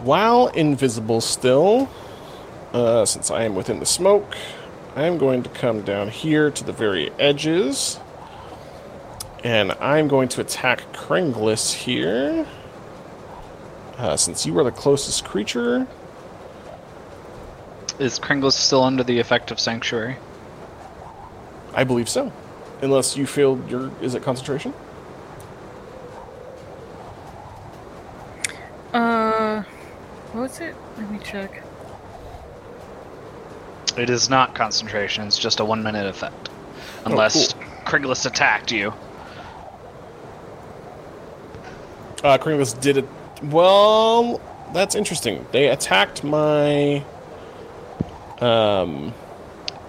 [0.03, 1.89] While invisible still,
[2.73, 4.37] uh, since I am within the smoke,
[4.97, 7.99] I am going to come down here to the very edges.
[9.45, 12.47] And I'm going to attack Kringlis here.
[13.99, 15.87] Uh, since you are the closest creature.
[17.99, 20.17] Is Kringles still under the effect of Sanctuary?
[21.75, 22.33] I believe so.
[22.81, 23.93] Unless you feel your.
[24.01, 24.73] Is it concentration?
[28.95, 29.63] Uh,
[30.33, 30.75] what was it?
[30.97, 31.63] Let me check.
[33.97, 36.49] It is not concentration, it's just a one minute effect.
[37.05, 37.53] Unless
[37.85, 38.93] Kringles attacked you.
[42.25, 43.05] Uh, Kringlis did it.
[43.43, 44.41] Well,
[44.73, 45.47] that's interesting.
[45.53, 47.05] They attacked my.
[48.41, 49.13] Um.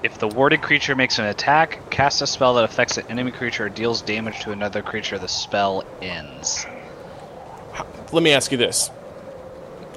[0.03, 3.65] If the warded creature makes an attack, casts a spell that affects an enemy creature,
[3.65, 6.67] or deals damage to another creature, the spell ends.
[8.11, 8.91] Let me ask you this.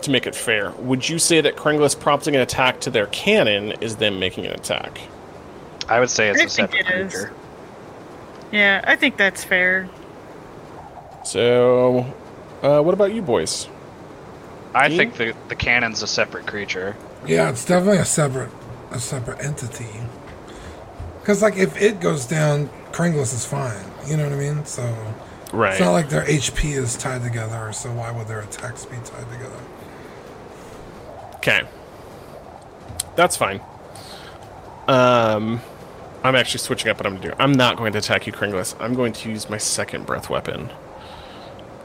[0.03, 3.73] To make it fair, would you say that Kringlis prompting an attack to their cannon
[3.83, 5.01] is them making an attack?
[5.89, 7.13] I would say it's I a think separate it is.
[7.13, 7.33] creature.
[8.53, 9.89] Yeah, I think that's fair.
[11.25, 12.07] So,
[12.63, 13.69] uh, what about you boys?
[14.75, 16.97] I think the the cannon's a separate creature.
[17.27, 18.51] Yeah, it's definitely a separate
[18.91, 19.87] a separate entity.
[21.21, 23.85] Because like if it goes down, Kringlis is fine.
[24.07, 24.65] You know what I mean?
[24.65, 24.83] So
[25.53, 25.73] Right.
[25.73, 27.73] it's not like their HP is tied together.
[27.73, 29.61] So why would their attacks be tied together?
[31.37, 31.63] Okay.
[33.17, 33.61] That's fine.
[34.87, 35.61] Um,
[36.23, 37.35] I'm actually switching up what I'm going to do.
[37.39, 38.75] I'm not going to attack you, Kringlis.
[38.81, 40.71] I'm going to use my second breath weapon.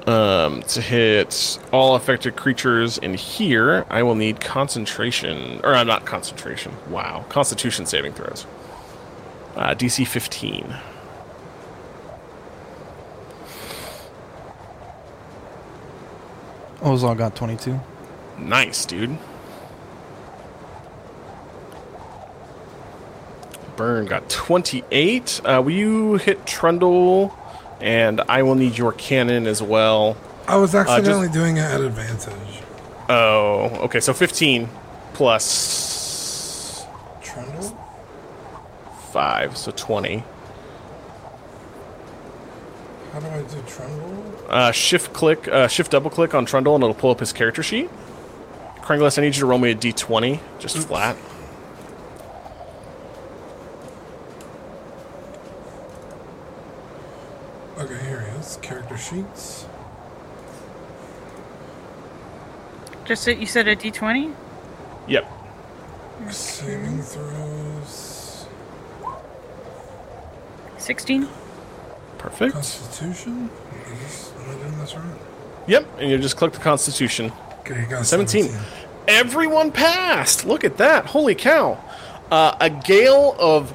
[0.05, 5.61] Um, to hit all affected creatures in here, I will need concentration.
[5.63, 6.73] Or, uh, not concentration.
[6.89, 7.25] Wow.
[7.29, 8.45] Constitution saving throws.
[9.55, 10.75] Uh, DC 15.
[16.81, 17.79] Ozal got 22.
[18.37, 19.17] Nice, dude.
[23.77, 25.41] Burn got 28.
[25.45, 27.37] Uh, will you hit Trundle?
[27.83, 30.15] And I will need your cannon as well.
[30.47, 32.61] I was accidentally just- doing it at advantage.
[33.09, 34.69] Oh, okay, so 15
[35.13, 36.85] plus
[37.21, 37.77] Trundle?
[39.11, 40.23] 5, so 20.
[43.11, 44.23] How do I do Trundle?
[44.49, 47.61] Uh, shift click, uh, shift double click on Trundle, and it'll pull up his character
[47.61, 47.89] sheet.
[48.81, 51.17] Kringlis, I need you to roll me a d20, just flat.
[57.77, 58.57] Okay, here he is.
[58.61, 59.65] Character sheets.
[63.05, 64.33] Just that you said a d20?
[65.07, 65.29] Yep.
[66.29, 68.45] Saving throws.
[70.77, 71.27] 16?
[72.17, 72.53] Perfect.
[72.53, 73.49] Constitution?
[74.39, 75.19] Am I doing this right?
[75.67, 77.31] Yep, and you just click the Constitution.
[77.59, 78.45] Okay, you got 17.
[78.45, 78.65] 17.
[79.07, 80.45] Everyone passed.
[80.45, 81.05] Look at that.
[81.05, 81.77] Holy cow.
[82.31, 83.73] Uh, a gale of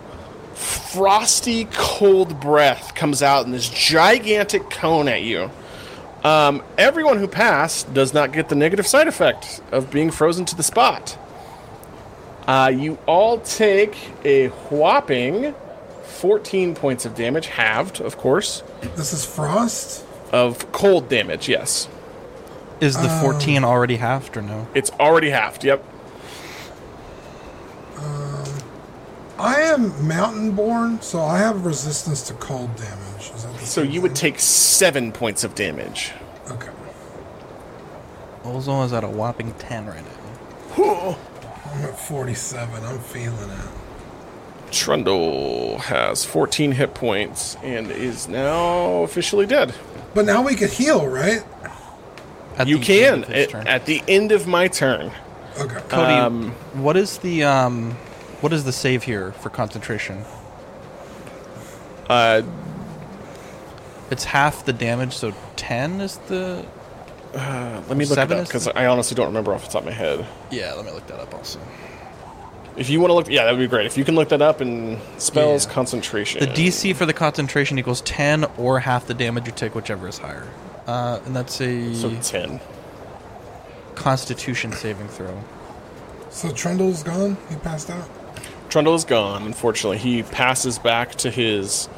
[0.59, 5.51] frosty, cold breath comes out in this gigantic cone at you.
[6.25, 10.57] Um, everyone who passed does not get the negative side effect of being frozen to
[10.57, 11.17] the spot.
[12.47, 15.55] Uh, you all take a whopping
[16.05, 18.63] 14 points of damage, halved, of course,
[18.97, 20.05] This is Frost?
[20.33, 21.89] of cold damage, yes.
[22.81, 24.67] Is the 14 already halved or no?
[24.75, 25.85] It's already halved, yep.
[29.39, 33.31] I am mountain born, so I have resistance to cold damage.
[33.35, 36.13] Is that the So same you would take seven points of damage.
[36.51, 36.71] Okay.
[38.43, 40.03] Ozal is at a whopping 10 right
[40.77, 41.17] now.
[41.75, 42.85] I'm at 47.
[42.85, 44.73] I'm feeling it.
[44.73, 49.75] Trundle has 14 hit points and is now officially dead.
[50.15, 51.43] But now we can heal, right?
[52.57, 55.13] At You can end of his at, at the end of my turn.
[55.59, 55.81] Okay.
[55.89, 57.97] Cody, um, what is the um,
[58.41, 60.25] what is the save here for concentration?
[62.09, 62.43] Uh,
[64.11, 66.65] It's half the damage, so ten is the.
[67.35, 69.83] let me look it Seven up because the- I honestly don't remember off the top
[69.83, 70.25] of my head.
[70.51, 71.59] Yeah, let me look that up also.
[72.79, 73.85] If you want to look, yeah, that would be great.
[73.87, 75.73] If you can look that up and spells Yeah.
[75.73, 76.41] concentration.
[76.41, 80.17] The DC for the concentration equals ten or half the damage you take, whichever is
[80.19, 80.47] higher.
[80.87, 82.61] Uh, and that's a So 10.
[83.95, 85.35] Constitution saving throw.
[86.31, 87.37] So Trundle's gone?
[87.51, 88.09] He passed out?
[88.69, 89.99] Trundle is gone, unfortunately.
[89.99, 91.89] He passes back to his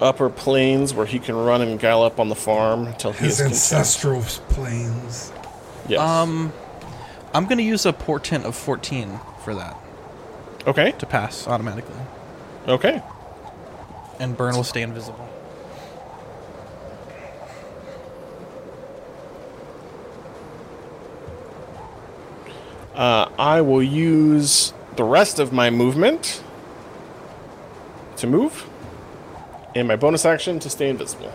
[0.00, 3.46] upper plains where he can run and gallop on the farm until he His is
[3.46, 5.30] ancestral plains.
[5.30, 5.44] content.
[5.88, 6.00] Yes.
[6.00, 6.52] Um,
[7.34, 9.76] I'm gonna use a portent of fourteen for that
[10.66, 10.92] okay.
[10.98, 11.94] to pass automatically,
[12.66, 13.02] Okay.
[14.18, 15.28] and burn will stay invisible.
[22.94, 26.42] Uh, I will use the rest of my movement
[28.16, 28.68] to move,
[29.76, 31.32] and my bonus action to stay invisible.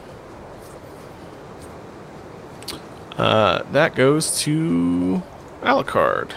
[3.18, 5.24] Uh, that goes to
[5.62, 6.34] Alucard.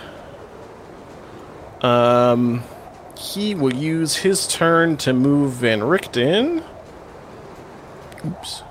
[1.83, 2.63] Um,
[3.19, 6.63] he will use his turn to move Van Richten.
[8.25, 8.63] Oops.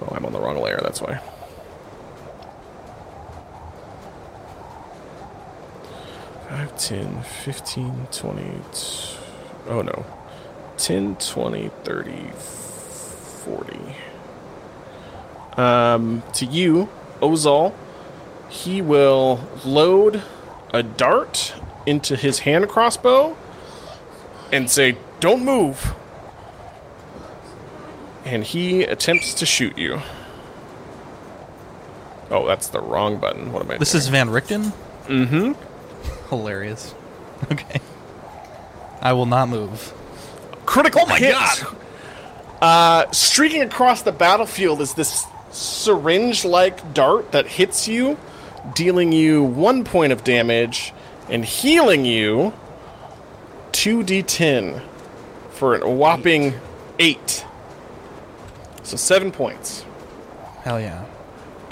[0.00, 1.20] Oh, I'm on the wrong layer, that's why.
[6.48, 8.42] Five, 10, 15, 20.
[8.72, 9.16] t-
[9.66, 10.04] Oh no.
[10.76, 13.78] 10, 20, 30, 40.
[15.56, 16.88] Um, to you,
[17.20, 17.72] Ozal,
[18.48, 20.22] he will load
[20.72, 21.54] a dart
[21.86, 23.36] into his hand crossbow
[24.52, 25.94] and say, Don't move.
[28.24, 30.00] And he attempts to shoot you.
[32.30, 33.52] Oh, that's the wrong button.
[33.52, 34.00] What am I This doing?
[34.00, 34.72] is Van Richten.
[35.06, 35.52] Mm-hmm.
[36.36, 36.94] Hilarious.
[37.52, 37.80] Okay.
[39.02, 39.92] I will not move.
[40.64, 41.76] critical oh my god
[42.62, 48.16] uh streaking across the battlefield is this syringe-like dart that hits you
[48.74, 50.94] dealing you one point of damage
[51.28, 52.54] and healing you
[53.72, 54.80] 2d10
[55.50, 56.54] for a whopping
[56.98, 57.44] eight
[58.84, 59.84] so seven points
[60.62, 61.04] Hell yeah.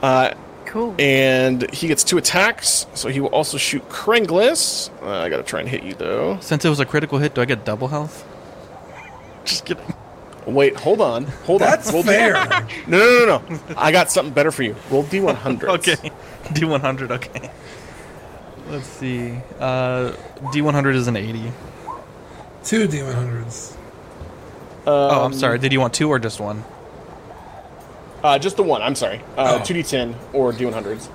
[0.03, 0.35] uh
[0.73, 0.95] Cool.
[0.99, 5.61] and he gets two attacks so he will also shoot kranglis uh, i gotta try
[5.61, 8.25] and hit you though Since it was a critical hit, do I get double health?
[9.45, 9.85] Just kidding.
[10.47, 12.09] wait hold on hold That's on Roll D-
[12.87, 13.59] No, no, no, no.
[13.77, 14.75] I got something better for you.
[14.91, 15.69] Roll D100.
[15.77, 16.11] Okay.
[16.57, 17.51] D100, okay.
[18.69, 19.33] Let's see.
[19.61, 20.13] Uh,
[20.55, 21.53] D100 is an 80.
[22.65, 23.77] Two D100s.
[24.87, 25.59] oh, I'm sorry.
[25.59, 26.65] Did you want two or just one?
[28.23, 28.83] Uh, just the one.
[28.83, 29.21] I'm sorry.
[29.37, 29.65] Uh, Oh.
[29.65, 31.09] 2d10 or D100s.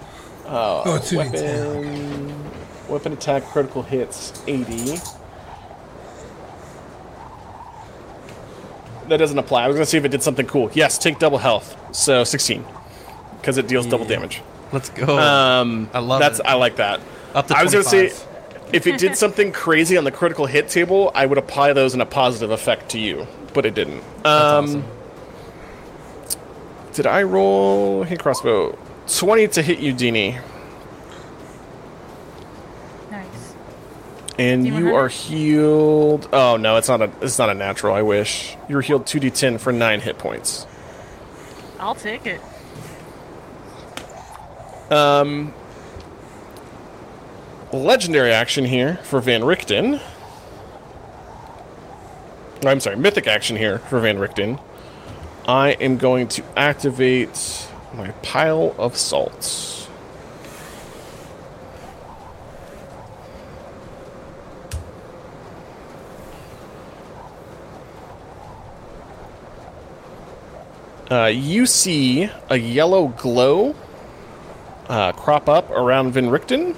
[0.46, 1.18] Uh, Oh, 2D10.
[1.18, 2.52] Weapon,
[2.90, 4.98] weapon attack critical hits 80.
[9.08, 9.64] That doesn't apply.
[9.64, 10.70] I was going to see if it did something cool.
[10.74, 11.78] Yes, take double health.
[11.96, 12.66] So 16.
[13.40, 14.42] Because it deals double damage.
[14.74, 15.18] Let's go.
[15.18, 16.46] Um, I love that's, it.
[16.46, 17.00] I like that.
[17.34, 18.12] Up to I was gonna say,
[18.74, 22.02] if it did something crazy on the critical hit table, I would apply those in
[22.02, 24.02] a positive effect to you, but it didn't.
[24.24, 24.84] That's Um, awesome.
[26.98, 28.76] Did I roll hit crossbow?
[29.06, 30.42] Twenty to hit you, Dini,
[33.12, 33.54] Nice.
[34.40, 36.28] and you you are healed.
[36.34, 37.12] Oh no, it's not a.
[37.22, 37.94] It's not a natural.
[37.94, 40.66] I wish you're healed two d10 for nine hit points.
[41.80, 42.42] I'll take it.
[44.92, 45.54] Um,
[47.72, 50.02] legendary action here for Van Richten.
[52.66, 54.60] I'm sorry, mythic action here for Van Richten.
[55.48, 59.88] I am going to activate my pile of salts.
[71.10, 73.74] Uh, you see a yellow glow
[74.90, 76.76] uh, crop up around Van Richten.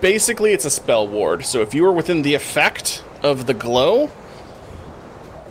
[0.00, 1.44] Basically, it's a spell ward.
[1.44, 4.12] So if you are within the effect of the glow,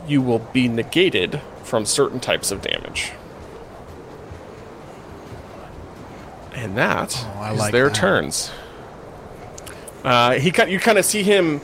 [0.08, 3.12] you will be negated from certain types of damage.
[6.54, 7.96] And that Oh, is like their that.
[7.96, 8.52] turns.
[10.04, 11.62] Uh, he you kind of see him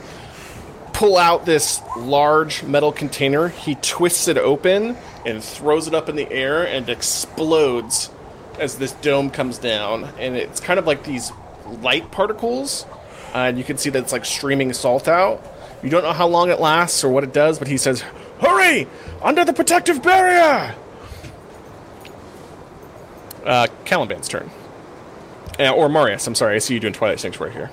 [0.92, 3.48] pull out this large metal container.
[3.48, 8.10] He twists it open and throws it up in the air and explodes
[8.58, 11.32] as this dome comes down, and it's kind of like these
[11.80, 12.84] light particles,
[13.34, 15.42] uh, and you can see that it's like streaming salt out.
[15.82, 18.04] You don't know how long it lasts or what it does, but he says,
[18.42, 18.86] "Hurry!
[19.22, 20.74] Under the protective barrier!"
[23.44, 24.50] Uh, Caliban's turn.
[25.58, 27.70] Uh, or Marius, I'm sorry, I see you doing Twilight Sanctuary here.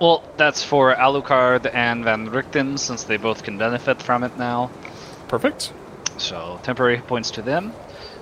[0.00, 4.70] Well, that's for Alucard and Van Richten, since they both can benefit from it now.
[5.28, 5.72] Perfect.
[6.16, 7.74] So temporary points to them.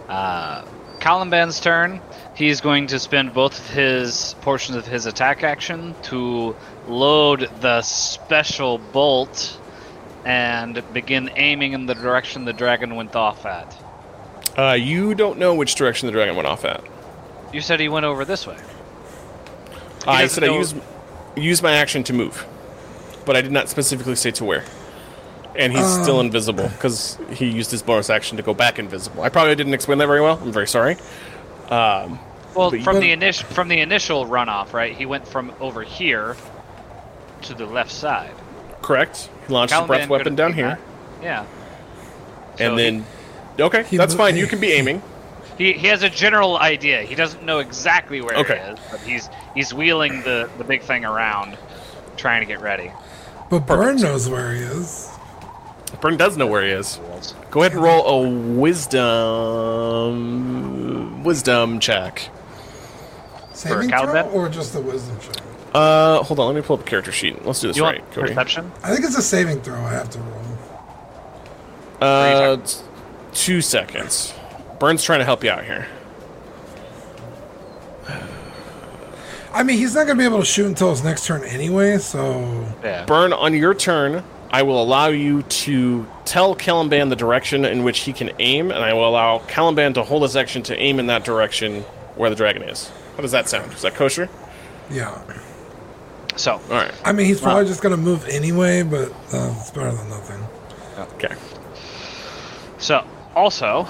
[0.08, 0.64] Uh,
[0.98, 2.00] Caliban's turn.
[2.34, 6.56] He's going to spend both of his portions of his attack action to
[6.88, 9.58] load the special bolt
[10.24, 13.76] and begin aiming in the direction the dragon went off at.
[14.56, 16.82] Uh, you don't know which direction the dragon went off at.
[17.52, 18.56] You said he went over this way.
[20.06, 20.76] I doesn't said I know- used,
[21.36, 22.46] used my action to move,
[23.24, 24.64] but I did not specifically say to where.
[25.56, 29.22] And he's still invisible because he used his bonus action to go back invisible.
[29.22, 30.38] I probably didn't explain that very well.
[30.40, 30.96] I'm very sorry.
[31.68, 32.20] Um,
[32.54, 34.96] Well, But you- from the initial from the initial runoff, right?
[34.96, 36.36] He went from over here
[37.42, 38.32] to the left side.
[38.88, 39.28] Correct.
[39.46, 40.80] He launched the Caliban breath weapon down here, back.
[41.22, 41.44] Yeah.
[42.56, 43.04] So and he- then
[43.60, 44.36] okay, He that's fine.
[44.36, 45.02] You can be aiming.
[45.58, 47.02] He, he has a general idea.
[47.02, 48.58] He doesn't know exactly where Okay.
[48.58, 51.56] it is, but he's he's wheeling the, the big thing around,
[52.16, 52.90] trying to get ready.
[53.50, 55.08] But Burn knows where he is.
[56.00, 57.00] Burn does know where he is.
[57.50, 58.28] Go ahead and roll a
[59.88, 62.30] wisdom wisdom check.
[63.52, 65.42] Saving throw or just the wisdom check?
[65.74, 66.46] Uh, hold on.
[66.46, 67.44] Let me pull up the character sheet.
[67.44, 68.28] Let's do this You right, want Cody.
[68.28, 68.72] perception?
[68.82, 70.42] I think it's a saving throw I have to roll.
[72.00, 72.56] Uh,
[73.32, 74.32] two seconds.
[74.78, 75.86] Burn's trying to help you out here.
[79.52, 81.98] I mean, he's not going to be able to shoot until his next turn anyway,
[81.98, 82.66] so.
[82.84, 83.04] Yeah.
[83.06, 88.00] Burn, on your turn, I will allow you to tell Caliban the direction in which
[88.00, 91.06] he can aim, and I will allow Caliban to hold his action to aim in
[91.08, 91.82] that direction
[92.14, 92.90] where the dragon is.
[93.16, 93.72] How does that sound?
[93.72, 94.28] Is that kosher?
[94.90, 95.20] Yeah.
[96.38, 96.92] So All right.
[97.04, 100.40] I mean, he's probably just going to move anyway, but uh, it's better than nothing.
[101.16, 101.34] Okay.
[102.78, 103.04] so
[103.34, 103.86] also,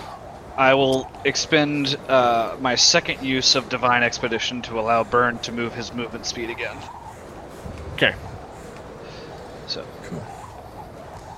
[0.57, 5.75] I will expend uh, my second use of divine expedition to allow Burn to move
[5.75, 6.77] his movement speed again.
[7.95, 8.15] Okay.
[9.66, 10.23] So Cool.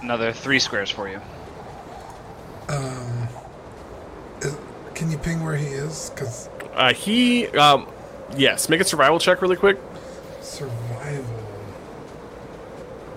[0.03, 1.21] another three squares for you.
[4.43, 4.57] Is,
[4.95, 6.11] can you ping where he is?
[6.11, 7.89] Because Uh, he, um,
[8.37, 9.77] yes, make a survival check really quick.
[10.41, 10.79] survival.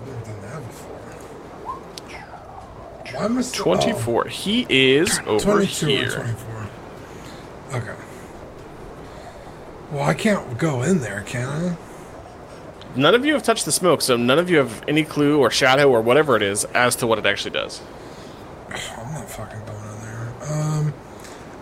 [0.02, 0.90] I've never done that before.
[3.14, 4.24] Why am I still- oh, 24.
[4.26, 6.08] He is over 22 here.
[6.08, 6.66] or 24.
[7.74, 7.92] Okay.
[9.92, 11.76] Well, I can't go in there, can I?
[12.96, 15.50] None of you have touched the smoke, so none of you have any clue or
[15.50, 17.80] shadow or whatever it is as to what it actually does.
[18.70, 20.32] I'm not fucking going in there.
[20.52, 20.94] Um,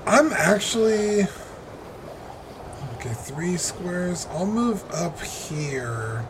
[0.06, 1.26] I'm actually.
[2.96, 4.26] Okay, three squares.
[4.30, 6.24] I'll move up here.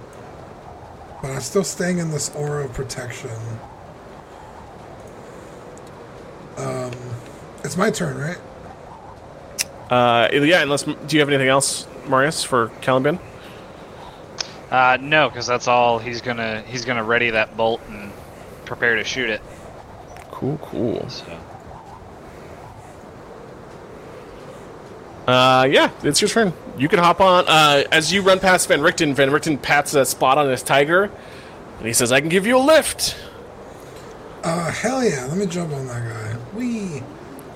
[1.20, 3.30] But I'm still staying in this aura of protection.
[6.56, 6.92] Um,
[7.64, 8.38] it's my turn, right?
[9.90, 13.18] Uh, yeah, unless, do you have anything else, Marius, for Caliban?
[14.70, 18.10] Uh, no, because that's all he's gonna he's gonna ready that bolt and
[18.64, 19.42] prepare to shoot it.
[20.30, 21.06] Cool, cool.
[21.10, 21.38] So
[25.26, 26.52] Uh, yeah, it's your turn.
[26.76, 27.44] You can hop on.
[27.46, 31.04] Uh, as you run past Van Richten, Van Richten pats a spot on his tiger,
[31.78, 33.16] and he says, "I can give you a lift."
[34.42, 36.31] Uh, hell yeah, let me jump on that guy.
[36.54, 37.02] Wee.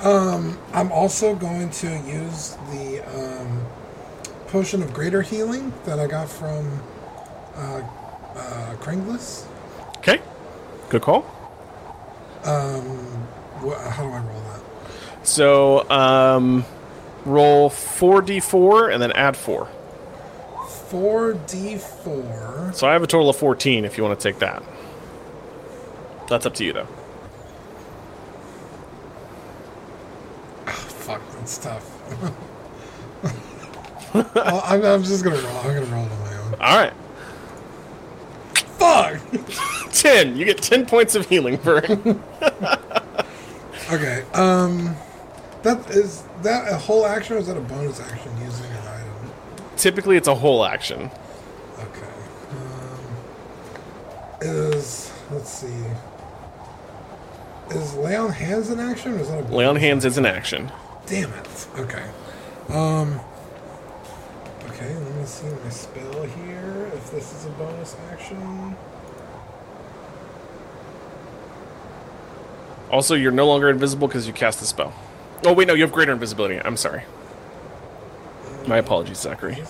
[0.00, 3.64] Um, I'm also going to use the um,
[4.48, 6.80] potion of greater healing that I got from
[7.54, 7.82] uh,
[8.34, 9.46] uh, Kringlis.
[9.98, 10.20] Okay,
[10.90, 11.22] good call.
[13.60, 15.26] What, how do I roll that?
[15.26, 16.64] So, um,
[17.24, 19.68] roll four d4 and then add four.
[20.90, 22.74] 4d4.
[22.74, 23.84] So I have a total of fourteen.
[23.84, 24.62] If you want to take that,
[26.28, 26.86] that's up to you, though.
[31.46, 32.32] That's tough.
[34.12, 35.56] Well, I'm, I'm just gonna roll.
[35.58, 36.54] I'm gonna roll on my own.
[36.54, 36.92] All right,
[38.78, 39.20] Fuck!
[39.92, 40.36] ten.
[40.36, 42.20] You get ten points of healing, Burn.
[43.92, 44.96] Okay, um,
[45.62, 49.32] that is that a whole action or is that a bonus action using an item?
[49.76, 51.10] Typically, it's a whole action.
[51.78, 52.10] Okay.
[52.50, 52.98] Um,
[54.40, 55.84] is let's see.
[57.70, 60.26] Is lay on hands an action or is that a Lay on hands is an
[60.26, 60.72] action.
[61.06, 61.66] Damn it.
[61.78, 62.04] Okay.
[62.68, 63.20] Um.
[64.68, 66.90] Okay, let me see my spell here.
[66.94, 68.76] If this is a bonus action.
[72.90, 74.92] Also, you're no longer invisible because you cast the spell.
[75.44, 76.60] Oh wait, no, you have greater invisibility.
[76.60, 77.02] I'm sorry.
[78.66, 79.62] My apologies, Zachary.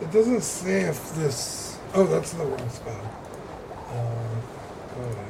[0.00, 1.78] It doesn't say if this.
[1.94, 3.00] Oh, that's the wrong spell.
[3.90, 4.42] Um,
[4.94, 5.26] go away.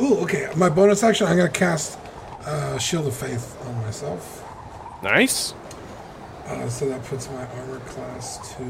[0.00, 0.48] Ooh, okay.
[0.56, 1.98] My bonus action, I'm gonna cast
[2.46, 4.44] uh, Shield of Faith on myself.
[5.02, 5.54] Nice.
[6.46, 8.62] Uh, so that puts my armor class to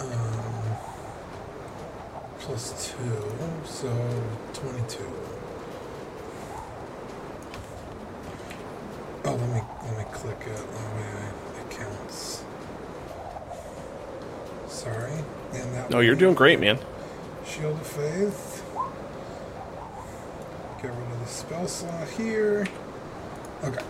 [0.00, 0.76] um,
[2.38, 3.22] plus two,
[3.64, 3.88] so
[4.54, 5.12] twenty-two.
[9.24, 10.56] Oh, let me let me click it.
[10.56, 12.42] That way it counts.
[14.66, 15.12] Sorry,
[15.52, 15.90] and that.
[15.90, 16.78] No, you're doing great, man.
[17.46, 18.51] Shield of Faith.
[20.82, 22.66] Get rid of the spell slot here.
[23.64, 23.82] Okay.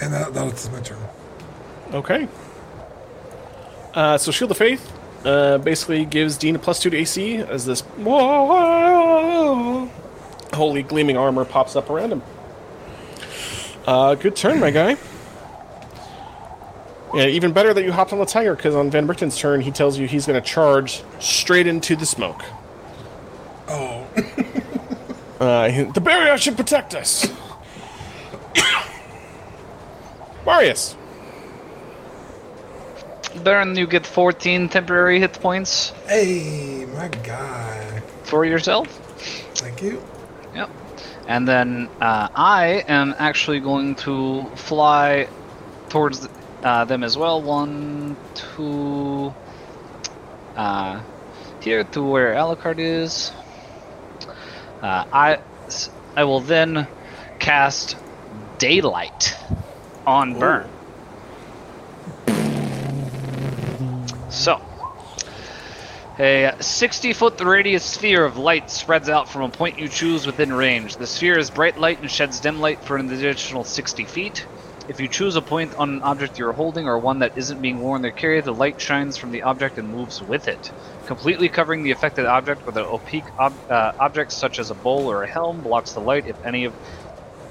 [0.00, 0.98] And that, that's my turn.
[1.92, 2.28] Okay.
[3.94, 4.92] Uh, so Shield of Faith
[5.24, 9.90] uh, basically gives Dean a plus two to AC as this whoa
[10.54, 12.22] holy gleaming armor pops up around him.
[13.86, 14.96] Uh, good turn, my guy.
[17.14, 19.70] Yeah, even better that you hopped on the tiger because on Van Richten's turn, he
[19.70, 22.42] tells you he's going to charge straight into the smoke.
[23.68, 24.06] Oh,
[25.40, 27.30] Uh, the barrier should protect us.
[30.46, 30.96] Marius.
[33.44, 38.02] Baron, you get 14 temporary hit points hey, my guy.
[38.24, 38.88] for yourself.
[39.54, 40.02] Thank you.
[40.56, 40.70] Yep.
[41.28, 45.28] And then uh, I am actually going to fly
[45.88, 46.26] towards
[46.64, 47.40] uh, them as well.
[47.40, 49.32] One, two,
[50.56, 51.00] uh,
[51.60, 53.30] here to where Alucard is.
[54.82, 55.38] Uh, I,
[56.16, 56.86] I will then
[57.40, 57.96] cast
[58.58, 59.36] Daylight
[60.06, 60.68] on Burn.
[64.30, 64.60] So,
[66.18, 70.52] a 60 foot radius sphere of light spreads out from a point you choose within
[70.52, 70.96] range.
[70.96, 74.46] The sphere is bright light and sheds dim light for an additional 60 feet.
[74.88, 77.80] If you choose a point on an object you're holding or one that isn't being
[77.80, 80.72] worn or carried, the light shines from the object and moves with it,
[81.04, 85.10] completely covering the affected object with an opaque ob- uh, object such as a bowl
[85.10, 86.26] or a helm blocks the light.
[86.26, 86.72] If any of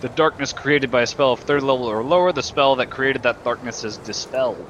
[0.01, 3.21] the darkness created by a spell of third level or lower, the spell that created
[3.21, 4.65] that darkness is dispelled.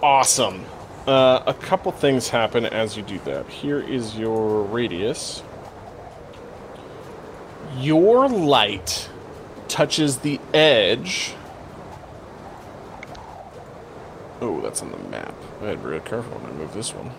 [0.00, 0.64] Awesome.
[1.08, 3.48] Uh, a couple things happen as you do that.
[3.48, 5.42] Here is your radius.
[7.78, 9.08] Your light
[9.68, 11.34] touches the edge.
[14.40, 15.34] Oh, that's on the map.
[15.60, 17.10] I had to be real careful when I move this one.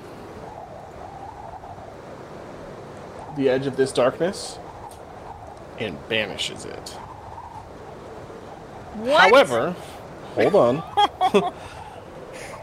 [3.36, 4.58] The edge of this darkness
[5.78, 6.90] and banishes it.
[8.96, 9.30] What?
[9.30, 9.76] However,
[10.34, 10.84] hold on.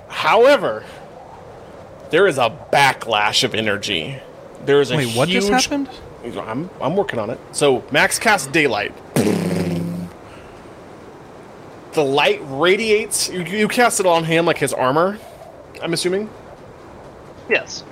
[0.08, 0.84] However,
[2.10, 4.18] there is a backlash of energy.
[4.64, 5.88] There is a Wait, what just happened?
[6.24, 7.38] I'm I'm working on it.
[7.52, 8.92] So max casts daylight.
[11.96, 13.30] The light radiates.
[13.30, 15.18] You, you cast it on him like his armor.
[15.82, 16.28] I'm assuming
[17.48, 17.84] Yes.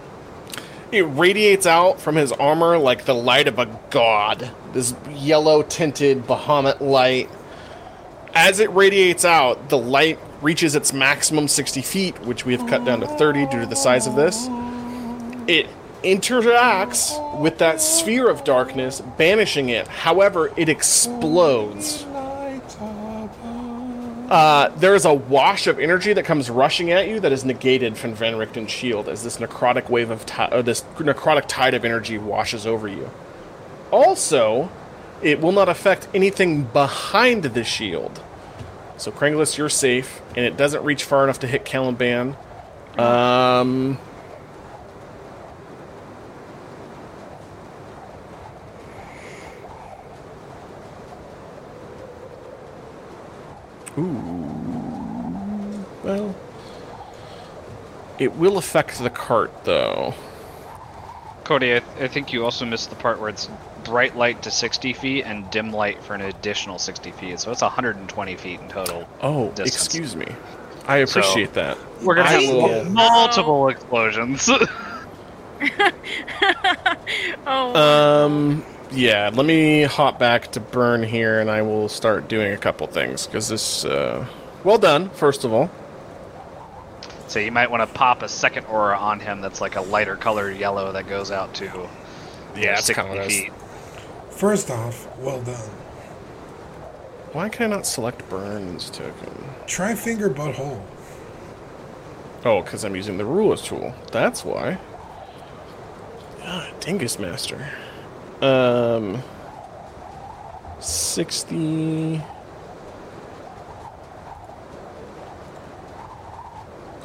[0.92, 4.50] it radiates out from his armor like the light of a god.
[4.74, 7.30] This yellow tinted Bahamut light.
[8.34, 12.84] As it radiates out, the light reaches its maximum 60 feet, which we have cut
[12.84, 14.48] down to 30 due to the size of this.
[15.48, 15.66] It
[16.02, 19.88] interacts with that sphere of darkness, banishing it.
[19.88, 22.04] However, it explodes.
[24.28, 27.96] Uh, there is a wash of energy that comes rushing at you that is negated
[27.96, 31.84] from Van Richten's shield as this necrotic wave of ti- uh, this necrotic tide of
[31.84, 33.10] energy washes over you.
[33.90, 34.70] Also,
[35.22, 38.22] it will not affect anything behind the shield.
[38.96, 42.36] So Kranglis, you're safe, and it doesn't reach far enough to hit Caliban.
[42.96, 43.98] Um,
[56.02, 56.34] well,
[58.18, 60.14] it will affect the cart though.
[61.44, 63.48] Cody, I, I think you also missed the part where it's
[63.84, 67.38] bright light to 60 feet and dim light for an additional 60 feet.
[67.38, 69.06] So it's 120 feet in total.
[69.20, 69.74] Oh, Distance.
[69.76, 70.26] excuse me.
[70.86, 71.76] I appreciate that.
[72.02, 74.48] We're gonna have will- multiple explosions.
[77.46, 77.74] Oh,
[78.26, 78.64] Um,
[78.94, 82.86] yeah, let me hop back to burn here and I will start doing a couple
[82.86, 84.26] things because this, uh,
[84.62, 85.70] well done, first of all.
[87.26, 90.16] so you might want to pop a second aura on him that's like a lighter
[90.16, 91.64] color yellow that goes out to
[92.56, 93.52] Yeah, that's 60 kind of what I was- feet.
[94.30, 95.70] First off, well done.
[97.32, 99.32] Why can I not select burns token?
[99.66, 100.80] Try finger butthole.
[102.44, 103.94] Oh, because I'm using the rulers tool.
[104.12, 104.78] That's why.
[106.44, 107.66] Ah, Dingus Master.
[108.44, 109.22] Um.
[110.80, 112.20] 60.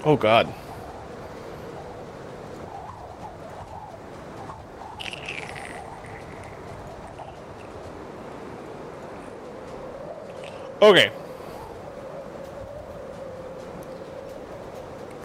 [0.03, 0.53] Oh, God.
[10.81, 11.11] Okay.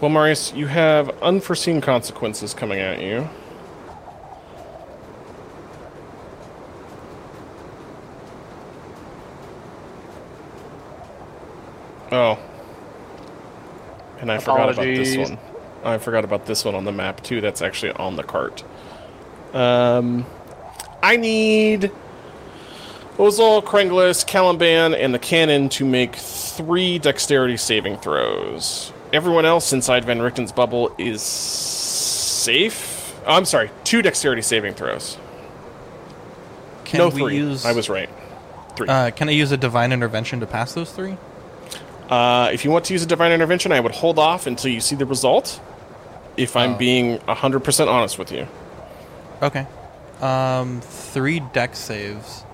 [0.01, 3.28] Well, Marius, you have unforeseen consequences coming at you.
[12.15, 12.39] Oh.
[14.20, 15.39] And I forgot about this one.
[15.82, 17.41] I forgot about this one on the map too.
[17.41, 18.62] That's actually on the cart.
[19.53, 20.24] Um,
[21.03, 21.91] I need
[23.16, 28.93] Ozal, Krenglis, Caliban, and the cannon to make three dexterity saving throws.
[29.12, 33.15] Everyone else inside Van Richten's bubble is safe.
[33.27, 35.19] Oh, I'm sorry, two dexterity saving throws.
[36.85, 37.36] Can no, we three.
[37.36, 37.66] use?
[37.66, 38.09] I was right.
[38.77, 38.89] Three.
[38.89, 41.16] Uh, can I use a divine intervention to pass those three?
[42.10, 44.81] Uh, if you want to use a divine intervention, I would hold off until you
[44.81, 45.60] see the result.
[46.36, 46.76] If I'm Oh.
[46.78, 48.47] being 100% honest with you.
[49.43, 49.66] Okay.
[50.20, 52.44] Um, three deck saves.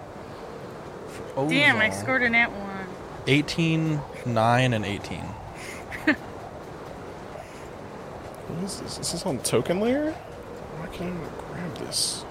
[1.35, 2.86] for Damn, I scored an at one.
[3.27, 5.20] 18, 9, and 18.
[8.48, 8.98] What is this?
[8.98, 10.10] Is this on token layer?
[10.12, 12.24] Why can't I even grab this?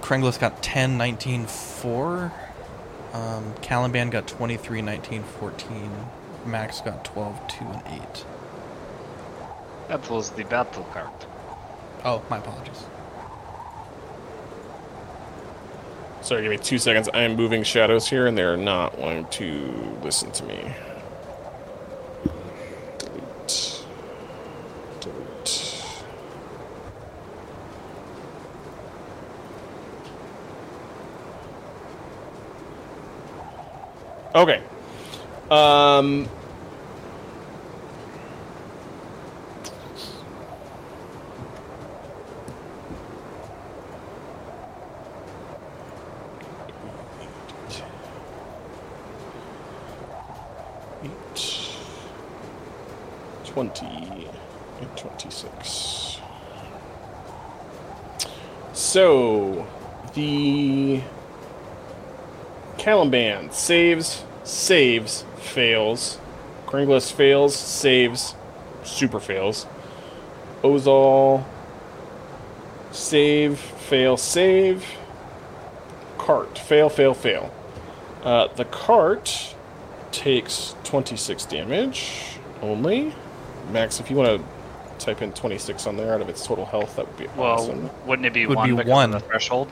[0.00, 2.32] Krenglis got 10, 19, 4.
[3.14, 5.90] Um, Caliban got 23, 19, 14.
[6.46, 8.24] Max got 12, 2, and 8.
[9.88, 11.08] That was the battle card.
[12.04, 12.84] Oh, my apologies.
[16.22, 17.08] Sorry, give me two seconds.
[17.14, 20.74] I am moving shadows here, and they're not wanting to listen to me.
[22.98, 23.84] Delete.
[25.00, 25.73] Delete.
[34.34, 34.60] Okay.
[35.48, 36.28] Um.
[51.04, 51.70] Eight,
[53.44, 53.86] 20,
[54.80, 56.18] and 26.
[58.72, 59.66] So,
[60.14, 61.02] the
[62.78, 66.18] Caliban saves, saves, fails.
[66.66, 68.34] Kringlis fails, saves,
[68.82, 69.66] super fails.
[70.62, 71.44] Ozal,
[72.90, 74.84] save, fail, save.
[76.18, 77.52] Cart, fail, fail, fail.
[78.22, 79.54] Uh, the cart
[80.12, 82.10] takes 26 damage
[82.62, 83.14] only.
[83.72, 86.96] Max, if you want to type in 26 on there out of its total health,
[86.96, 87.90] that would be Well, awesome.
[88.06, 89.10] wouldn't it be Would one be one.
[89.10, 89.68] the threshold?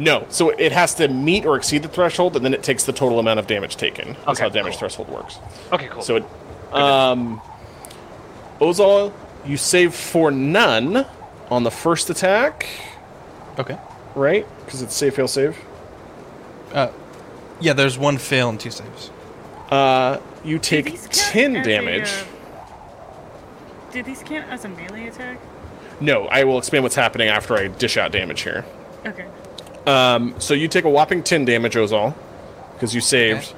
[0.00, 2.92] No, so it has to meet or exceed the threshold, and then it takes the
[2.92, 4.14] total amount of damage taken.
[4.14, 4.78] That's Okay, how damage cool.
[4.78, 5.38] threshold works.
[5.70, 6.00] Okay, cool.
[6.02, 6.24] So it,
[6.72, 7.40] um,
[8.60, 9.12] Ozal,
[9.44, 11.04] you save for none
[11.50, 12.66] on the first attack,
[13.58, 13.76] Okay.
[14.14, 14.46] right?
[14.64, 15.56] Because it's save, fail, save.
[16.72, 16.88] Uh,
[17.60, 19.10] yeah, there's one fail and two saves.
[19.70, 22.08] Uh, you take 10 as a, damage.
[22.10, 22.24] uh,
[23.92, 25.38] do these count as a melee attack?
[26.00, 28.64] No, I will explain what's happening after I dish out damage here.
[29.04, 29.26] Okay.
[29.86, 32.14] Um, so you take a whopping 10 damage, Ozal,
[32.74, 33.54] because you saved.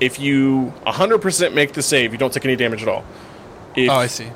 [0.00, 3.04] If you 100% make the save, you don't take any damage at all.
[3.76, 4.28] If oh, I see.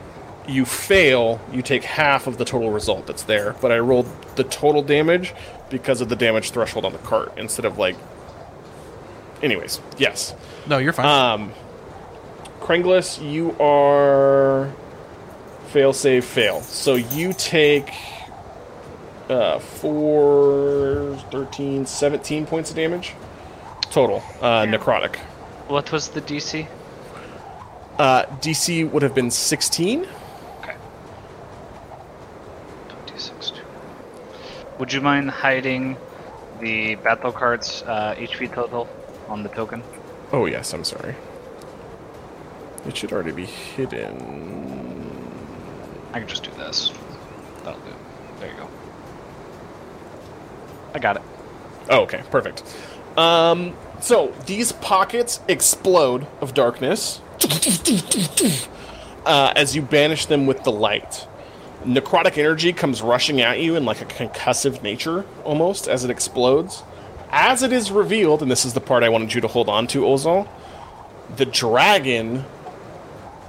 [0.47, 3.55] you fail, you take half of the total result that's there.
[3.61, 4.07] But I rolled
[4.37, 5.35] the total damage
[5.71, 7.97] because of the damage threshold on the cart instead of like.
[9.43, 10.35] Anyways, yes.
[10.67, 11.07] No, you're fine.
[11.41, 11.53] Um,
[12.61, 14.73] Krenglis, you are
[15.69, 16.61] fail, save, fail.
[16.63, 17.91] So you take
[19.31, 23.15] uh, 4, 13, 17 points of damage
[23.91, 24.23] total.
[24.41, 24.77] Uh, Yeah.
[24.77, 25.17] necrotic.
[25.69, 26.67] what was the DC?
[27.99, 30.07] Uh, DC would have been 16.
[30.61, 30.75] Okay.
[32.89, 33.53] 26.
[34.79, 35.97] Would you mind hiding
[36.61, 38.89] the battle cards uh, HP total
[39.29, 39.83] on the token?
[40.33, 41.15] Oh, yes, I'm sorry.
[42.87, 44.11] It should already be hidden.
[46.13, 46.91] I can just do this.
[47.63, 47.95] That'll do.
[48.41, 48.69] There you go.
[50.95, 51.23] I got it.
[51.91, 52.63] Oh, okay, perfect.
[53.17, 57.21] Um, so these pockets explode of darkness
[59.27, 61.27] uh, as you banish them with the light.
[61.85, 66.83] Necrotic energy comes rushing at you in like a concussive nature, almost as it explodes.
[67.31, 69.87] As it is revealed, and this is the part I wanted you to hold on
[69.89, 70.49] to, Ozal,
[71.37, 72.45] the dragon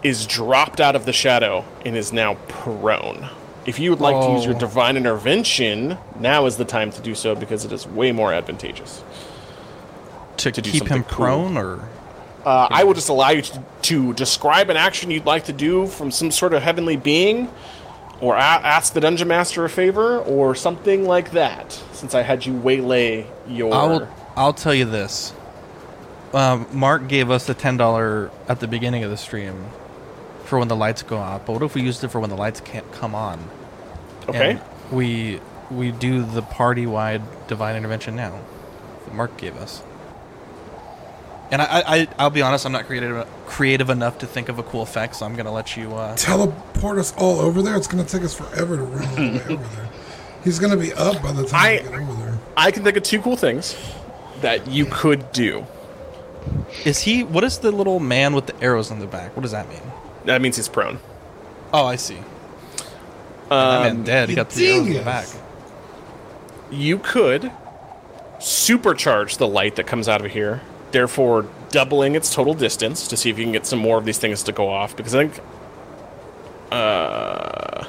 [0.04, 3.30] is dropped out of the shadow and is now prone.
[3.66, 4.60] If you would like to use your Oh.
[4.60, 9.04] divine intervention, now is the time to do so because it is way more advantageous.
[10.38, 11.26] To, to keep him something cool.
[11.26, 11.80] prone, or
[12.46, 15.88] Uh, I will just allow you to, to describe an action you'd like to do
[15.88, 17.50] from some sort of heavenly being,
[18.22, 21.82] or a- ask the dungeon master a favor, or something like that.
[21.94, 23.74] Since I had you waylay your.
[23.74, 25.34] I'll I'll tell you this.
[26.36, 29.56] Um, Mark gave us the ten dollar at the beginning of the stream
[30.44, 31.46] for when the lights go out.
[31.48, 33.40] But what if we used it for when the lights can't come on?
[34.30, 34.52] Okay.
[34.52, 34.62] And
[34.92, 35.40] we
[35.72, 38.40] we do the party wide divine intervention now.
[39.06, 39.84] That Mark gave us.
[41.52, 44.64] And I, I I'll be honest, I'm not creative creative enough to think of a
[44.64, 45.94] cool effect, so I'm gonna let you.
[45.94, 47.76] Uh, Teleport us all over there.
[47.76, 49.90] It's going to take us forever to run all the way over there.
[50.44, 52.40] He's going to be up by the time I- we get over there.
[52.58, 53.76] I can think of two cool things
[54.42, 55.66] that you could do.
[56.84, 57.24] is he?
[57.24, 59.36] What is the little man with the arrows on the back?
[59.36, 59.82] What does that mean?
[60.26, 61.00] That means he's prone.
[61.74, 62.18] Oh, I see.
[63.50, 64.30] That man dead.
[64.30, 65.28] He you got the arrows in the back.
[66.72, 67.52] You could
[68.40, 70.62] supercharge the light that comes out of here,
[70.92, 74.18] therefore doubling its total distance to see if you can get some more of these
[74.18, 74.96] things to go off.
[74.96, 75.44] Because I think.
[76.72, 77.86] Uh.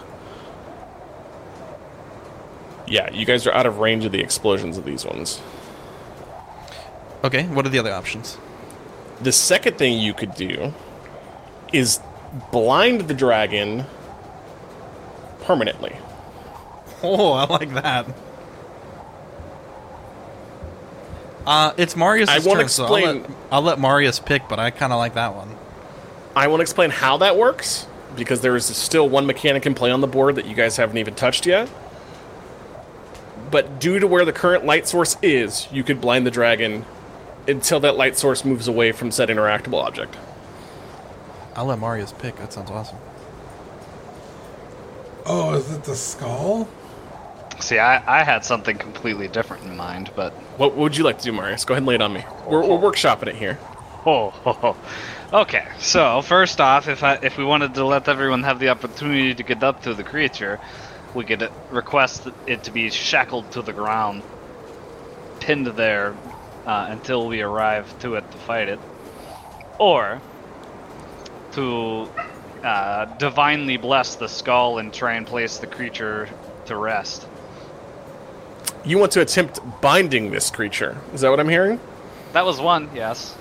[2.87, 5.41] Yeah, you guys are out of range of the explosions of these ones.
[7.25, 8.39] Okay, what are the other options?
[9.21, 10.73] The second thing you could do
[11.73, 11.99] is
[12.53, 13.87] blind the dragon
[15.47, 15.97] permanently.
[17.03, 18.07] Oh, I like that.
[21.47, 24.59] Uh, it's Marius' I won't turn, so I'll explain- let, I'll let Marius pick, but
[24.59, 25.57] I kind of like that one.
[26.35, 27.87] I won't explain how that works
[28.17, 30.99] because there is still one mechanic in play on the board that you guys haven't
[30.99, 31.69] even touched yet.
[33.51, 36.85] But due to where the current light source is, you could blind the dragon
[37.47, 40.17] until that light source moves away from said interactable object.
[41.55, 42.37] I'll let Marius pick.
[42.37, 42.99] That sounds awesome.
[45.27, 46.69] Oh, is it the skull?
[47.61, 51.19] See, I, I had something completely different in mind, but What, what would you like
[51.19, 51.65] to do, Marius?
[51.65, 52.25] Go ahead and lay it on me.
[52.47, 53.61] We're, we're workshopping it here.
[54.07, 54.79] Oh, ho, ho.
[55.33, 55.69] okay.
[55.79, 59.45] So first off, if I if we wanted to let everyone have the opportunity to
[59.45, 60.61] get up to the creature,
[61.15, 64.25] we could request it to be shackled to the ground,
[65.41, 66.21] pinned there
[66.67, 68.83] uh, until we arrive to it to fight it,
[69.79, 70.23] or
[71.53, 72.13] to
[72.63, 76.29] uh, divinely bless the skull and try and place the creature
[76.67, 77.27] to rest.
[78.85, 80.97] You want to attempt binding this creature.
[81.13, 81.81] Is that what I'm hearing?
[82.33, 83.37] That was one, yes.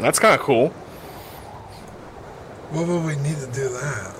[0.00, 0.68] That's kind of cool.
[2.70, 4.14] What would we need to do that?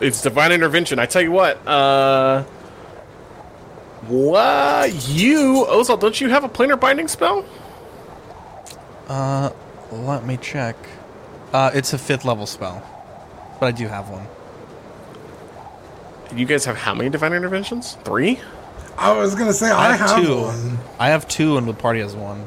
[0.00, 0.98] It's divine intervention.
[0.98, 2.42] I tell you what, uh.
[4.06, 5.08] What?
[5.08, 7.44] You, Ozal, don't you have a planar binding spell?
[9.08, 9.50] Uh,
[9.90, 10.76] let me check.
[11.56, 12.82] Uh, it's a fifth level spell,
[13.58, 14.26] but I do have one.
[16.38, 17.96] You guys have how many divine interventions?
[18.04, 18.38] Three?
[18.98, 20.78] I was going to say, I, have, one.
[20.98, 22.46] I have two, and the party has one.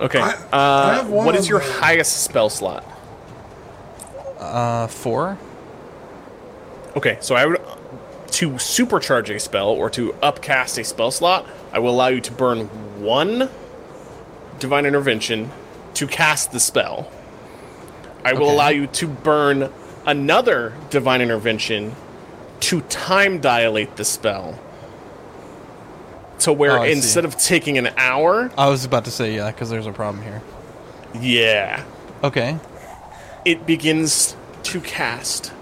[0.00, 0.20] Okay.
[0.20, 2.84] I- uh, I have one what is your the- highest spell slot?
[4.38, 5.36] Uh, four.
[6.94, 7.60] Okay, so I would.
[8.28, 12.30] To supercharge a spell or to upcast a spell slot, I will allow you to
[12.30, 12.66] burn
[13.02, 13.50] one
[14.60, 15.50] divine intervention
[15.94, 17.10] to cast the spell.
[18.24, 18.52] I will Okay.
[18.54, 19.70] allow you to burn
[20.06, 21.94] another divine intervention
[22.60, 24.58] to time dilate the spell.
[26.40, 29.70] To where Oh, instead of taking an hour, I was about to say yeah, because
[29.70, 30.42] there's a problem here.
[31.20, 31.82] yeah,
[32.22, 32.56] Okay.
[33.44, 35.52] it begins to cast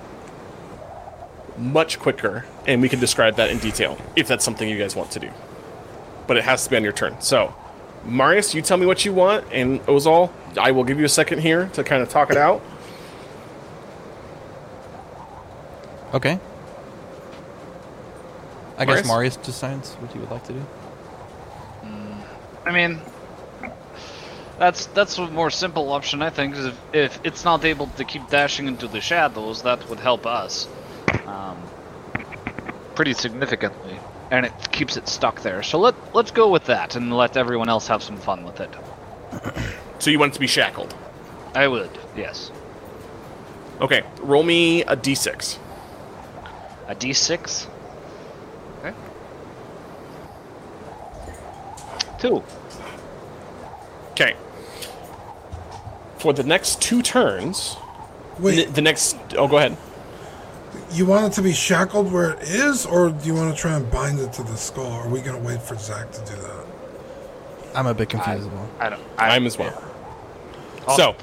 [1.58, 5.10] much quicker, and we can describe that in detail if that's something you guys want
[5.12, 5.28] to do.
[6.26, 7.16] But it has to be on your turn.
[7.20, 7.54] So,
[8.04, 11.40] Marius, you tell me what you want, and Ozal, I will give you a second
[11.40, 12.60] here to kind of talk it out.
[16.14, 16.38] Okay.
[18.78, 19.02] I Marius?
[19.02, 20.62] guess Marius decides what he would like to do.
[22.64, 23.00] I mean,
[24.58, 26.54] that's that's a more simple option, I think.
[26.54, 30.26] 'cause if, if it's not able to keep dashing into the shadows, that would help
[30.26, 30.68] us
[31.26, 31.56] um,
[32.94, 33.98] pretty significantly,
[34.32, 35.62] and it keeps it stuck there.
[35.62, 38.70] So let let's go with that and let everyone else have some fun with it.
[39.98, 40.92] So you want it to be shackled.
[41.54, 42.50] I would, yes.
[43.80, 45.58] Okay, roll me a d6.
[46.88, 47.68] A D6.
[48.80, 48.96] Okay.
[52.18, 52.42] Two.
[54.10, 54.34] Okay.
[56.18, 57.76] For the next two turns,
[58.38, 59.16] the, Wait, the next.
[59.36, 59.76] Oh, go ahead.
[60.92, 63.74] You want it to be shackled where it is, or do you want to try
[63.74, 64.90] and bind it to the skull?
[64.92, 66.66] Are we going to wait for Zach to do that?
[67.74, 68.40] I'm a bit confused.
[68.40, 68.68] as well.
[68.80, 69.02] I don't.
[69.18, 69.82] I, I'm as well.
[70.96, 71.14] So,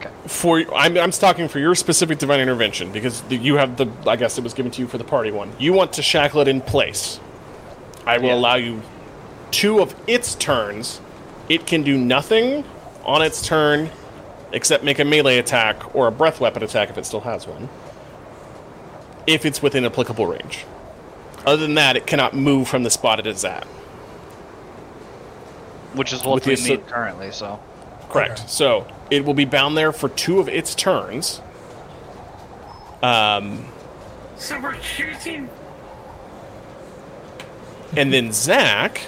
[0.00, 0.10] Okay.
[0.26, 4.38] for I'm, I'm talking for your specific divine intervention because you have the I guess
[4.38, 5.52] it was given to you for the party one.
[5.58, 7.20] You want to shackle it in place.
[8.06, 8.34] I will Yeah.
[8.34, 8.82] allow you
[9.50, 11.00] two of its turns.
[11.48, 12.64] It can do nothing
[13.04, 13.90] on its turn
[14.52, 17.68] except make a melee attack or a breath weapon attack if it still has one.
[19.26, 20.64] If it's within applicable range.
[21.46, 23.64] Other than that, it cannot move from the spot it is at.
[25.94, 27.30] Which is what With we need assi- currently.
[27.32, 27.60] So
[28.10, 28.40] Correct.
[28.40, 28.48] Okay.
[28.48, 31.40] So it will be bound there for two of its turns.
[33.02, 33.66] Um,
[34.36, 35.48] So we're choosing.
[37.96, 39.02] and then Zach,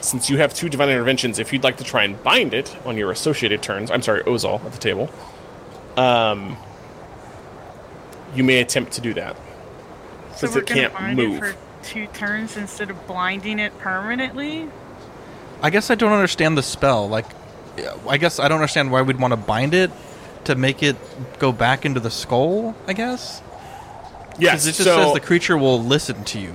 [0.00, 2.96] since you have two divine interventions, if you'd like to try and bind it on
[2.96, 5.10] your associated turns, I'm sorry, Ozal at the table,
[5.96, 6.56] um,
[8.34, 9.36] you may attempt to do that.
[10.36, 11.42] So we're it gonna can't bind move.
[11.42, 14.68] it for two turns instead of blinding it permanently.
[15.60, 17.08] I guess I don't understand the spell.
[17.08, 17.26] Like,
[18.08, 19.90] I guess I don't understand why we'd want to bind it
[20.44, 20.96] to make it
[21.38, 22.74] go back into the skull.
[22.86, 23.42] I guess
[24.38, 24.64] Yes.
[24.64, 26.54] because it just so, says the creature will listen to you,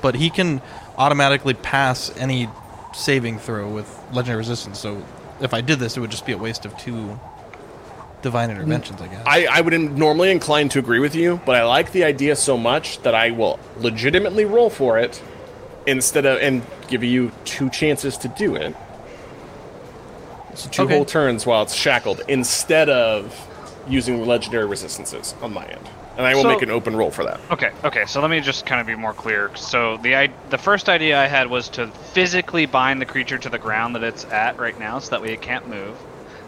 [0.00, 0.60] but he can
[0.96, 2.48] automatically pass any
[2.94, 4.78] saving throw with legendary resistance.
[4.80, 5.04] So
[5.40, 7.20] if I did this, it would just be a waste of two
[8.22, 8.58] divine mm-hmm.
[8.58, 9.00] interventions.
[9.00, 9.22] I guess.
[9.26, 12.36] I, I would in- normally incline to agree with you, but I like the idea
[12.36, 15.22] so much that I will legitimately roll for it
[15.86, 18.74] instead of and give you two chances to do it.
[20.54, 20.94] So two Okay.
[20.94, 23.34] whole turns while it's shackled instead of
[23.88, 25.88] using legendary resistances on my end.
[26.16, 27.38] And I will So- make an open roll for that.
[27.52, 28.04] Okay, okay.
[28.06, 29.52] So let me just kind of be more clear.
[29.54, 33.48] So the I- the first idea I had was to physically bind the creature to
[33.48, 35.94] the ground that it's at right now, so that way it can't move.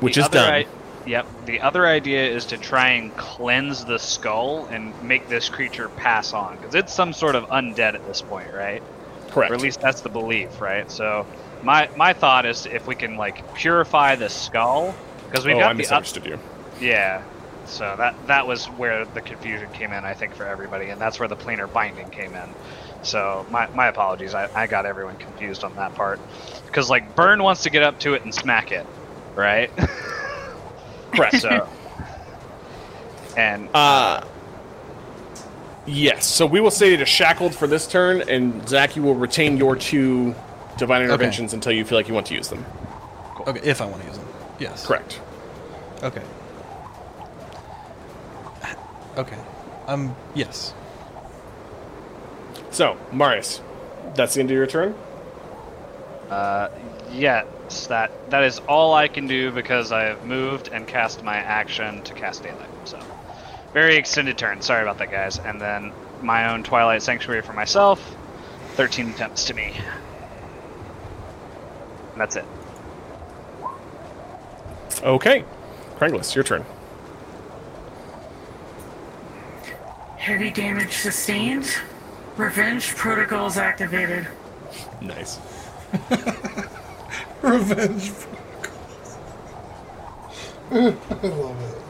[0.01, 0.53] Which The is other done.
[0.55, 0.67] I-
[1.07, 1.27] yep.
[1.47, 6.33] The other idea is to try and cleanse the skull and make this creature pass
[6.33, 8.83] on, because it's some sort of undead at this point, right?
[9.31, 9.51] Correct.
[9.51, 10.91] Or at least that's the belief, right?
[10.91, 11.27] So
[11.63, 14.95] my my thought is if we can like purify the skull,
[15.29, 16.39] because we've oh, got I the up- you.
[16.81, 17.23] yeah.
[17.67, 21.21] So that that was where the confusion came in, I think, for everybody, and that's
[21.21, 22.55] where the planar binding came in.
[23.03, 26.19] So my, my apologies, I, I got everyone confused on that part.
[26.67, 28.87] Because like Burn wants to get up to it and smack it,
[29.37, 29.71] right?
[31.15, 31.41] Correct.
[31.41, 31.69] so
[33.37, 34.25] and Uh,
[35.87, 36.27] yes.
[36.27, 39.57] So we will say it is shackled for this turn, and Zach, you will retain
[39.57, 40.35] your two
[40.79, 42.65] divine interventions until you feel like you want to use them.
[43.47, 44.27] okay, if I want to use them.
[44.59, 44.87] Yes.
[44.87, 45.21] Correct.
[46.03, 46.23] Okay.
[49.17, 49.39] Okay.
[49.87, 50.15] Um.
[50.35, 50.73] Yes.
[52.71, 53.61] So, Marius,
[54.15, 54.95] that's the end of your turn.
[56.31, 56.69] uh,
[57.71, 61.37] yes, that that is all I can do because I have moved and cast my
[61.37, 62.69] action to cast daylight.
[62.85, 63.01] So
[63.73, 64.61] very extended turn.
[64.61, 65.39] Sorry about that, guys.
[65.39, 65.93] And then
[66.23, 68.17] my own Twilight Sanctuary for myself.
[68.75, 69.75] Thirteen attempts to me.
[72.13, 72.45] And that's it.
[75.03, 75.45] Okay.
[75.97, 76.65] Kranglis, your turn.
[80.17, 81.67] Heavy damage sustained.
[82.37, 84.27] Revenge protocols activated.
[85.01, 85.39] Nice.
[87.43, 88.13] Revenge.
[90.71, 91.83] I love it.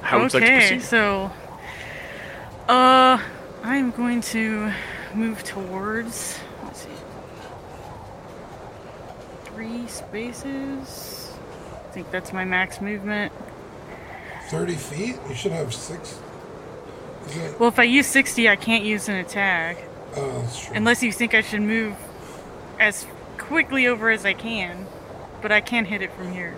[0.00, 0.82] How would you like to okay, proceed?
[0.82, 1.30] so
[2.68, 3.18] uh
[3.62, 4.72] I'm going to
[5.14, 6.88] move towards let's see.
[9.44, 11.32] Three spaces.
[11.72, 13.32] I think that's my max movement.
[14.48, 15.16] 30 feet?
[15.28, 16.18] You should have six.
[17.26, 17.60] Is it?
[17.60, 19.78] Well, if I use 60, I can't use an attack.
[20.14, 20.76] Oh, that's true.
[20.76, 21.96] Unless you think I should move
[22.78, 23.06] as
[23.38, 24.86] quickly over as I can.
[25.40, 26.54] But I can't hit it from here.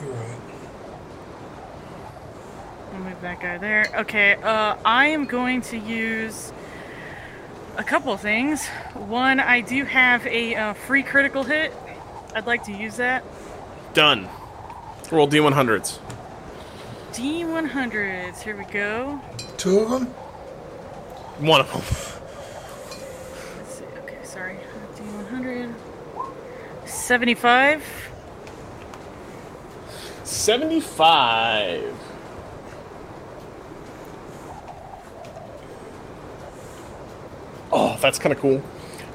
[0.00, 0.40] You're right.
[2.94, 3.86] I'll move that guy there.
[3.94, 6.52] Okay, uh, I am going to use
[7.76, 8.66] a couple things.
[8.94, 11.72] One, I do have a uh, free critical hit.
[12.34, 13.24] I'd like to use that.
[13.94, 14.28] Done.
[15.10, 15.98] Roll D100s.
[17.12, 18.40] D100s.
[18.40, 19.20] Here we go.
[19.56, 20.14] Two of them?
[21.38, 21.82] One of them.
[23.56, 23.84] Let's see.
[24.02, 24.56] Okay, sorry.
[24.96, 25.72] D100.
[26.84, 27.84] 75.
[30.24, 31.94] 75.
[37.70, 38.62] Oh, that's kind of cool.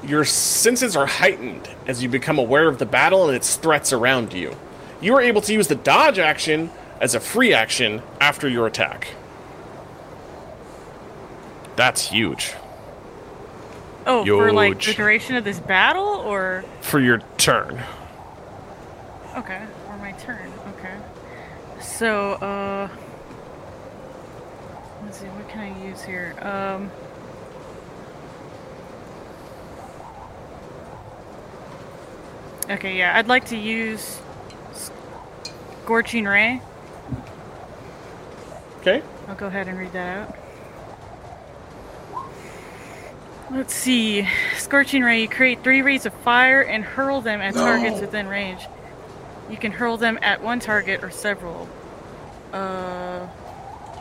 [0.02, 4.32] Your senses are heightened as you become aware of the battle and its threats around
[4.32, 4.56] you.
[5.00, 6.70] You are able to use the dodge action
[7.00, 9.08] as a free action after your attack.
[11.76, 12.54] That's huge
[14.06, 17.82] Oh, for like the duration of this battle, or for your turn.
[19.36, 20.52] okay, or my turn.
[20.76, 20.94] Okay.
[21.80, 22.88] So, uh,
[25.04, 25.26] let's see.
[25.26, 26.34] What can I use here?
[26.42, 26.90] Um.
[32.70, 34.20] Okay, yeah, I'd like to use
[35.82, 36.60] Scorching Ray.
[38.80, 39.02] Okay.
[39.28, 40.36] I'll go ahead and read that out.
[43.50, 44.26] Let's see.
[44.56, 48.62] Scorching Ray, you create three rays of fire and hurl them at targets within range.
[49.50, 51.68] You can hurl them at one target or several.
[52.52, 53.26] Uh,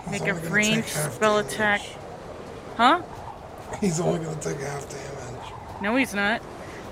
[0.09, 1.81] He's make a ranged spell attack.
[2.77, 3.01] Huh?
[3.81, 5.53] He's only going to take half damage.
[5.81, 6.41] No, he's not.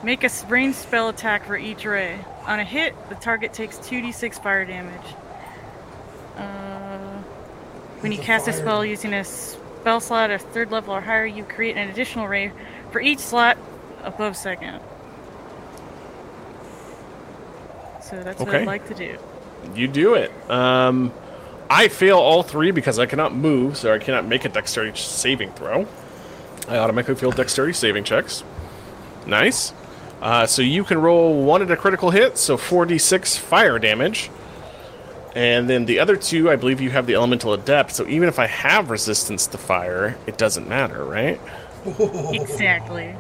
[0.04, 2.20] Make a ranged spell attack for each ray.
[2.46, 5.16] On a hit, the target takes 2d6 fire damage.
[6.36, 7.22] Uh,
[8.02, 9.24] when you cast a spell using a
[9.82, 12.52] spell slot of third level or higher, you create an additional ray
[12.92, 13.58] for each slot
[14.04, 14.80] above second.
[18.04, 19.18] So that's what I'd like to do.
[19.74, 20.32] You do it.
[20.50, 21.12] Um,
[21.70, 25.52] I fail all three because I cannot move, so I cannot make a dexterity saving
[25.54, 25.88] throw.
[26.68, 28.44] I automatically fail dexterity saving checks.
[29.26, 29.74] Nice.
[30.22, 34.30] Uh, so you can roll one at a critical hit, so 4d6 fire damage.
[35.36, 38.38] And then the other two, I believe you have the elemental adept, so even if
[38.38, 41.40] I have resistance to fire, it doesn't matter, right?
[42.34, 43.16] Exactly.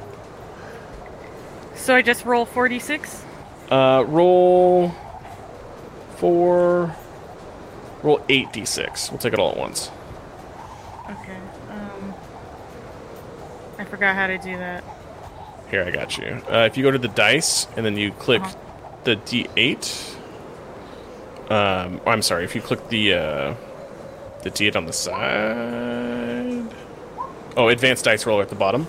[1.76, 3.24] So I just roll 46?
[3.72, 4.94] Uh, roll
[6.18, 6.94] four.
[8.04, 9.10] Roll 8d6.
[9.12, 9.90] We'll take it all at once.
[11.10, 11.38] Okay.
[11.70, 12.14] Um,
[13.80, 14.84] I forgot how to do that.
[15.70, 16.42] Here, I got you.
[16.52, 18.56] Uh, if you go to the dice and then you click Uh-huh.
[19.06, 20.16] the D8.
[21.52, 22.46] Um, I'm sorry.
[22.46, 23.56] If you click the uh,
[24.44, 26.74] the D8 on the side.
[27.58, 28.88] Oh, advanced dice roller at the bottom.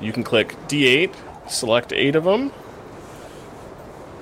[0.00, 1.14] You can click D8,
[1.50, 2.52] select eight of them,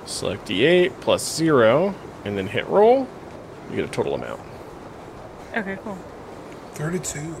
[0.05, 1.95] select D8 plus zero,
[2.25, 3.07] and then hit roll.
[3.69, 4.41] You get a total amount.
[5.55, 5.97] Okay, cool.
[6.73, 7.35] 32.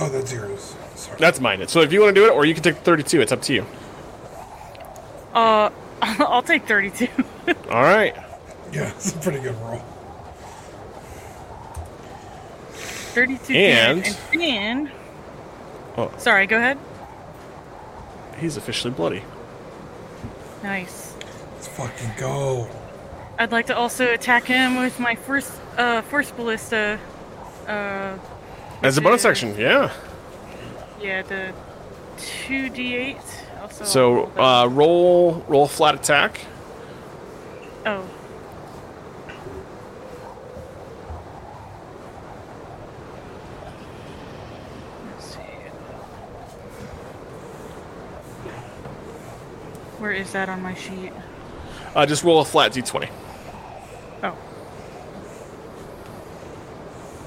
[0.00, 0.74] Oh, that's zeros.
[0.96, 1.18] Sorry.
[1.20, 1.66] That's mine.
[1.68, 3.20] So if you want to do it, or you can take 32.
[3.20, 3.66] It's up to you.
[5.32, 5.70] Uh,
[6.02, 7.06] I'll take 32.
[7.70, 8.16] All right.
[8.74, 9.82] Yeah, it's a pretty good roll.
[12.72, 14.16] 32 And- damage.
[14.32, 14.92] And then...
[15.96, 16.12] Oh.
[16.18, 16.78] Sorry, go ahead.
[18.38, 19.22] He's officially bloody.
[20.64, 21.14] Nice.
[21.54, 22.68] Let's fucking go.
[23.38, 26.98] I'd like to also attack him with my first, uh, first ballista.
[27.68, 28.18] Uh,
[28.82, 29.92] As a bonus is- action, yeah.
[31.00, 31.52] Yeah, the
[32.16, 33.20] 2d8.
[33.62, 36.40] Also, So uh, roll roll flat attack.
[37.86, 38.04] oh.
[50.14, 51.12] Is that on my sheet?
[51.94, 53.08] Uh, just roll a flat d20.
[54.22, 54.36] Oh.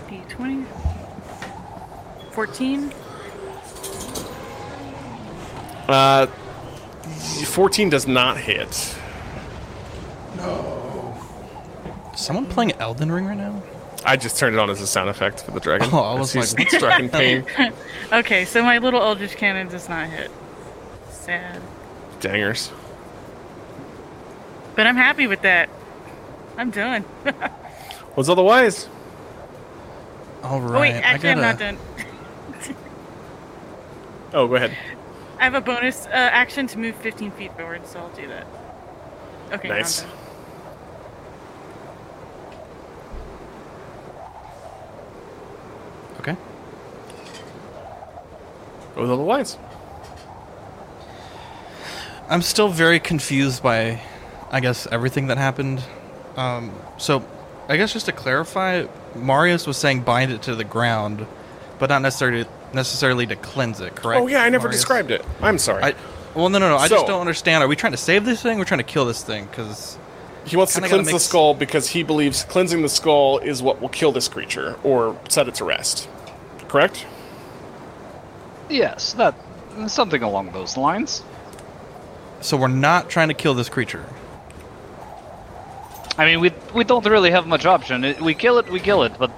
[0.07, 0.65] D20.
[2.33, 2.93] 14.
[5.87, 6.27] Uh,
[7.45, 8.69] 14 does not hit.
[12.13, 13.61] Is someone playing Elden Ring right now?
[14.05, 15.89] I just turned it on as a sound effect for the dragon.
[15.93, 17.45] Oh, I was As like, he's struck in pain.
[18.11, 20.31] Okay, so my little Eldritch Cannon does not hit.
[21.09, 21.61] Sad.
[22.21, 22.71] Dangers.
[24.77, 25.69] But I'm happy with that.
[26.55, 27.01] I'm done.
[28.13, 28.87] What's otherwise?
[30.43, 30.77] All right.
[30.77, 31.77] oh, wait, actually, I I'm not done.
[34.33, 34.77] Oh, go ahead.
[35.39, 38.45] I have a bonus uh, action to move 15 feet forward, so I'll do that.
[39.51, 40.01] Okay, now I'm Nice.
[40.01, 40.11] done.
[46.19, 46.33] Okay.
[48.93, 49.57] What's otherwise?
[52.29, 54.01] I'm still very confused by,
[54.51, 55.83] I guess, everything that happened.
[56.35, 57.25] Um, so,
[57.67, 61.25] I guess just to clarify, Marius was saying bind it to the ground,
[61.79, 63.95] but not necessarily necessarily to cleanse it.
[63.95, 64.21] Correct?
[64.21, 64.81] Oh yeah, I never Marius?
[64.81, 65.23] described it.
[65.41, 65.83] I'm sorry.
[65.83, 65.93] I,
[66.35, 66.77] well, no, no, no.
[66.77, 67.63] I So- just don't understand.
[67.63, 68.57] Are we trying to save this thing?
[68.59, 69.97] We're trying to kill this thing because
[70.45, 73.81] he wants to cleanse the mix- skull because he believes cleansing the skull is what
[73.81, 76.07] will kill this creature or set it to rest.
[76.67, 77.05] Correct?
[78.69, 79.35] Yes, that
[79.87, 81.23] something along those lines.
[82.41, 84.05] so we're not trying to kill this creature.
[86.17, 88.03] I mean, we we don't really have much option.
[88.03, 89.13] It- We kill it, we kill it.
[89.19, 89.31] But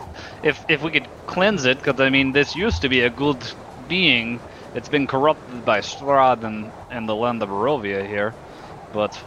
[0.43, 3.37] if if we could cleanse it, because I mean, this used to be a good
[3.87, 4.39] being.
[4.75, 8.33] It's been corrupted by Strahd and and the land of Barovia here,
[8.93, 9.19] but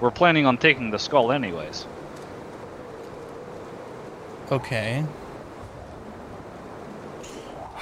[0.00, 1.86] we're planning on taking the skull anyways.
[4.50, 5.04] Okay.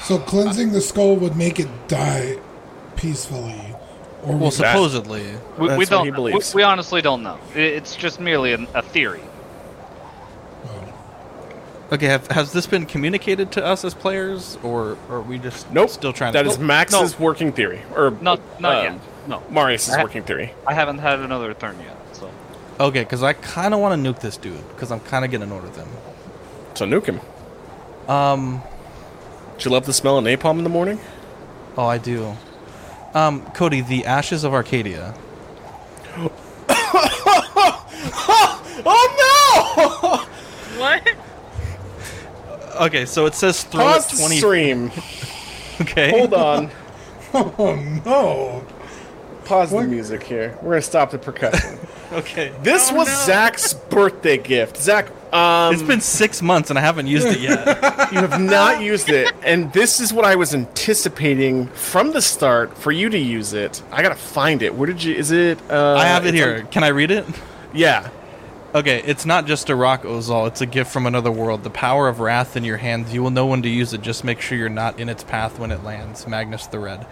[0.00, 2.38] So cleansing the skull would make it die
[2.96, 3.74] peacefully.
[4.22, 5.24] Or Well, would- supposedly.
[5.58, 6.04] We, That's we don't.
[6.04, 6.54] he we, believes.
[6.54, 7.38] we honestly don't know.
[7.54, 9.22] It's just merely an, a theory.
[11.90, 15.70] Okay, have, has this been communicated to us as players, or, or are we just
[15.72, 15.88] Nope.
[15.88, 16.50] still trying That to?
[16.50, 19.00] is Max's working theory, or Not not um, yet.
[19.26, 20.52] No, Marius' I- working theory.
[20.66, 21.96] I haven't had another turn yet.
[22.12, 22.30] So
[22.78, 25.46] Okay, because I kind of want to nuke this dude because I'm kind of getting
[25.50, 25.88] annoyed with him.
[26.74, 27.20] So nuke him.
[28.06, 28.62] Um,
[29.56, 31.00] Do you love the smell of napalm in the morning?
[31.78, 32.36] oh, I do.
[33.14, 35.14] Um, Cody, the ashes of Arcadia.
[38.90, 40.24] Oh
[40.76, 40.80] no!
[40.80, 41.02] What?
[42.82, 44.36] Okay, so it says throw Pause it twenty.
[44.39, 44.90] stream.
[45.80, 46.70] Okay, Hold on.
[47.35, 48.66] Oh no!
[49.44, 50.56] Pause the music here.
[50.62, 51.78] We're gonna stop the percussion.
[52.12, 53.14] Okay, This Oh, was no.
[53.26, 54.76] Zach's birthday gift.
[54.78, 57.66] Zach, um, it's been six months and I haven't used it yet.
[58.12, 62.76] you have not used it, and this is what I was anticipating from the start
[62.78, 63.82] for you to use it.
[63.93, 64.74] I gotta find it.
[64.74, 65.14] Where did you?
[65.14, 65.59] Is it?
[65.70, 66.62] Uh, I have it it's here.
[66.70, 67.26] Can I read it?
[67.74, 68.09] yeah.
[68.74, 70.47] Okay, it's not just a rock, Ozal.
[70.47, 71.62] It's a gift from another world.
[71.64, 73.14] The power of wrath in your hands.
[73.14, 74.02] You will know when to use it.
[74.02, 76.26] Just make sure you're not in its path when it lands.
[76.26, 77.06] Magnus the Red.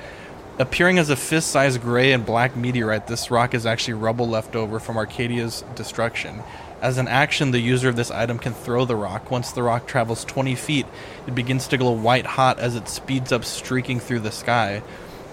[0.59, 4.81] Appearing as a fist-sized gray and black meteorite, this rock is actually rubble left over
[4.81, 6.43] from Arcadia's destruction.
[6.81, 9.31] As an action, the user of this item can throw the rock.
[9.31, 10.87] Once the rock travels 20 feet,
[11.27, 14.83] it begins to glow white hot as it speeds up, streaking through the sky.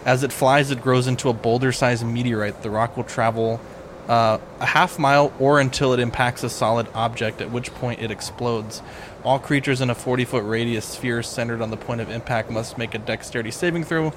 [0.03, 2.61] As it flies, it grows into a boulder-sized meteorite.
[2.61, 3.61] The rock will travel
[4.09, 8.11] uh, a half mile or until it impacts a solid object, at which point it
[8.11, 8.81] explodes.
[9.23, 12.77] All creatures in a 40 foot radius sphere centered on the point of impact must
[12.77, 14.11] make a dexterity saving throw.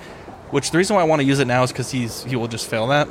[0.50, 2.48] Which the reason why I want to use it now is because he's he will
[2.48, 3.08] just fail that.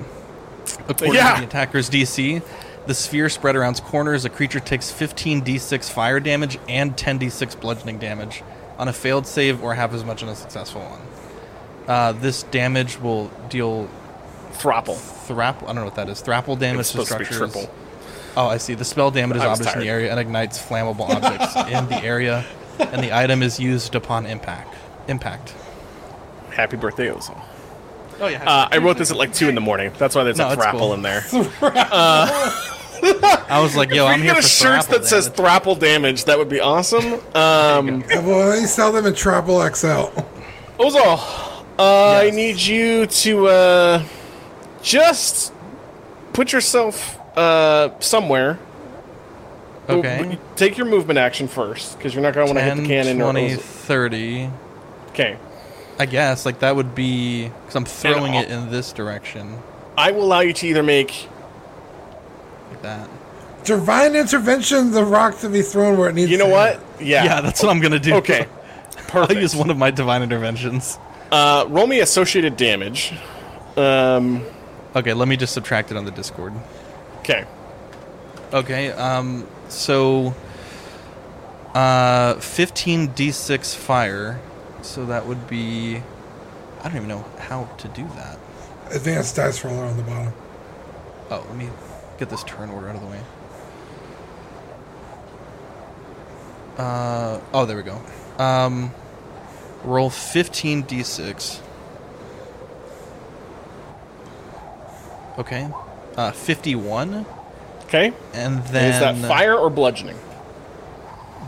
[0.88, 1.36] According Yeah.
[1.36, 2.42] to the attacker's DC,
[2.88, 4.26] the sphere spread around corners.
[4.26, 8.44] A creature takes 15 d6 fire damage and 10 d6 bludgeoning damage
[8.78, 11.02] on a failed save or half as much on a successful one.
[11.88, 13.88] Uh, this damage will deal
[14.54, 14.96] Thrapple.
[15.28, 15.64] thrapple.
[15.64, 16.22] I don't know what that is.
[16.24, 17.52] Thrapple damage It's to supposed to structures.
[17.54, 17.74] triple.
[18.38, 18.74] Oh, I see.
[18.74, 22.44] The spell damages objects in the area and ignites flammable objects in the area,
[22.80, 24.74] and the item is used upon impact.
[25.08, 25.54] Impact.
[26.56, 27.40] Happy birthday, Ozal.
[28.20, 28.44] Oh yeah.
[28.50, 29.92] Uh, I wrote this at like two in the morning.
[29.98, 30.94] That's why there's No, a thrapple cool.
[30.94, 31.26] in there.
[33.52, 35.78] I was like, yo, if I'm here get for a shirt thrapple that says thrapple
[35.78, 37.16] damage, that would be awesome.
[37.36, 40.18] Um, Well, they sell them in Trapple XL.
[40.82, 41.20] Ozal,
[41.78, 44.04] uh, I need you to uh,
[44.82, 45.54] just
[46.34, 48.58] put yourself uh, somewhere.
[49.88, 50.40] Okay.
[50.56, 53.20] Take your movement action first, because you're not going to want to hit the cannon.
[53.20, 54.50] 20, Or 30.
[55.10, 55.38] okay.
[55.98, 59.60] I guess like that would be because I'm throwing it in this direction,
[59.98, 61.28] I will allow you to either make.
[62.70, 63.10] like that.
[63.64, 66.32] Divine intervention, the rock to be thrown where it needs to be.
[66.34, 67.02] You know to what?
[67.02, 67.24] Yeah.
[67.24, 68.16] Yeah, that's what I'm gonna do.
[68.16, 68.48] Okay.
[69.14, 71.00] I'll use one of my divine interventions.
[71.32, 73.14] Uh, roll me associated damage.
[73.78, 74.46] Um,
[74.96, 76.54] Okay, let me just subtract it on the Discord.
[77.20, 77.46] okay.
[78.54, 80.34] Okay, um, so
[81.74, 84.40] uh, 15 d6 fire.
[84.86, 85.98] So that would be.
[86.80, 88.38] I don't even know how to do that.
[88.92, 90.34] Advanced dice roller on the bottom.
[91.32, 91.70] Oh, let me
[92.20, 93.20] get this turn order out of the way.
[96.78, 98.00] Uh, oh, there we go.
[98.38, 98.92] Um,
[99.84, 101.60] roll 15 d6.
[105.40, 105.68] Okay.
[106.16, 107.26] Uh, 51.
[107.86, 108.08] Okay.
[108.34, 108.94] And And then.
[108.94, 110.18] is that fire or bludgeoning?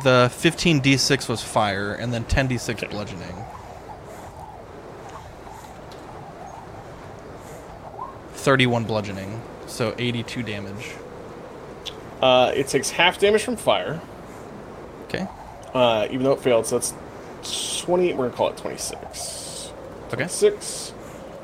[0.04, 3.36] The 15 d6 was fire, and then 10 d6 bludgeoning.
[8.34, 10.92] Thirty-one bludgeoning, so eighty-two damage.
[12.22, 14.00] Uh, it takes half damage from fire,
[15.06, 15.28] Okay.
[15.74, 16.66] uh, even though it failed.
[16.66, 18.14] So that's twenty.
[18.14, 19.72] We're gonna call it twenty-six.
[20.14, 20.28] Okay.
[20.28, 20.94] Six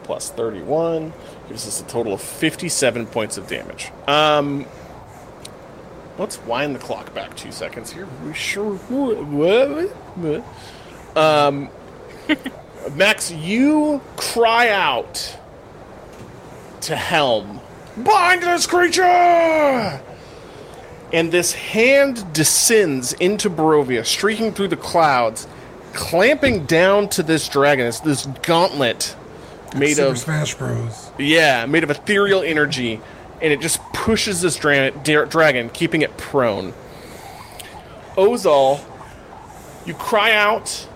[0.04, 1.12] plus thirty-one
[1.50, 3.92] gives us a total of fifty-seven points of damage.
[4.08, 4.66] Um,
[6.18, 8.08] let's wind the clock back two seconds here.
[8.26, 10.44] We sure would.
[11.16, 11.70] Um,
[12.96, 15.38] Max, you cry out
[16.82, 17.62] to Helm,
[17.98, 20.02] bind this creature!
[21.14, 25.48] And this hand descends into Barovia, streaking through the clouds,
[25.94, 27.86] clamping down to this dragon.
[27.86, 29.16] It's this gauntlet
[29.76, 31.12] made Super of Smash Bros.
[31.18, 33.00] yeah, made of ethereal energy,
[33.44, 36.74] and it just pushes this dra- dra- dragon, keeping it prone.
[38.16, 38.84] Ozal,
[39.86, 40.88] you cry out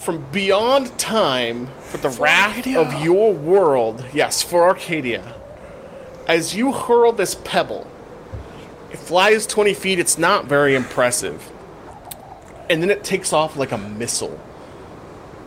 [0.00, 4.04] from beyond time for the wrath of your world.
[4.14, 5.34] Yes, for Arcadia.
[6.26, 7.86] As you hurl this pebble,
[8.90, 9.98] it flies 20 feet.
[9.98, 11.50] It's not very impressive.
[12.70, 14.40] And then it takes off like a missile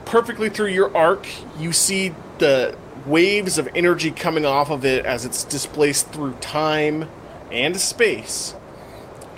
[0.09, 1.27] perfectly through your arc,
[1.59, 2.75] you see the
[3.05, 7.09] waves of energy coming off of it as it's displaced through time
[7.51, 8.55] and space.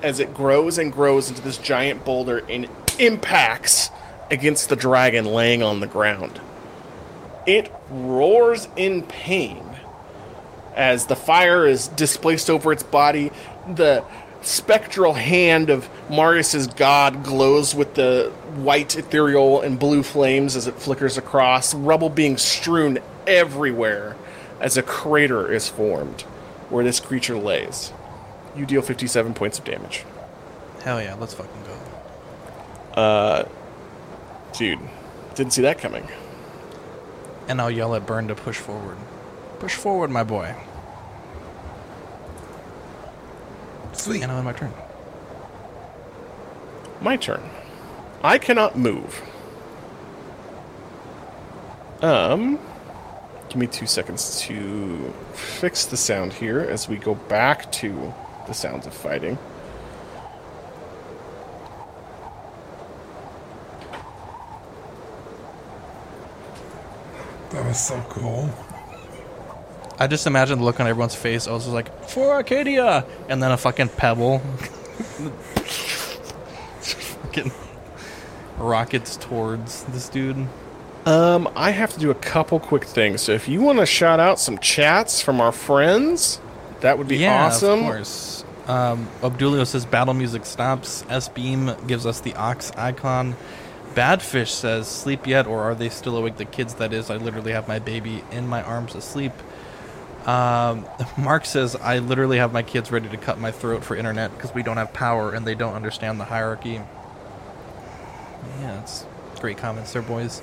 [0.03, 2.67] as it grows and grows into this giant boulder and
[2.99, 3.89] impacts
[4.29, 6.39] against the dragon laying on the ground.
[7.45, 9.63] It roars in pain
[10.75, 13.31] as the fire is displaced over its body.
[13.75, 14.03] The
[14.41, 20.75] spectral hand of Marius's god glows with the white ethereal and blue flames as it
[20.75, 24.15] flickers across, rubble being strewn everywhere
[24.59, 26.21] as a crater is formed
[26.69, 27.91] where this creature lays.
[28.55, 30.05] You deal 57 points of damage.
[30.83, 32.99] Hell yeah, let's fucking go.
[33.01, 33.47] Uh,
[34.53, 34.79] dude,
[35.35, 36.07] didn't see that coming.
[37.47, 38.97] And I'll yell at Burn to push forward.
[39.59, 40.55] Push forward, my boy.
[43.93, 44.23] Sweet.
[44.23, 44.73] And I'm in my turn.
[47.01, 47.41] My turn.
[48.23, 49.21] I cannot move.
[52.01, 52.59] Um,
[53.51, 58.13] give me two seconds to fix the sound here as we go back to
[58.47, 59.37] the sounds of fighting.
[67.49, 68.49] That was so cool.
[69.99, 71.45] I just imagine the look on everyone's face.
[71.45, 73.05] I was just like, for Arcadia!
[73.27, 74.39] And then a fucking pebble.
[76.79, 77.51] fucking
[78.57, 80.47] rockets towards this dude.
[81.05, 83.21] Um, I have to do a couple quick things.
[83.21, 86.39] So if you want to shout out some chats from our friends,
[86.81, 87.79] that would be yeah, awesome.
[87.79, 88.45] of course.
[88.67, 91.03] Um, Obdulio says battle music stops.
[91.09, 93.35] S Beam gives us the ox icon.
[93.95, 96.37] Badfish says sleep yet or are they still awake?
[96.37, 97.09] The kids, that is.
[97.09, 99.33] I literally have my baby in my arms asleep.
[100.25, 100.85] Um,
[101.17, 104.53] Mark says I literally have my kids ready to cut my throat for internet because
[104.53, 106.79] we don't have power and they don't understand the hierarchy.
[108.59, 109.05] Yeah, it's
[109.39, 110.41] great comments there, boys.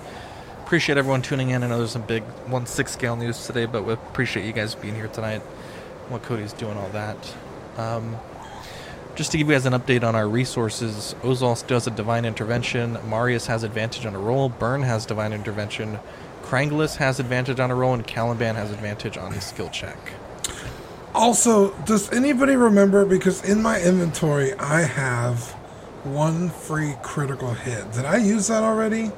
[0.68, 1.62] Appreciate everyone tuning in.
[1.62, 4.74] I know there's some big one six scale news today, but we appreciate you guys
[4.74, 5.40] being here tonight.
[6.10, 7.16] What Cody's doing, all that.
[7.78, 8.18] Um,
[9.14, 12.98] just to give you guys an update on our resources, Ozal does a divine intervention.
[13.08, 14.50] Marius has advantage on a roll.
[14.50, 16.00] Burn has divine intervention.
[16.42, 19.96] Kranglis has advantage on a roll, and Caliban has advantage on a skill check.
[21.14, 23.06] Also, does anybody remember?
[23.06, 25.44] Because in my inventory, I have
[26.04, 27.90] one free critical hit.
[27.92, 29.12] Did I use that already?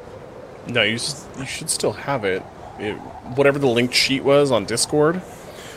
[0.72, 2.42] No, you s- you should still have it.
[2.78, 2.96] It-
[3.36, 5.20] Whatever the linked sheet was on Discord.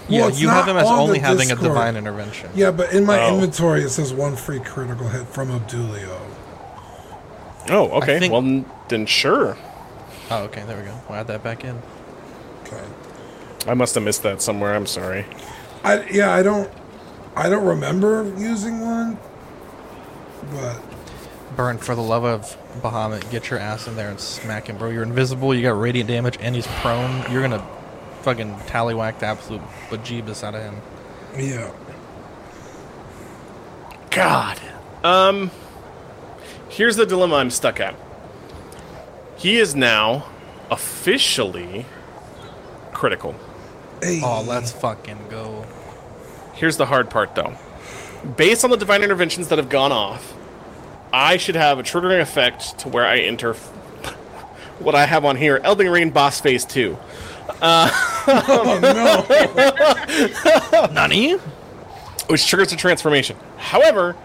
[0.10, 1.70] Yeah, it's you not have him as on only the having a Discord.
[1.72, 2.50] divine intervention.
[2.56, 3.36] Yeah, but in my Oh.
[3.36, 6.18] inventory, it says one free critical hit from Abdulio.
[7.70, 8.20] Oh, okay.
[8.20, 9.56] think- Well, n- then sure.
[10.32, 10.92] Oh, okay, there we go.
[11.08, 11.82] We'll add that back in.
[12.66, 12.82] Okay.
[13.68, 14.74] I must have missed that somewhere.
[14.76, 15.26] I'm sorry.
[15.84, 16.70] I yeah, I don't,
[17.36, 19.18] I don't remember using one,
[20.54, 20.76] but
[21.56, 24.90] Burn, for the love of Bahamut, get your ass in there and smack him, bro.
[24.90, 27.32] You're invisible, you got radiant damage, and he's prone.
[27.32, 27.66] You're gonna
[28.22, 30.76] fucking tallywhack the absolute bejeebus out of him.
[31.38, 31.72] yeah.
[34.12, 34.60] God.
[35.04, 35.52] Um.
[36.70, 37.96] Here's the dilemma I'm stuck at.
[39.38, 40.26] He is now
[40.72, 41.86] officially
[42.94, 43.36] critical.
[44.02, 45.66] Hey, Oh, let's fucking go.
[46.54, 47.56] Here's the hard part, though.
[48.38, 50.34] Based on the divine interventions that have gone off,
[51.14, 53.54] I should have a triggering effect to where I enter
[54.80, 56.98] what I have on here Elden Ring Boss Phase 2.
[57.62, 60.88] oh no.
[60.92, 61.38] Nani?
[62.28, 63.38] which triggers a transformation.
[63.58, 64.16] However,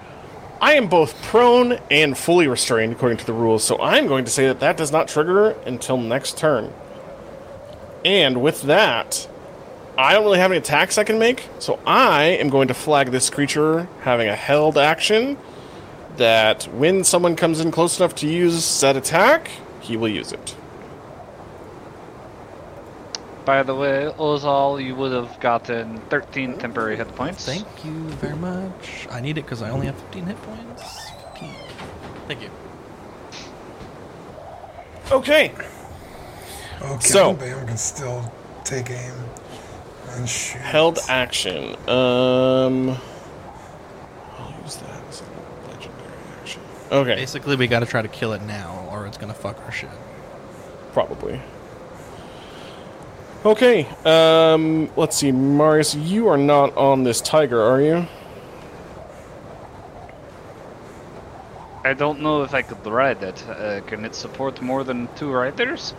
[0.60, 4.30] I am both prone and fully restrained according to the rules, so I'm going to
[4.30, 6.72] say that that does not trigger until next turn.
[8.04, 9.28] And with that,
[9.96, 13.10] I don't really have any attacks I can make, so I am going to flag
[13.10, 15.36] this creature having a held action
[16.18, 19.50] that when someone comes in close enough to use said attack,
[19.80, 20.54] he will use it.
[23.44, 27.46] By the way, Ozal, you would have gotten 13 temporary hit points.
[27.46, 29.08] Thank you very much.
[29.10, 31.10] I need it because I only have 15 hit points.
[31.32, 31.54] 15.
[32.26, 32.50] Thank you.
[35.10, 35.52] Okay.
[36.82, 38.30] Okay, So- Bam can still
[38.64, 39.14] take aim
[40.10, 40.60] and shoot.
[40.60, 41.74] Held action.
[41.88, 42.90] Um.
[44.38, 46.60] I'll use that as a legendary action.
[46.90, 47.14] Okay.
[47.16, 49.90] Basically, we got to try to kill it now, or it's gonna fuck our shit.
[50.92, 51.40] Probably.
[53.44, 53.86] Okay.
[54.04, 54.90] Um.
[54.96, 55.94] Let's see, Marius.
[55.94, 58.06] You are not on this tiger, are you?
[61.84, 63.42] I don't know if I could ride it.
[63.48, 65.94] Uh, can it support more than two riders?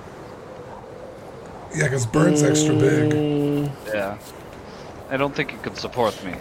[1.75, 3.11] Yeah, because Bird's extra big.
[3.11, 4.17] Mm, Yeah.
[5.09, 6.33] I don't think it could support me.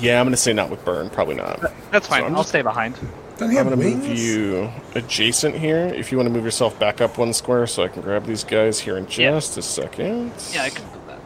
[0.00, 1.10] yeah, I'm gonna say not with burn.
[1.10, 1.60] Probably not.
[1.90, 2.20] That's fine.
[2.20, 2.94] So I'm I'll just- stay behind.
[3.36, 4.06] Doesn't he I'm have gonna wings?
[4.08, 5.86] move you adjacent here.
[5.86, 8.44] If you want to move yourself back up one square, so I can grab these
[8.44, 9.32] guys here in Yeah.
[9.32, 10.30] just a second.
[10.52, 11.18] Yeah, I can do that.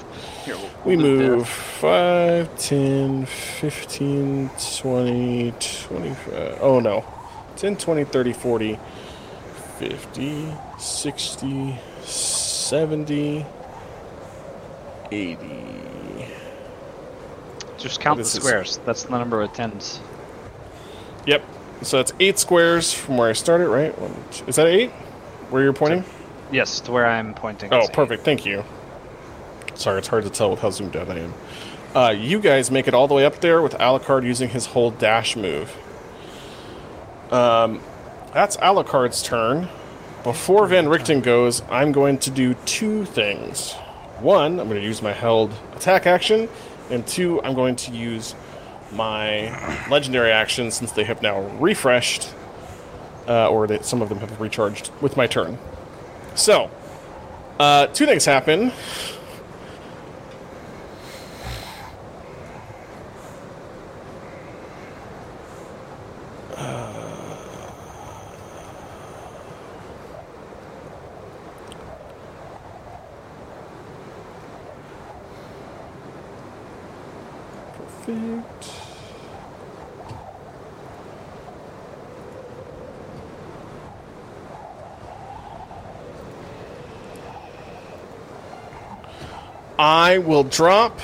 [0.45, 5.53] Here, we'll, We we'll do move 5, 10, 15, 20,
[5.87, 6.59] 25.
[6.63, 7.05] Oh no.
[7.57, 8.79] 10, 20, 30, 40,
[9.79, 10.47] 50,
[10.79, 13.45] 60, 70,
[15.11, 15.47] 80.
[17.77, 18.81] Just count the this is- squares.
[18.87, 20.01] That's the number of tens.
[21.27, 21.43] Yep.
[21.83, 23.97] So that's eight squares from where I started, right?
[23.99, 24.91] One, two, is that eight?
[25.51, 26.05] Where you're pointing?
[26.51, 27.73] Yes, to where I'm pointing.
[27.73, 27.93] Oh, eight.
[27.93, 28.25] perfect.
[28.25, 28.65] Thank you.
[29.75, 31.35] Sorry, it's hard to tell with how zoomed out I am.
[31.95, 34.91] Uh, you guys make it all the way up there with Alucard using his whole
[34.91, 35.75] dash move.
[37.31, 37.81] Um,
[38.33, 39.69] that's Alucard's turn.
[40.25, 43.73] Before Van Richten goes, I'm going to do two things.
[44.21, 46.49] One, I'm going to use my held attack action,
[46.91, 48.35] and two, I'm going to use
[48.93, 52.33] my legendary action since they have now refreshed,
[53.29, 55.59] uh, or that some of them have recharged with my turn.
[56.35, 56.71] So,
[57.59, 58.73] uh, two things happen.
[78.07, 78.78] Perfect.
[89.79, 91.01] I will drop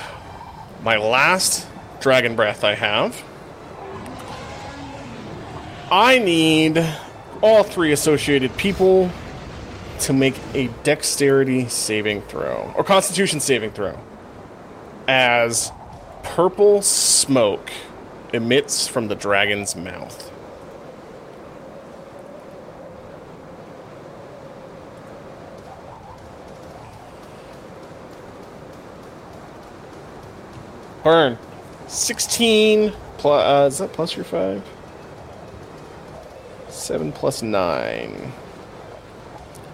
[0.83, 1.67] my last
[2.01, 3.23] dragon breath I have.
[5.93, 6.85] I need
[7.41, 9.11] all three associated people
[10.01, 13.97] to make a dexterity saving throw or constitution saving throw
[15.07, 15.71] as
[16.25, 17.71] purple smoke
[18.33, 20.33] emits from the dragon's mouth.
[31.05, 31.39] Burn.
[31.86, 33.47] 16 plus.
[33.47, 34.62] Uh, is that plus your 5?
[36.68, 38.32] 7 plus 9.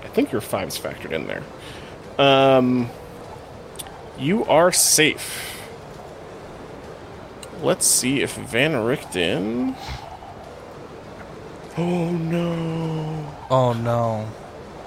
[0.02, 1.42] I think your 5 is factored in there.
[2.18, 2.90] Um,
[4.18, 5.56] you are safe.
[7.62, 9.76] Let's see if Van Richten.
[11.78, 13.34] Oh no.
[13.50, 14.28] Oh no.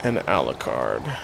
[0.03, 1.17] An Alucard.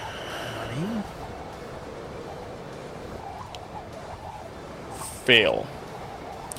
[5.29, 5.67] Fail.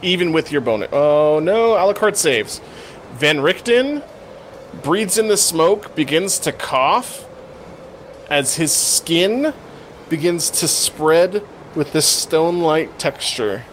[0.00, 0.90] Even with your bonus.
[0.92, 2.60] Oh no, Alucard saves.
[3.14, 4.04] Van Richten
[4.80, 7.26] breathes in the smoke, begins to cough
[8.30, 9.52] as his skin
[10.08, 11.42] begins to spread
[11.74, 13.64] with this stone like texture.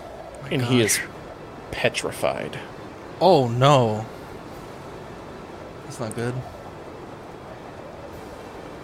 [0.49, 0.99] and he is
[1.69, 2.57] petrified.
[3.21, 4.07] Oh no.
[5.83, 6.33] That's not good.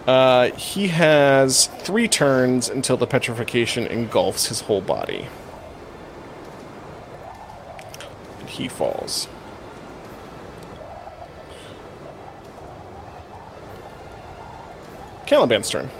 [0.06, 5.26] Uh, he has three turns until the petrification engulfs his whole body.
[8.40, 9.28] And he falls.
[15.26, 15.90] Caliban's turn.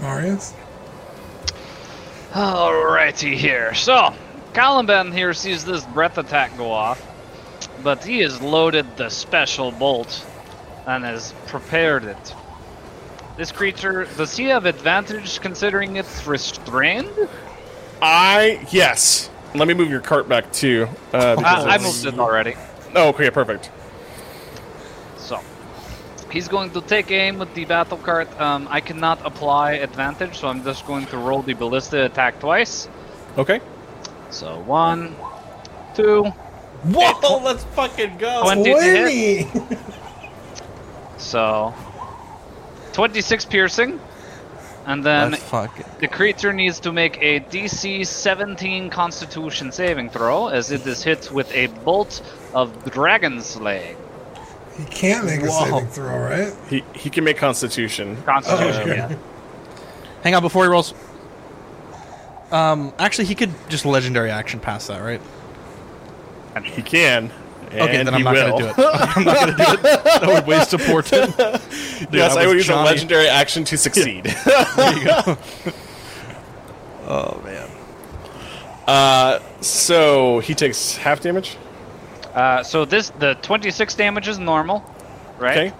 [0.00, 0.54] Marius?
[2.32, 3.74] Alrighty here.
[3.74, 4.14] So,
[4.52, 7.04] Caliban here sees this breath attack go off,
[7.82, 10.24] but he has loaded the special bolt
[10.86, 12.34] and has prepared it.
[13.36, 17.28] This creature, does he have advantage considering it's restrained?
[18.00, 19.30] I yes.
[19.54, 20.88] Let me move your cart back too.
[21.12, 22.54] Uh, because I, I moved it already.
[22.94, 23.70] Oh, okay, perfect.
[25.18, 25.40] So,
[26.30, 28.28] he's going to take aim with the battle cart.
[28.40, 32.88] Um, I cannot apply advantage, so I'm just going to roll the ballista attack twice.
[33.36, 33.60] Okay.
[34.30, 35.14] So, one,
[35.94, 36.32] two,
[36.84, 38.42] Whoa, let's fucking go.
[38.42, 39.78] 20 to hit.
[41.18, 41.74] So,
[42.96, 44.00] 26 piercing.
[44.86, 45.32] And then
[46.00, 51.30] the creature needs to make a DC 17 Constitution saving throw, as it is hit
[51.30, 52.22] with a bolt
[52.54, 53.96] of dragon slaying.
[54.78, 55.64] He can't make a Whoa.
[55.64, 56.54] saving throw, right?
[56.70, 58.22] He he can make Constitution.
[58.22, 59.16] Constitution, Oh, yeah.
[60.22, 60.94] Hang on before he rolls.
[62.50, 65.20] Um, actually, he could just legendary action past that, right?
[66.64, 67.30] He can.
[67.72, 68.74] Okay, then I'm not gonna do it.
[68.78, 69.82] I'm not gonna do it.
[69.82, 71.36] That would waste a portent.
[71.36, 72.88] Dude, yes, I, was would use Johnny.
[72.88, 74.34] a legendary action to succeed.
[74.76, 75.38] There you go.
[77.06, 77.68] oh man.
[78.86, 81.56] uh, so he takes half damage.
[82.34, 84.84] Uh, so this the 26 damage is normal,
[85.38, 85.56] right?
[85.56, 85.76] Okay.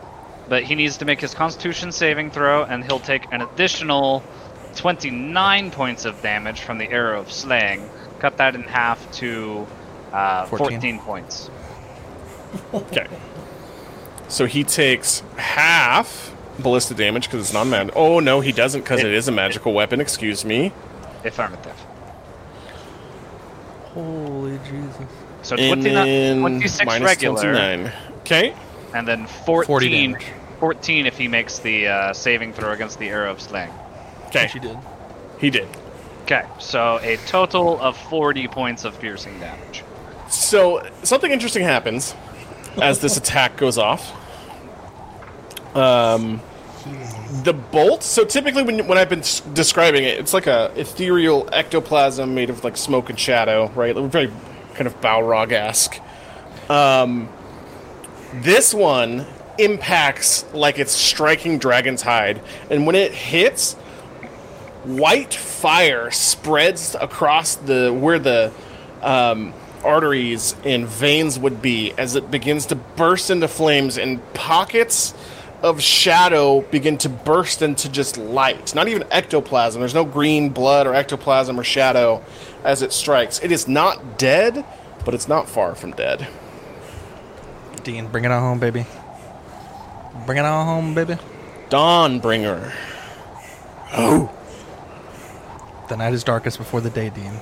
[0.48, 4.22] But he needs to make his Constitution saving throw, and he'll take an additional
[4.76, 7.88] 29 points of damage from the arrow of slaying.
[8.20, 9.66] Cut that in half to
[10.12, 10.80] uh, 14.
[10.80, 11.50] 14 points.
[12.74, 13.06] Okay.
[14.28, 17.90] So he takes half ballista damage because it's non mag.
[17.94, 20.00] Oh no, he doesn't because it is a magical weapon.
[20.00, 20.72] Excuse me.
[21.24, 21.76] Affirmative.
[23.94, 25.06] Holy Jesus.
[25.42, 27.92] So 29, 26 minus regular, 29.
[28.20, 28.54] Okay.
[28.94, 30.16] and then 14, 40
[30.58, 33.70] 14 if he makes the uh, saving throw against the arrow of slaying.
[34.26, 34.48] Okay.
[34.48, 34.78] He did.
[35.38, 35.68] He did.
[36.22, 39.84] Okay, so a total of 40 points of piercing damage.
[40.28, 42.16] So something interesting happens
[42.80, 44.12] as this attack goes off.
[45.76, 46.40] Um,
[47.42, 48.02] the bolt.
[48.02, 52.64] So typically, when when I've been describing it, it's like a ethereal ectoplasm made of
[52.64, 53.96] like smoke and shadow, right?
[53.96, 54.32] Very
[54.74, 56.00] kind of Balrog esque.
[56.70, 57.28] Um,
[58.34, 59.26] this one
[59.58, 62.40] impacts like it's striking Dragon's hide,
[62.70, 63.74] and when it hits,
[64.84, 68.52] white fire spreads across the where the
[69.02, 69.52] um,
[69.86, 75.14] arteries and veins would be as it begins to burst into flames and pockets
[75.62, 80.86] of shadow begin to burst into just light not even ectoplasm there's no green blood
[80.86, 82.22] or ectoplasm or shadow
[82.62, 84.64] as it strikes it is not dead
[85.04, 86.28] but it's not far from dead
[87.86, 88.84] Dean, bring it on home, baby.
[90.26, 91.16] Bring it on home, baby.
[91.70, 92.72] dawnbringer
[95.88, 97.32] The night is darkest before the day, Dean.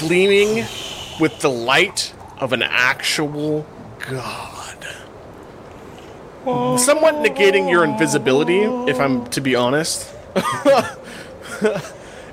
[0.00, 0.64] Gleaming
[1.20, 3.66] with the light of an actual
[4.08, 4.86] god.
[6.78, 10.10] Somewhat negating your invisibility, if I'm to be honest.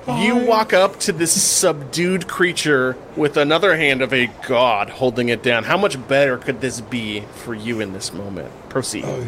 [0.07, 5.43] you walk up to this subdued creature with another hand of a god holding it
[5.43, 5.65] down.
[5.65, 8.49] How much better could this be for you in this moment?
[8.69, 9.03] Proceed.
[9.05, 9.27] Oh,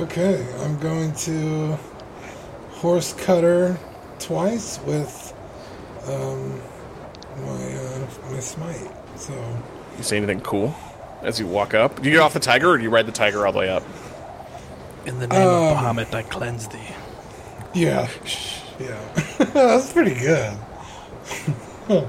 [0.00, 1.78] okay, I'm going to
[2.72, 3.78] horse cutter
[4.18, 5.32] twice with
[6.08, 6.60] um,
[7.40, 8.90] my uh, my smite.
[9.16, 9.32] So
[9.96, 10.74] You say anything cool
[11.22, 12.00] as you walk up?
[12.02, 13.68] Do you get off the tiger or do you ride the tiger all the way
[13.68, 13.82] up?
[15.06, 16.78] In the name of Bahamut, I cleanse thee.
[17.74, 18.08] yeah,
[18.78, 18.98] yeah,
[19.54, 20.56] that's pretty good.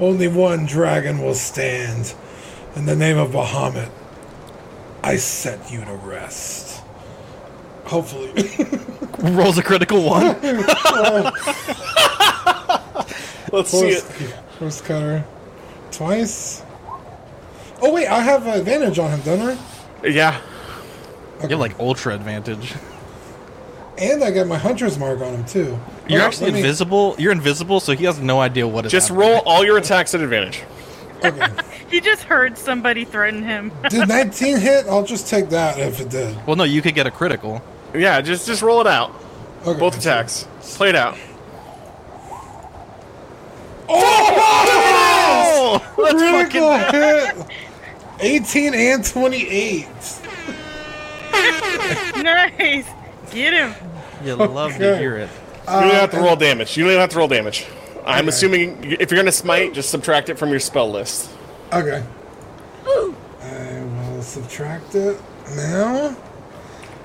[0.00, 2.14] Only one dragon will stand.
[2.76, 3.88] In the name of Bahamut,
[5.04, 6.82] I set you to rest.
[7.84, 8.32] Hopefully.
[9.20, 10.24] Rolls a critical one.
[13.52, 14.04] Let's see it.
[14.64, 15.24] Horse cutter.
[15.90, 16.62] Twice?
[17.82, 19.40] Oh, wait, I have an advantage on him, don't
[20.02, 20.06] I?
[20.08, 20.40] Yeah.
[21.42, 22.72] You have like ultra advantage.
[23.98, 25.78] And I get my hunter's mark on him, too.
[26.08, 27.14] You're Oh, actually let me- invisible.
[27.18, 28.92] You're invisible, so he has no idea what is.
[28.92, 29.28] Just happening.
[29.32, 30.62] roll all your attacks at advantage.
[31.24, 31.46] Okay.
[31.90, 33.70] He just heard somebody threaten him.
[33.90, 34.86] did 19 hit?
[34.88, 36.36] I'll just take that if it did.
[36.44, 37.62] Well, no, you could get a critical.
[37.94, 39.14] Yeah, just just roll it out.
[39.64, 39.78] Okay.
[39.78, 40.48] Both attacks.
[40.60, 41.16] Play it out.
[43.88, 45.80] Oh!
[45.94, 47.36] Critical hit!
[48.20, 49.86] 18 and 28.
[52.22, 52.86] nice.
[53.30, 53.74] Get him.
[54.24, 55.28] You love to hear it.
[55.66, 56.76] Uh, you don't have to roll damage.
[56.76, 57.66] You don't have to roll damage.
[58.06, 61.30] I'm assuming if you're gonna smite, just subtract it from your spell list.
[61.72, 62.04] Okay.
[62.86, 63.80] I
[64.10, 65.20] will subtract it
[65.56, 66.16] now.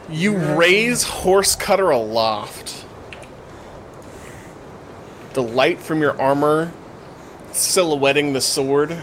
[0.09, 2.85] You raise Horse Cutter aloft.
[5.33, 6.71] The light from your armor
[7.51, 8.97] silhouetting the sword.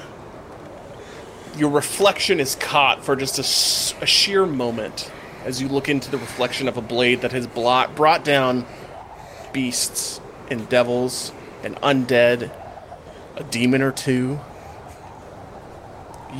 [1.57, 5.11] Your reflection is caught for just a sheer moment
[5.45, 8.67] as you look into the reflection of a blade that has blot, brought down
[9.53, 11.33] beasts and devils
[11.63, 12.51] and undead,
[13.37, 14.41] a demon or two.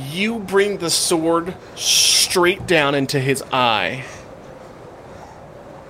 [0.09, 4.05] You bring the sword straight down into his eye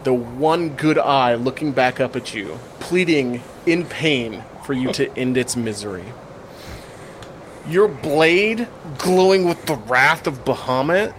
[0.03, 5.15] the one good eye looking back up at you, pleading in pain for you to
[5.17, 6.05] end its misery.
[7.67, 11.13] Your blade, glowing with the wrath of Bahamut,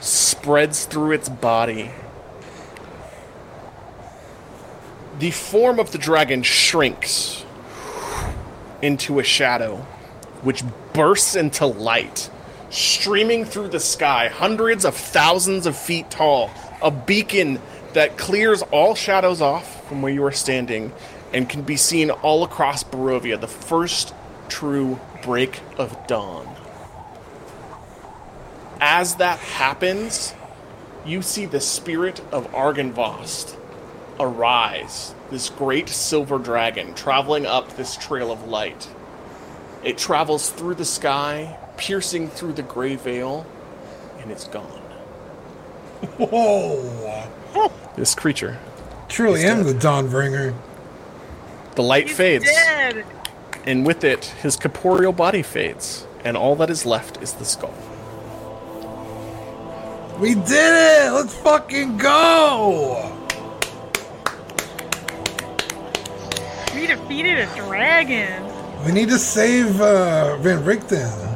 [0.00, 1.90] spreads through its body.
[5.20, 7.44] The form of the dragon shrinks
[8.82, 9.76] into a shadow,
[10.42, 12.28] which bursts into light,
[12.70, 16.50] streaming through the sky, hundreds of thousands of feet tall,
[16.82, 17.60] a beacon
[17.94, 20.92] that clears all shadows off from where you are standing
[21.32, 24.14] and can be seen all across Barovia, the first
[24.48, 26.48] true break of dawn.
[28.80, 30.34] As that happens,
[31.04, 33.56] you see the spirit of Argynvost
[34.18, 38.88] arise, this great silver dragon traveling up this trail of light.
[39.84, 43.46] It travels through the sky, piercing through the gray veil,
[44.18, 44.82] and it's gone.
[46.18, 47.28] Whoa!
[47.96, 48.58] This creature.
[49.08, 49.80] Truly am dead.
[49.80, 50.54] the Dawnbringer.
[51.76, 53.04] The light He's fades, dead.
[53.64, 57.72] and with it, his corporeal body fades and all that is left is the skull.
[60.18, 61.12] We did it!
[61.12, 63.12] Let's fucking go!
[66.74, 68.42] We defeated a dragon.
[68.84, 71.35] We need to save uh, Van Richten.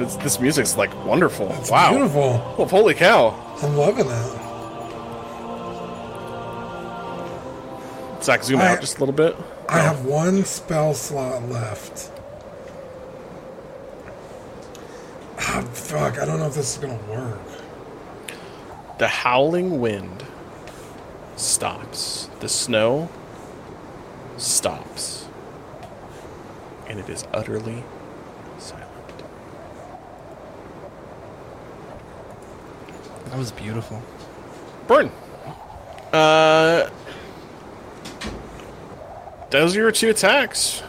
[0.00, 1.52] This, this music's like wonderful.
[1.58, 1.90] It's wow.
[1.90, 2.54] beautiful.
[2.56, 3.34] Oh, holy cow.
[3.62, 4.40] I'm loving it.
[8.24, 9.36] Zach, zoom I- out just a little bit.
[9.68, 12.10] I have one spell slot left.
[15.38, 17.38] Ah, fuck, I don't know if this is gonna work.
[18.98, 20.24] The howling wind
[21.36, 22.28] stops.
[22.40, 23.08] The snow
[24.38, 25.26] stops.
[26.88, 27.84] And it is utterly
[28.58, 28.88] silent.
[33.30, 34.02] That was beautiful.
[34.88, 35.10] Burn.
[36.12, 36.90] Uh,
[39.50, 40.82] those are your two attacks.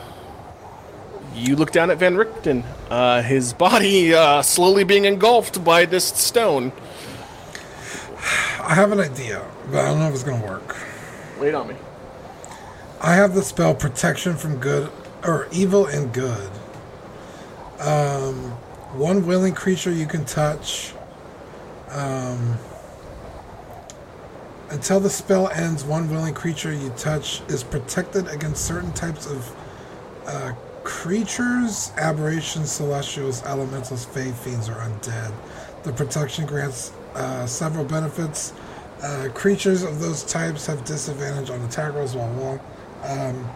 [1.35, 2.63] You look down at Van Richten.
[2.89, 6.71] Uh, his body uh, slowly being engulfed by this stone.
[8.59, 10.77] I have an idea, but I don't know if it's gonna work.
[11.39, 11.75] Wait on me.
[12.99, 14.91] I have the spell protection from good
[15.23, 16.49] or evil and good.
[17.79, 18.51] Um,
[18.93, 20.93] one willing creature you can touch.
[21.91, 22.57] Um,
[24.69, 29.55] until the spell ends, one willing creature you touch is protected against certain types of
[30.25, 30.53] uh,
[30.83, 35.33] creatures, aberrations, celestials, elementals, fae, fiends, or undead.
[35.83, 38.53] The protection grants uh, several benefits.
[39.03, 42.59] Uh, creatures of those types have disadvantage on attack rolls while along.
[43.03, 43.49] Um,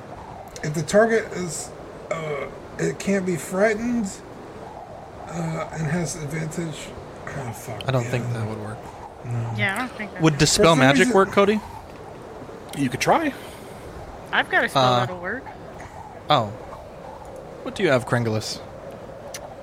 [0.63, 1.69] if the target is,
[2.11, 2.47] uh,
[2.79, 4.11] it can't be frightened
[5.27, 6.89] uh, and has advantage.
[7.37, 7.83] Oh, fuck.
[7.87, 8.09] I don't yeah.
[8.11, 8.77] think that would work.
[9.57, 10.21] Yeah, I don't think that.
[10.21, 11.59] Would dispel some magic work, Cody?
[12.77, 13.33] You could try.
[14.31, 15.43] I've got a spell Uh, that'll work.
[16.29, 16.47] Oh.
[17.63, 18.59] What do you have, Krangulus?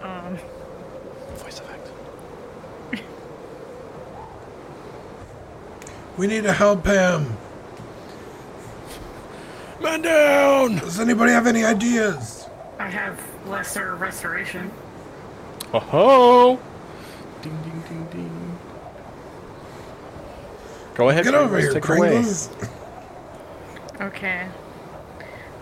[0.03, 0.39] Um,
[1.37, 1.89] Voice effect.
[6.17, 7.37] We need to help him.
[9.81, 10.77] Man down!
[10.79, 12.47] Does anybody have any ideas?
[12.79, 14.71] I have lesser restoration.
[15.73, 16.61] Ho ho!
[17.43, 18.59] Ding ding ding ding.
[20.95, 21.25] Go ahead.
[21.25, 22.11] Get over here, take it away.
[22.11, 22.51] Kringles.
[24.01, 24.47] Okay.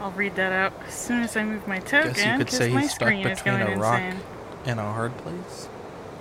[0.00, 2.12] I'll read that out as soon as I move my token.
[2.12, 4.20] Guess you could 'cause say he's stuck between a rock insane.
[4.66, 5.68] and a hard place.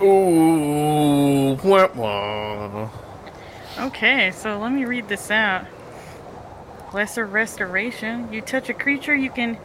[0.02, 2.88] Ooh, wah, wah.
[3.78, 5.64] Okay, so let me read this out.
[6.92, 8.28] Lesser restoration.
[8.32, 9.56] You touch a creature, you can.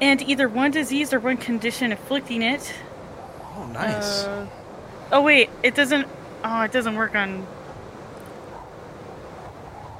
[0.00, 2.72] And either one disease or one condition afflicting it.
[3.56, 4.24] Oh, nice.
[4.24, 4.46] Uh,
[5.12, 6.08] oh, wait, it doesn't.
[6.42, 7.46] Oh, it doesn't work on.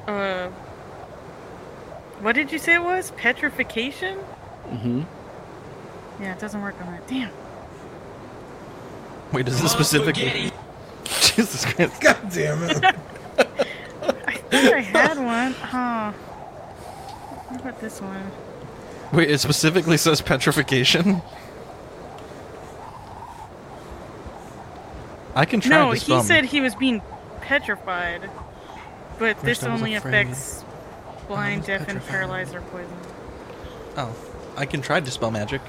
[0.07, 0.51] Uh.
[2.21, 3.11] What did you say it was?
[3.13, 4.19] Petrification?
[4.69, 5.03] Mm-hmm.
[6.23, 7.07] Yeah, it doesn't work on that.
[7.07, 7.31] Damn.
[9.33, 10.53] Wait, does this specifically?
[11.05, 12.01] Jesus Christ.
[12.01, 12.85] God damn it.
[14.27, 15.53] I think I had one.
[15.53, 16.13] Huh.
[17.49, 18.31] What about this one?
[19.13, 21.21] Wait, it specifically says petrification?
[25.35, 26.23] I can try No, to he spell.
[26.23, 27.03] said he was being
[27.41, 28.31] petrified.
[29.19, 30.65] But First this only affects
[31.29, 32.09] blind, was deaf, and petrified.
[32.11, 32.93] paralyzed or poisoned.
[33.97, 34.15] Oh,
[34.57, 35.61] I can try to spell magic.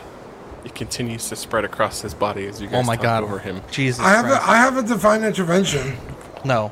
[0.64, 3.24] It continues to spread across his body as you oh guys Oh my talk god.
[3.24, 3.62] over him.
[3.72, 4.42] Jesus I have Christ.
[4.42, 5.96] a, I have a divine intervention.
[6.44, 6.72] No.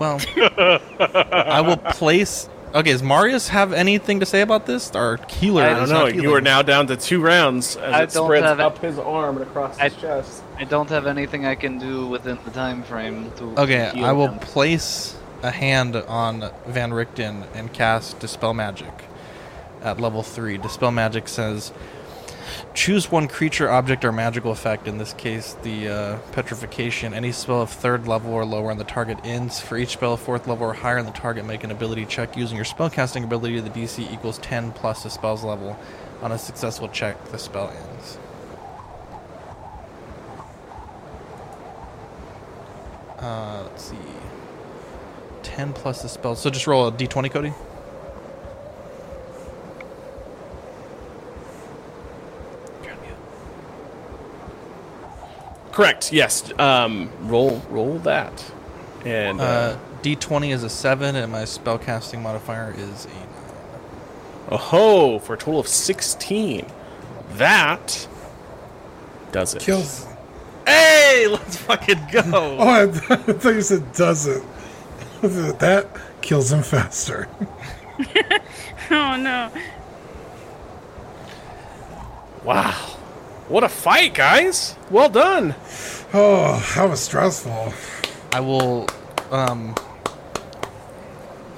[0.00, 2.48] Well, I will place.
[2.74, 4.90] Okay, does Marius have anything to say about this?
[4.94, 5.62] Our healer.
[5.62, 6.06] I I don't know.
[6.06, 8.62] You are now down to two rounds as I it don't spreads have it.
[8.64, 10.42] up his arm and across his chest.
[10.58, 13.44] I don't have anything I can do within the time frame to.
[13.60, 14.38] Okay, heal I will him.
[14.40, 19.04] place a hand on Van Richten and cast Dispel Magic
[19.82, 20.58] at level 3.
[20.58, 21.72] Dispel Magic says
[22.74, 24.86] choose one creature, object, or magical effect.
[24.86, 27.14] In this case, the uh, Petrification.
[27.14, 29.60] Any spell of third level or lower on the target ends.
[29.60, 32.36] For each spell of fourth level or higher on the target, make an ability check
[32.36, 33.60] using your spellcasting ability.
[33.60, 35.78] The DC equals 10 plus the spell's level.
[36.22, 38.18] On a successful check, the spell ends.
[43.18, 43.96] Uh, let's see.
[45.42, 46.36] 10 plus the spell.
[46.36, 47.52] So just roll a d20, Cody.
[55.76, 56.10] Correct.
[56.10, 56.58] Yes.
[56.58, 58.42] Um, roll roll that.
[59.04, 63.26] And uh, Uh, d20 is a 7, and my spellcasting modifier is a 9.
[64.52, 66.64] oh ho for a total of sixteen.
[67.34, 68.08] That
[69.32, 69.60] does it.
[69.60, 70.06] Kills.
[70.66, 72.22] Hey, let's fucking go.
[72.32, 74.44] Oh, I, I thought you said doesn't.
[75.20, 75.88] that
[76.22, 77.28] kills him faster.
[78.90, 79.50] Oh no.
[82.44, 82.95] Wow.
[83.48, 84.74] What a fight, guys.
[84.90, 85.54] Well done.
[86.12, 87.72] Oh, that was stressful.
[88.32, 88.86] I will
[89.30, 89.74] um,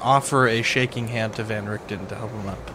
[0.03, 2.71] offer a shaking hand to Van Richten to help him up.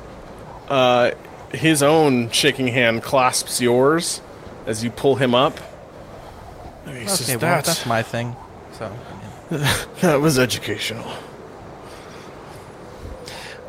[0.69, 1.11] Uh,
[1.55, 4.21] his own shaking hand clasps yours
[4.65, 5.59] as you pull him up.
[6.87, 8.35] He says, Okay, well, "That- that's my thing.
[8.79, 9.67] So, I, mean,
[10.01, 11.05] that was educational.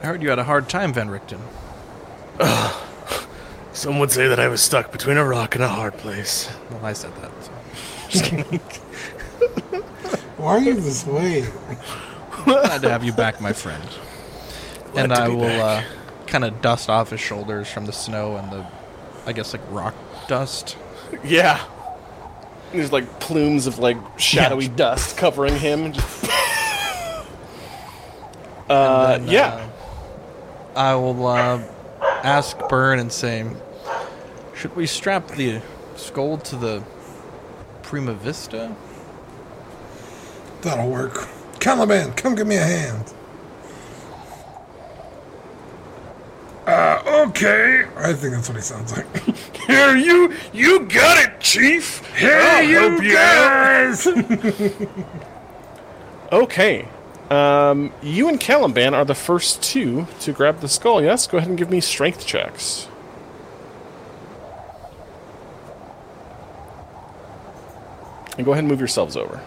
[0.02, 1.40] I heard you had a hard time, Van Richten.
[3.74, 6.48] Some would say that I was stuck between a rock and a hard place.
[6.70, 7.30] Well, I said that.
[8.10, 8.30] So.
[10.36, 11.46] Why are you this way?
[12.44, 13.82] Glad to have you back, my friend.
[14.94, 15.82] and I will uh,
[16.26, 18.66] kind of dust off his shoulders from the snow and the,
[19.26, 19.94] I guess, like rock
[20.28, 20.76] dust.
[21.24, 21.64] Yeah.
[22.72, 25.92] There's like plumes of like shadowy dust covering him.
[25.92, 26.24] Just-
[28.68, 29.68] uh, And, yeah.
[30.76, 31.62] uh, I will uh,
[32.22, 33.44] ask Burn and say,
[34.64, 35.60] should we strap the
[35.94, 36.82] skull to the
[37.82, 38.74] Prima Vista?
[40.62, 41.28] That'll work.
[41.60, 43.12] Caliban, come give me a hand.
[46.66, 47.84] Uh, okay.
[47.94, 49.06] I think that's what he sounds like.
[49.66, 51.98] Here, you, you got it, Chief.
[52.14, 54.06] Hey, you guys!
[56.32, 56.88] Okay.
[57.28, 61.02] Um, you and Caliban are the first two to grab the skull.
[61.02, 62.88] Yes, go ahead and give me strength checks.
[68.36, 69.40] And go ahead and move yourselves over.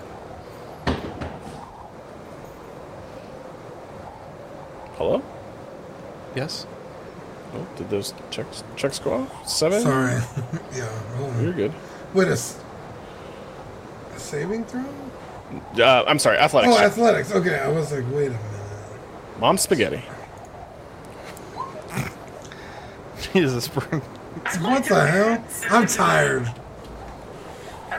[4.96, 5.22] Hello?
[6.36, 6.66] Yes.
[7.54, 9.48] Oh, did those checks checks go off?
[9.50, 9.82] Seven?
[9.82, 10.12] Sorry.
[10.76, 10.88] yeah.
[11.16, 11.44] hold on.
[11.44, 11.74] You're good.
[12.14, 12.60] Wait, a, s-
[14.16, 14.84] a saving throw?
[15.80, 16.74] Uh, I'm sorry, athletics.
[16.76, 17.32] Oh, athletics.
[17.32, 18.42] Okay, I was like, wait a minute.
[19.40, 20.02] Mom spaghetti.
[23.34, 24.02] Jesus, Burn.
[24.62, 25.44] What the hell?
[25.70, 26.52] I'm tired.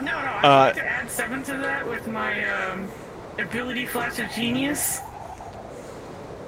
[0.01, 2.87] No, no, I'd Uh, like to add seven to that with my um,
[3.37, 4.99] ability flash of genius.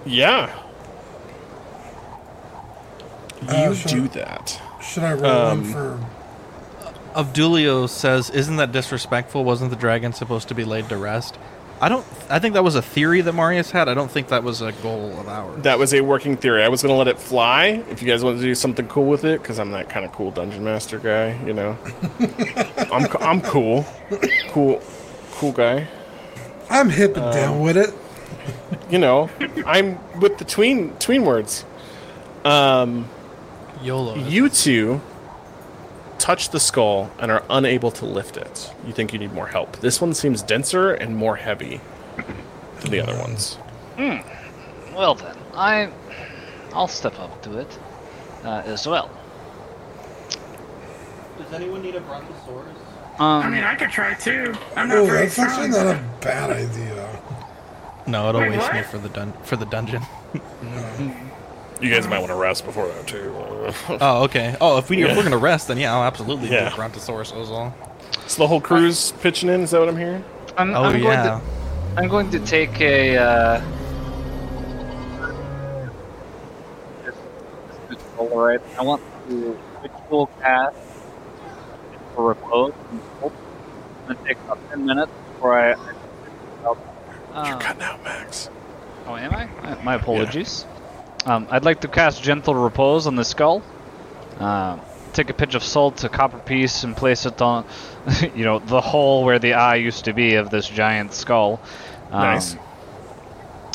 [0.05, 0.49] Yeah.
[3.41, 3.91] You Uh, sure.
[3.91, 4.59] do that.
[4.81, 5.99] Should I roll Um, one for?
[7.15, 9.43] Abdulio says, "Isn't that disrespectful?
[9.43, 11.37] Wasn't the dragon supposed to be laid to rest?"
[11.81, 12.05] I don't.
[12.29, 13.89] I think that was a theory that Marius had.
[13.89, 15.63] I don't think that was a goal of ours.
[15.63, 16.63] That was a working theory.
[16.63, 19.07] I was going to let it fly if you guys want to do something cool
[19.07, 21.75] with it, because I'm that kind of cool dungeon master guy, you know.
[22.91, 23.83] I'm, I'm cool.
[24.49, 24.79] Cool.
[25.31, 25.87] Cool guy.
[26.69, 27.89] I'm hip and down with it.
[28.91, 29.31] You know,
[29.65, 31.65] I'm with the tween tween words.
[32.45, 33.09] Um,
[33.81, 34.15] YOLO.
[34.15, 35.01] you two
[36.21, 38.71] touch the skull and are unable to lift it.
[38.85, 39.77] You think you need more help.
[39.77, 41.81] This one seems denser and more heavy
[42.81, 43.57] than the other ones.
[44.95, 45.89] Well then, I,
[46.73, 47.79] I'll step up to it
[48.43, 49.09] uh, as well.
[51.37, 52.77] Does anyone need a brontosaurus?
[53.19, 54.53] I Um, mean, I could try too.
[54.75, 55.87] I'm not Oh, very that's actually strong.
[55.87, 57.21] not a bad idea.
[58.07, 58.73] No, it'll Wait, waste what?
[58.75, 60.01] me for the dun- for the dungeon.
[61.81, 63.35] You guys might want to rest before that too.
[64.01, 64.55] Oh, okay.
[64.59, 65.07] Oh, if we Yeah.
[65.11, 66.69] if we're gonna rest, then yeah, I'll absolutely Yeah.
[66.69, 67.71] do brontosaurus Ozal.
[68.27, 69.61] so the whole crew's pitching in.
[69.61, 70.23] Is that what I'm hearing?
[70.57, 71.39] I'm, Oh I'm going yeah.
[71.39, 73.17] to, I'm going to take a.
[73.17, 73.61] Uh,
[78.19, 80.75] Alright, I want to ritual cast
[82.15, 83.33] for repose and hope.
[83.33, 85.69] It's going to take about 10 minutes before I.
[86.63, 86.77] You're
[87.33, 88.49] Uh, cutting out, Max.
[89.07, 89.45] oh, am I?
[89.63, 90.65] My- My apologies.
[91.25, 93.61] Um, I'd like to cast Gentle Repose on the skull.
[94.39, 94.79] Uh,
[95.13, 97.65] take a pinch of salt, a copper piece, and place it on,
[98.35, 101.59] you know, the hole where the eye used to be of this giant skull.
[102.11, 102.55] Um, Nice.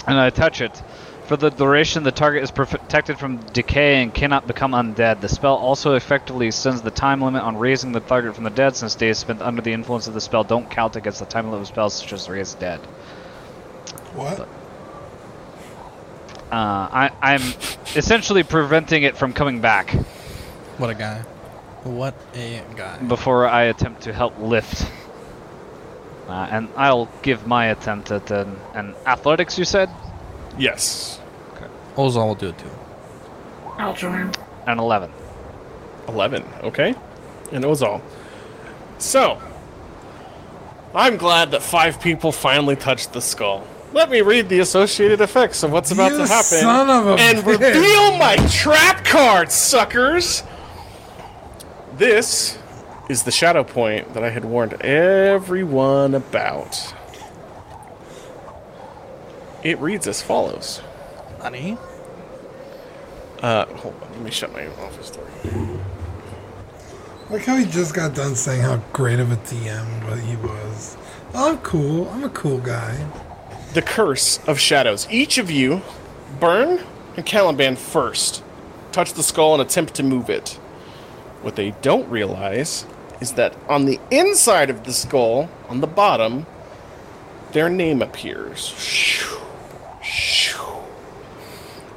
[0.07, 0.83] and I touch it.
[1.27, 5.21] For the duration, the target is protected from decay and cannot become undead.
[5.21, 8.77] The spell also effectively extends the time limit on raising the target from the dead,
[8.77, 11.63] since days spent under the influence of the spell don't count against the time limit
[11.63, 12.79] of spells such as raise dead.
[14.15, 14.41] What?
[14.41, 14.47] Uh,
[16.55, 17.43] I, I'm
[17.97, 19.91] essentially preventing it from coming back
[20.79, 21.23] What a guy.
[21.83, 22.99] What a guy.
[22.99, 24.91] before I attempt to help lift.
[26.29, 29.59] Uh, and I'll give my attempt at an, an athletics.
[29.59, 29.89] You said
[30.59, 31.21] Yes.
[31.55, 31.67] Okay.
[31.97, 32.71] Ozal will do it too.
[33.79, 34.33] I'll join.
[34.67, 35.11] an eleven.
[36.09, 36.95] 11, okay?
[37.53, 38.01] And Ozal.
[38.99, 39.41] So,
[40.95, 43.67] I'm glad that five people finally touched the skull.
[43.93, 46.45] Let me read the associated effects of what's about You to happen.
[46.45, 47.59] son of a and bitch.
[47.59, 50.43] reveal my trap card, suckers!
[51.97, 52.59] This
[53.09, 56.95] is the shadow point that I had warned everyone about.
[59.63, 60.83] It reads as follows.
[61.41, 61.79] Honey.
[63.43, 65.27] Uh, hold on, let me shut my office door.
[67.31, 70.97] Like how he just got done saying how great of a DM he was.
[71.35, 72.09] Oh, I'm cool.
[72.11, 72.95] I'm a cool guy.
[73.77, 75.07] The Curse of Shadows.
[75.11, 75.83] Each of you,
[76.41, 76.83] Burn
[77.15, 78.43] and Caliban first,
[78.91, 80.53] touch the skull and attempt to move it.
[81.43, 82.87] What they don't realize
[83.21, 86.47] is that on the inside of the skull, on the bottom,
[87.53, 88.61] their name appears.
[88.79, 89.43] Shoo,
[90.03, 90.79] shoo.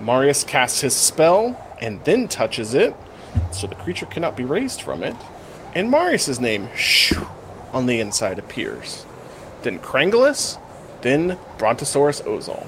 [0.02, 2.94] Marius casts his spell and then touches it,
[3.54, 5.16] so the creature cannot be raised from it.
[5.74, 7.26] And Marius's name, shoo,
[7.72, 9.06] on the inside appears.
[9.62, 10.58] Then Krangulus,
[11.02, 12.66] then Brontosaurus Ozal.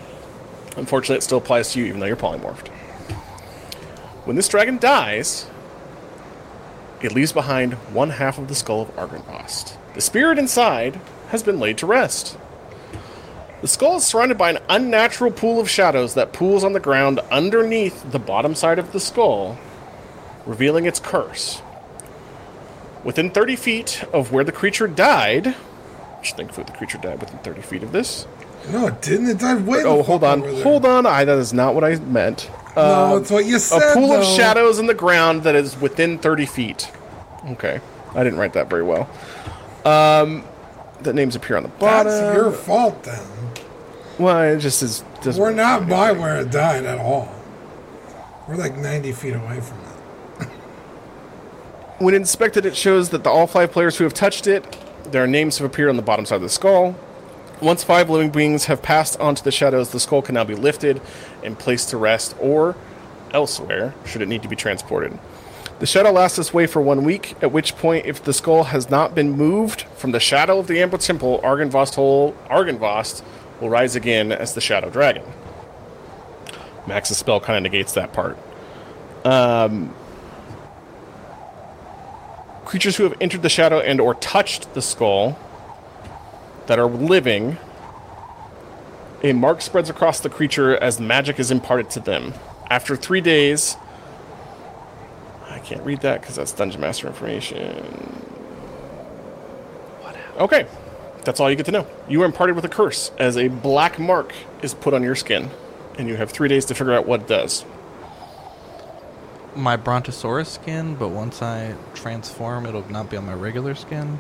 [0.78, 2.70] Unfortunately, it still applies to you, even though you're polymorphed.
[4.26, 5.48] When this dragon dies,
[7.02, 9.76] it leaves behind one half of the skull of Argynvost.
[9.96, 12.38] The spirit inside has been laid to rest.
[13.62, 17.20] The skull is surrounded by an unnatural pool of shadows that pools on the ground
[17.32, 19.58] underneath the bottom side of the skull,
[20.46, 21.62] revealing its curse.
[23.04, 25.56] Within 30 feet of where the creature died,
[26.22, 28.28] which thankfully the creature died within 30 feet of this.
[28.72, 29.28] No, it didn't.
[29.28, 29.84] It died way.
[29.84, 31.08] Oh, hold on, hold on.
[31.08, 32.48] I that is not what I meant.
[32.76, 33.82] No, Um, it's what you said.
[33.82, 36.92] a pool of shadows in the ground that is within 30 feet.
[37.50, 37.82] Okay.
[38.14, 39.10] I didn't write that very well.
[39.84, 40.44] Um,
[41.02, 42.12] the names appear on the bottom.
[42.12, 43.24] That's your fault then.
[44.20, 45.04] Well, it just is.
[45.40, 47.34] We're not by where it died at all.
[48.48, 49.80] We're like 90 feet away from
[50.42, 50.48] it.
[51.98, 54.78] When inspected, it shows that the all five players who have touched it,
[55.12, 56.96] their names have appeared on the bottom side of the skull.
[57.62, 61.02] Once five living beings have passed onto the shadows, the skull can now be lifted
[61.44, 62.76] and placed to rest or
[63.34, 65.18] elsewhere, should it need to be transported.
[65.80, 68.90] The shadow lasts this way for one week, at which point, if the skull has
[68.90, 73.24] not been moved from the shadow of the Amber Temple, Argynvost, whole, Argynvost
[73.60, 75.24] will rise again as the Shadow Dragon.
[76.88, 78.38] Max's spell kind of negates that part.
[79.24, 79.94] Um,
[82.72, 85.38] creatures who have entered the shadow and or touched the skull
[86.68, 87.58] that are living
[89.24, 92.34] a mark spreads across the creature as magic is imparted to them.
[92.70, 93.76] After three days
[95.48, 98.24] i can't read that because that's dungeon master information.
[100.38, 100.66] Okay
[101.26, 101.86] that's all you get to know.
[102.08, 105.50] You are imparted with a curse as a black mark is put on your skin
[106.00, 107.66] and you have three days to figure out what it does
[109.56, 114.20] My Brontosaurus skin, but once I transform, it'll not be on my regular skin.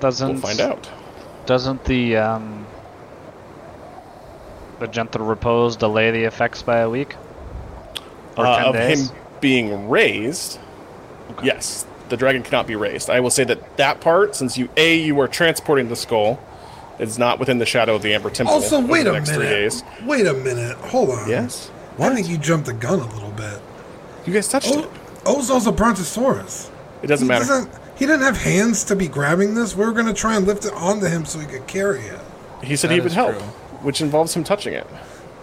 [0.00, 0.88] Doesn't we'll find out
[1.46, 2.66] Doesn't the um,
[4.78, 7.14] the gentle repose delay the effects by a week?
[8.36, 9.10] Or uh, ten of days?
[9.10, 10.58] him being raised,
[11.42, 13.10] yes, the dragon cannot be raised.
[13.10, 16.40] I will say that that part, since you a you are transporting the skull,
[16.98, 18.54] is not within the shadow of the Amber Temple.
[18.54, 19.82] Also, wait a minute.
[20.04, 20.76] Wait a minute.
[20.76, 21.28] Hold on.
[21.28, 23.60] Yes, Why don't you jump the gun a little bit.
[24.26, 24.88] You guys touched it.
[25.26, 26.70] O- Ozal's a Brontosaurus.
[27.02, 27.44] It doesn't he matter.
[27.44, 29.76] Doesn't, he didn't have hands to be grabbing this.
[29.76, 32.18] We were going to try and lift it onto him so he could carry it.
[32.62, 33.42] He said That he would help, true.
[33.82, 34.86] which involves him touching it.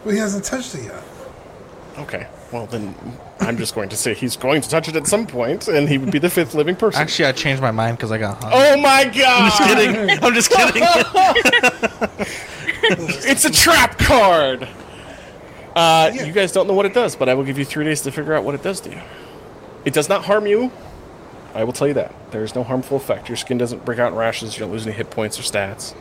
[0.03, 1.03] But he hasn't touched it yet.
[1.97, 2.95] Okay, well then,
[3.41, 5.97] I'm just going to say he's going to touch it at some point, and he
[5.97, 7.01] would be the fifth living person.
[7.01, 8.51] Actually, I changed my mind because I got hung.
[8.53, 9.51] oh my god!
[10.23, 10.83] I'm just kidding.
[10.83, 12.27] I'm just kidding.
[13.29, 14.67] It's a trap card.
[15.75, 16.23] Uh, Yeah.
[16.25, 18.11] You guys don't know what it does, but I will give you three days to
[18.11, 19.01] figure out what it does to you.
[19.85, 20.71] It does not harm you.
[21.55, 22.13] I will tell you that.
[22.31, 23.27] There is no harmful effect.
[23.29, 24.55] Your skin doesn't break out in rashes.
[24.55, 25.93] You don't lose any hit points or stats.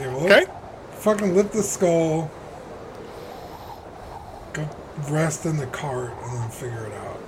[0.00, 0.44] Yeah, well, Okay.
[0.98, 2.30] Fucking lift the skull.
[4.52, 4.68] Go
[5.08, 7.20] rest in the cart and then figure it out.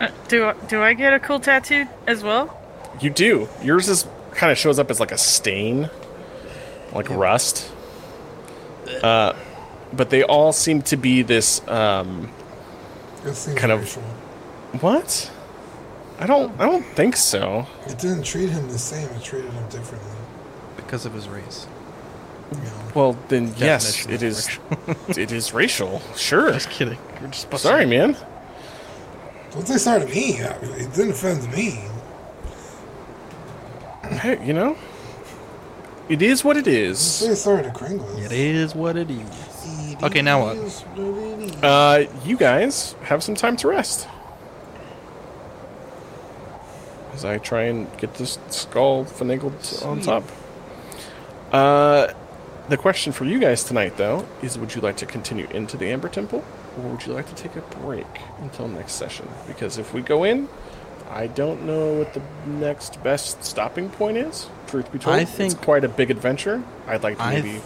[0.00, 2.56] Uh, do I- do I get a cool tattoo as well?
[3.00, 3.48] You do.
[3.62, 5.88] Yours is kind of shows up as like a stain,
[6.92, 7.70] like rust.
[9.02, 9.34] Uh,
[9.92, 11.66] but they all seem to be this.
[11.68, 12.30] Um,
[13.56, 14.02] Kind of- racial.
[14.80, 15.30] what?
[16.18, 16.58] I don't.
[16.60, 17.66] I don't think so.
[17.86, 19.08] It didn't treat him the same.
[19.10, 20.10] It treated him differently.
[20.76, 21.66] because of his race.
[22.52, 22.72] You know?
[22.94, 24.22] Well, then yes, Definition it
[24.86, 25.18] of is.
[25.18, 26.02] it is racial.
[26.16, 26.52] Sure.
[26.52, 26.98] Just kidding.
[27.20, 28.16] You're just Sorry, man.
[29.52, 30.38] Don't say sorry to me.
[30.38, 31.80] It didn't offend me.
[34.18, 34.76] Hey, you know,
[36.10, 36.98] it is what it is.
[36.98, 38.24] Say sorry to Kringles.
[38.24, 39.96] It is what it is.
[40.02, 40.56] Okay, now what?
[40.56, 41.64] what?
[41.64, 44.08] Uh, you guys have some time to rest.
[47.12, 50.24] As I try and get this skull finagled on top.
[51.52, 52.12] Uh,
[52.68, 55.90] the question for you guys tonight, though, is would you like to continue into the
[55.90, 56.44] Amber Temple,
[56.78, 58.06] or would you like to take a break
[58.40, 59.28] until next session?
[59.46, 60.48] Because if we go in,
[61.10, 64.48] I don't know what the next best stopping point is.
[64.68, 66.62] Truth be told, I it's think- quite a big adventure.
[66.86, 67.62] I'd like to maybe, th-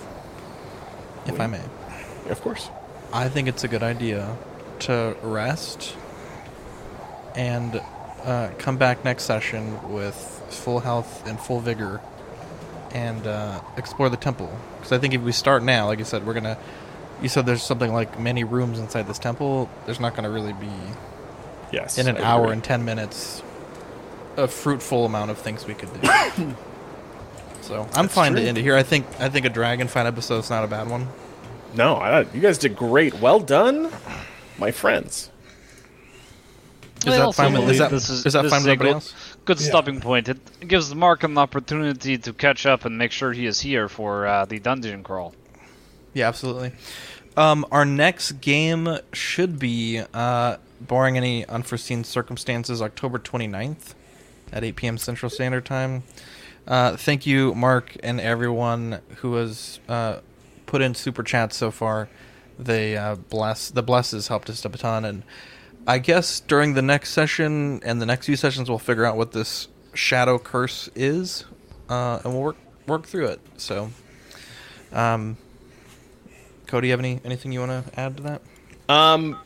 [1.26, 1.60] if I may,
[2.30, 2.70] of course.
[3.12, 4.36] I think it's a good idea
[4.80, 5.94] to rest
[7.36, 7.80] and
[8.24, 10.14] uh, come back next session with
[10.50, 12.00] full health and full vigor
[12.92, 14.50] and uh, explore the temple.
[14.76, 16.58] Because I think if we start now, like I said, we're gonna.
[17.22, 19.68] You said there's something like many rooms inside this temple.
[19.86, 20.70] There's not gonna really be
[21.74, 21.98] Yes.
[21.98, 23.42] in an I hour and ten minutes
[24.36, 26.08] a fruitful amount of things we could do.
[27.60, 28.76] so I'm That's fine to end it here.
[28.76, 31.08] I think I think a dragon fight episode is not a bad one.
[31.74, 33.14] No, I, you guys did great.
[33.14, 33.90] Well done,
[34.58, 35.30] my friends.
[37.06, 38.70] Is I that fine with- is that- this is, is that this fine is with
[38.70, 39.14] a everybody good, else?
[39.44, 39.66] good Yeah.
[39.68, 40.28] stopping point.
[40.28, 40.38] It
[40.68, 44.44] gives Mark an opportunity to catch up and make sure he is here for uh,
[44.46, 45.34] the dungeon crawl.
[46.14, 46.72] Yeah, absolutely.
[47.36, 50.56] Um, our next game should be, uh,
[50.86, 53.94] barring any unforeseen circumstances, October 29th
[54.52, 54.98] at 8 p.m.
[54.98, 56.02] Central Standard Time.
[56.66, 60.20] Uh, thank you, Mark, and everyone who has uh,
[60.66, 62.08] put in super chats so far.
[62.58, 65.24] They uh, bless the blesses helped us a ton, and
[65.86, 69.32] I guess during the next session and the next few sessions, we'll figure out what
[69.32, 71.44] this shadow curse is,
[71.88, 72.56] uh, and we'll work
[72.86, 73.40] work through it.
[73.56, 73.90] So,
[74.92, 75.36] um,
[76.66, 78.42] Cody, you have any anything you want to add to that?
[78.88, 79.38] Um,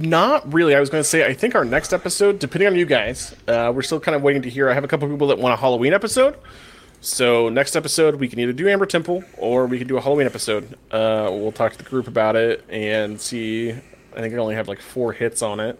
[0.00, 0.74] not really.
[0.74, 3.72] I was going to say, I think our next episode, depending on you guys, uh,
[3.74, 4.70] we're still kind of waiting to hear.
[4.70, 6.36] I have a couple people that want a Halloween episode.
[7.00, 10.26] So next episode, we can either do Amber Temple or we can do a Halloween
[10.26, 10.78] episode.
[10.90, 13.70] Uh, we'll talk to the group about it and see.
[13.72, 15.78] I think I only have like four hits on it.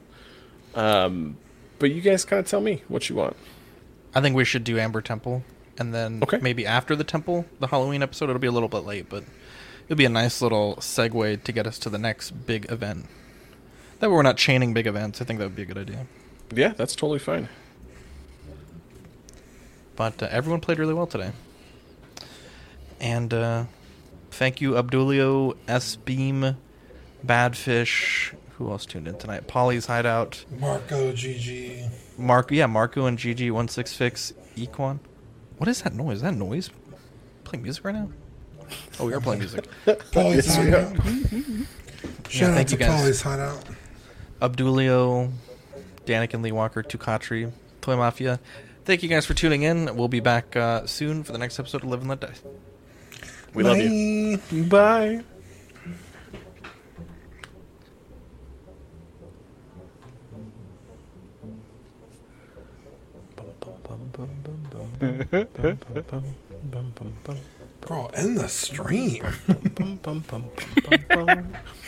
[0.75, 1.37] Um,
[1.79, 3.37] but you guys kind of tell me what you want.
[4.15, 5.43] I think we should do Amber Temple,
[5.79, 6.39] and then Okay.
[6.41, 8.29] maybe after the Temple, the Halloween episode.
[8.31, 9.25] It'll be a little bit late, but
[9.89, 13.07] it'll be a nice little segue to get us to the next big event.
[14.05, 15.23] That way we're not chaining big events.
[15.23, 16.07] I think that would be a good idea.
[16.55, 17.49] Yeah, that's totally fine.
[19.97, 21.33] But uh, everyone played really well today.
[23.01, 23.65] And uh,
[24.31, 26.59] thank you, Abdulio, S Beam,
[27.27, 28.35] Badfish.
[28.59, 29.47] Who else tuned in tonight?
[29.47, 31.89] Polly's Hideout, Marco, GG.
[32.19, 32.51] Mark.
[32.51, 34.99] Yeah, Marco and GG one six six Equan.
[35.57, 36.17] What is that noise?
[36.17, 36.69] Is that noise?
[37.45, 38.11] Playing music right now?
[39.01, 39.67] Oh, we are playing music.
[40.13, 40.95] Polly's hideout.
[42.29, 43.01] Shout out thank to you guys.
[43.01, 43.65] Polly's hideout.
[44.49, 45.33] Abdulio,
[46.05, 47.51] Danik and Lee Walker, Tukatri,
[47.81, 48.39] Toy Mafia.
[48.85, 49.97] Thank you guys for tuning in.
[49.97, 52.35] We'll be back uh, soon for the next episode of Live and Let Die.
[53.55, 54.39] We love you.
[54.65, 55.23] Bye.
[55.23, 55.25] Bye.
[67.81, 69.25] Girl, end the stream.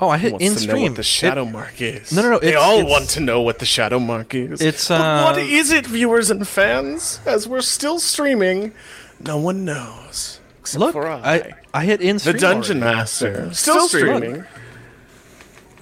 [0.00, 0.82] Oh, I hit in to know stream.
[0.82, 2.12] what the shadow mark is.
[2.12, 4.60] No, no, no, They all want to know what the shadow mark is.
[4.60, 7.20] It's, But uh, what is it, viewers and fans?
[7.24, 8.72] As we're still streaming,
[9.20, 12.96] no one knows except Look, for I, I, I hit in the dungeon already.
[12.96, 14.18] master, still, Still streaming.
[14.20, 14.44] streaming.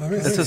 [0.00, 0.30] Let me That see.
[0.30, 0.38] says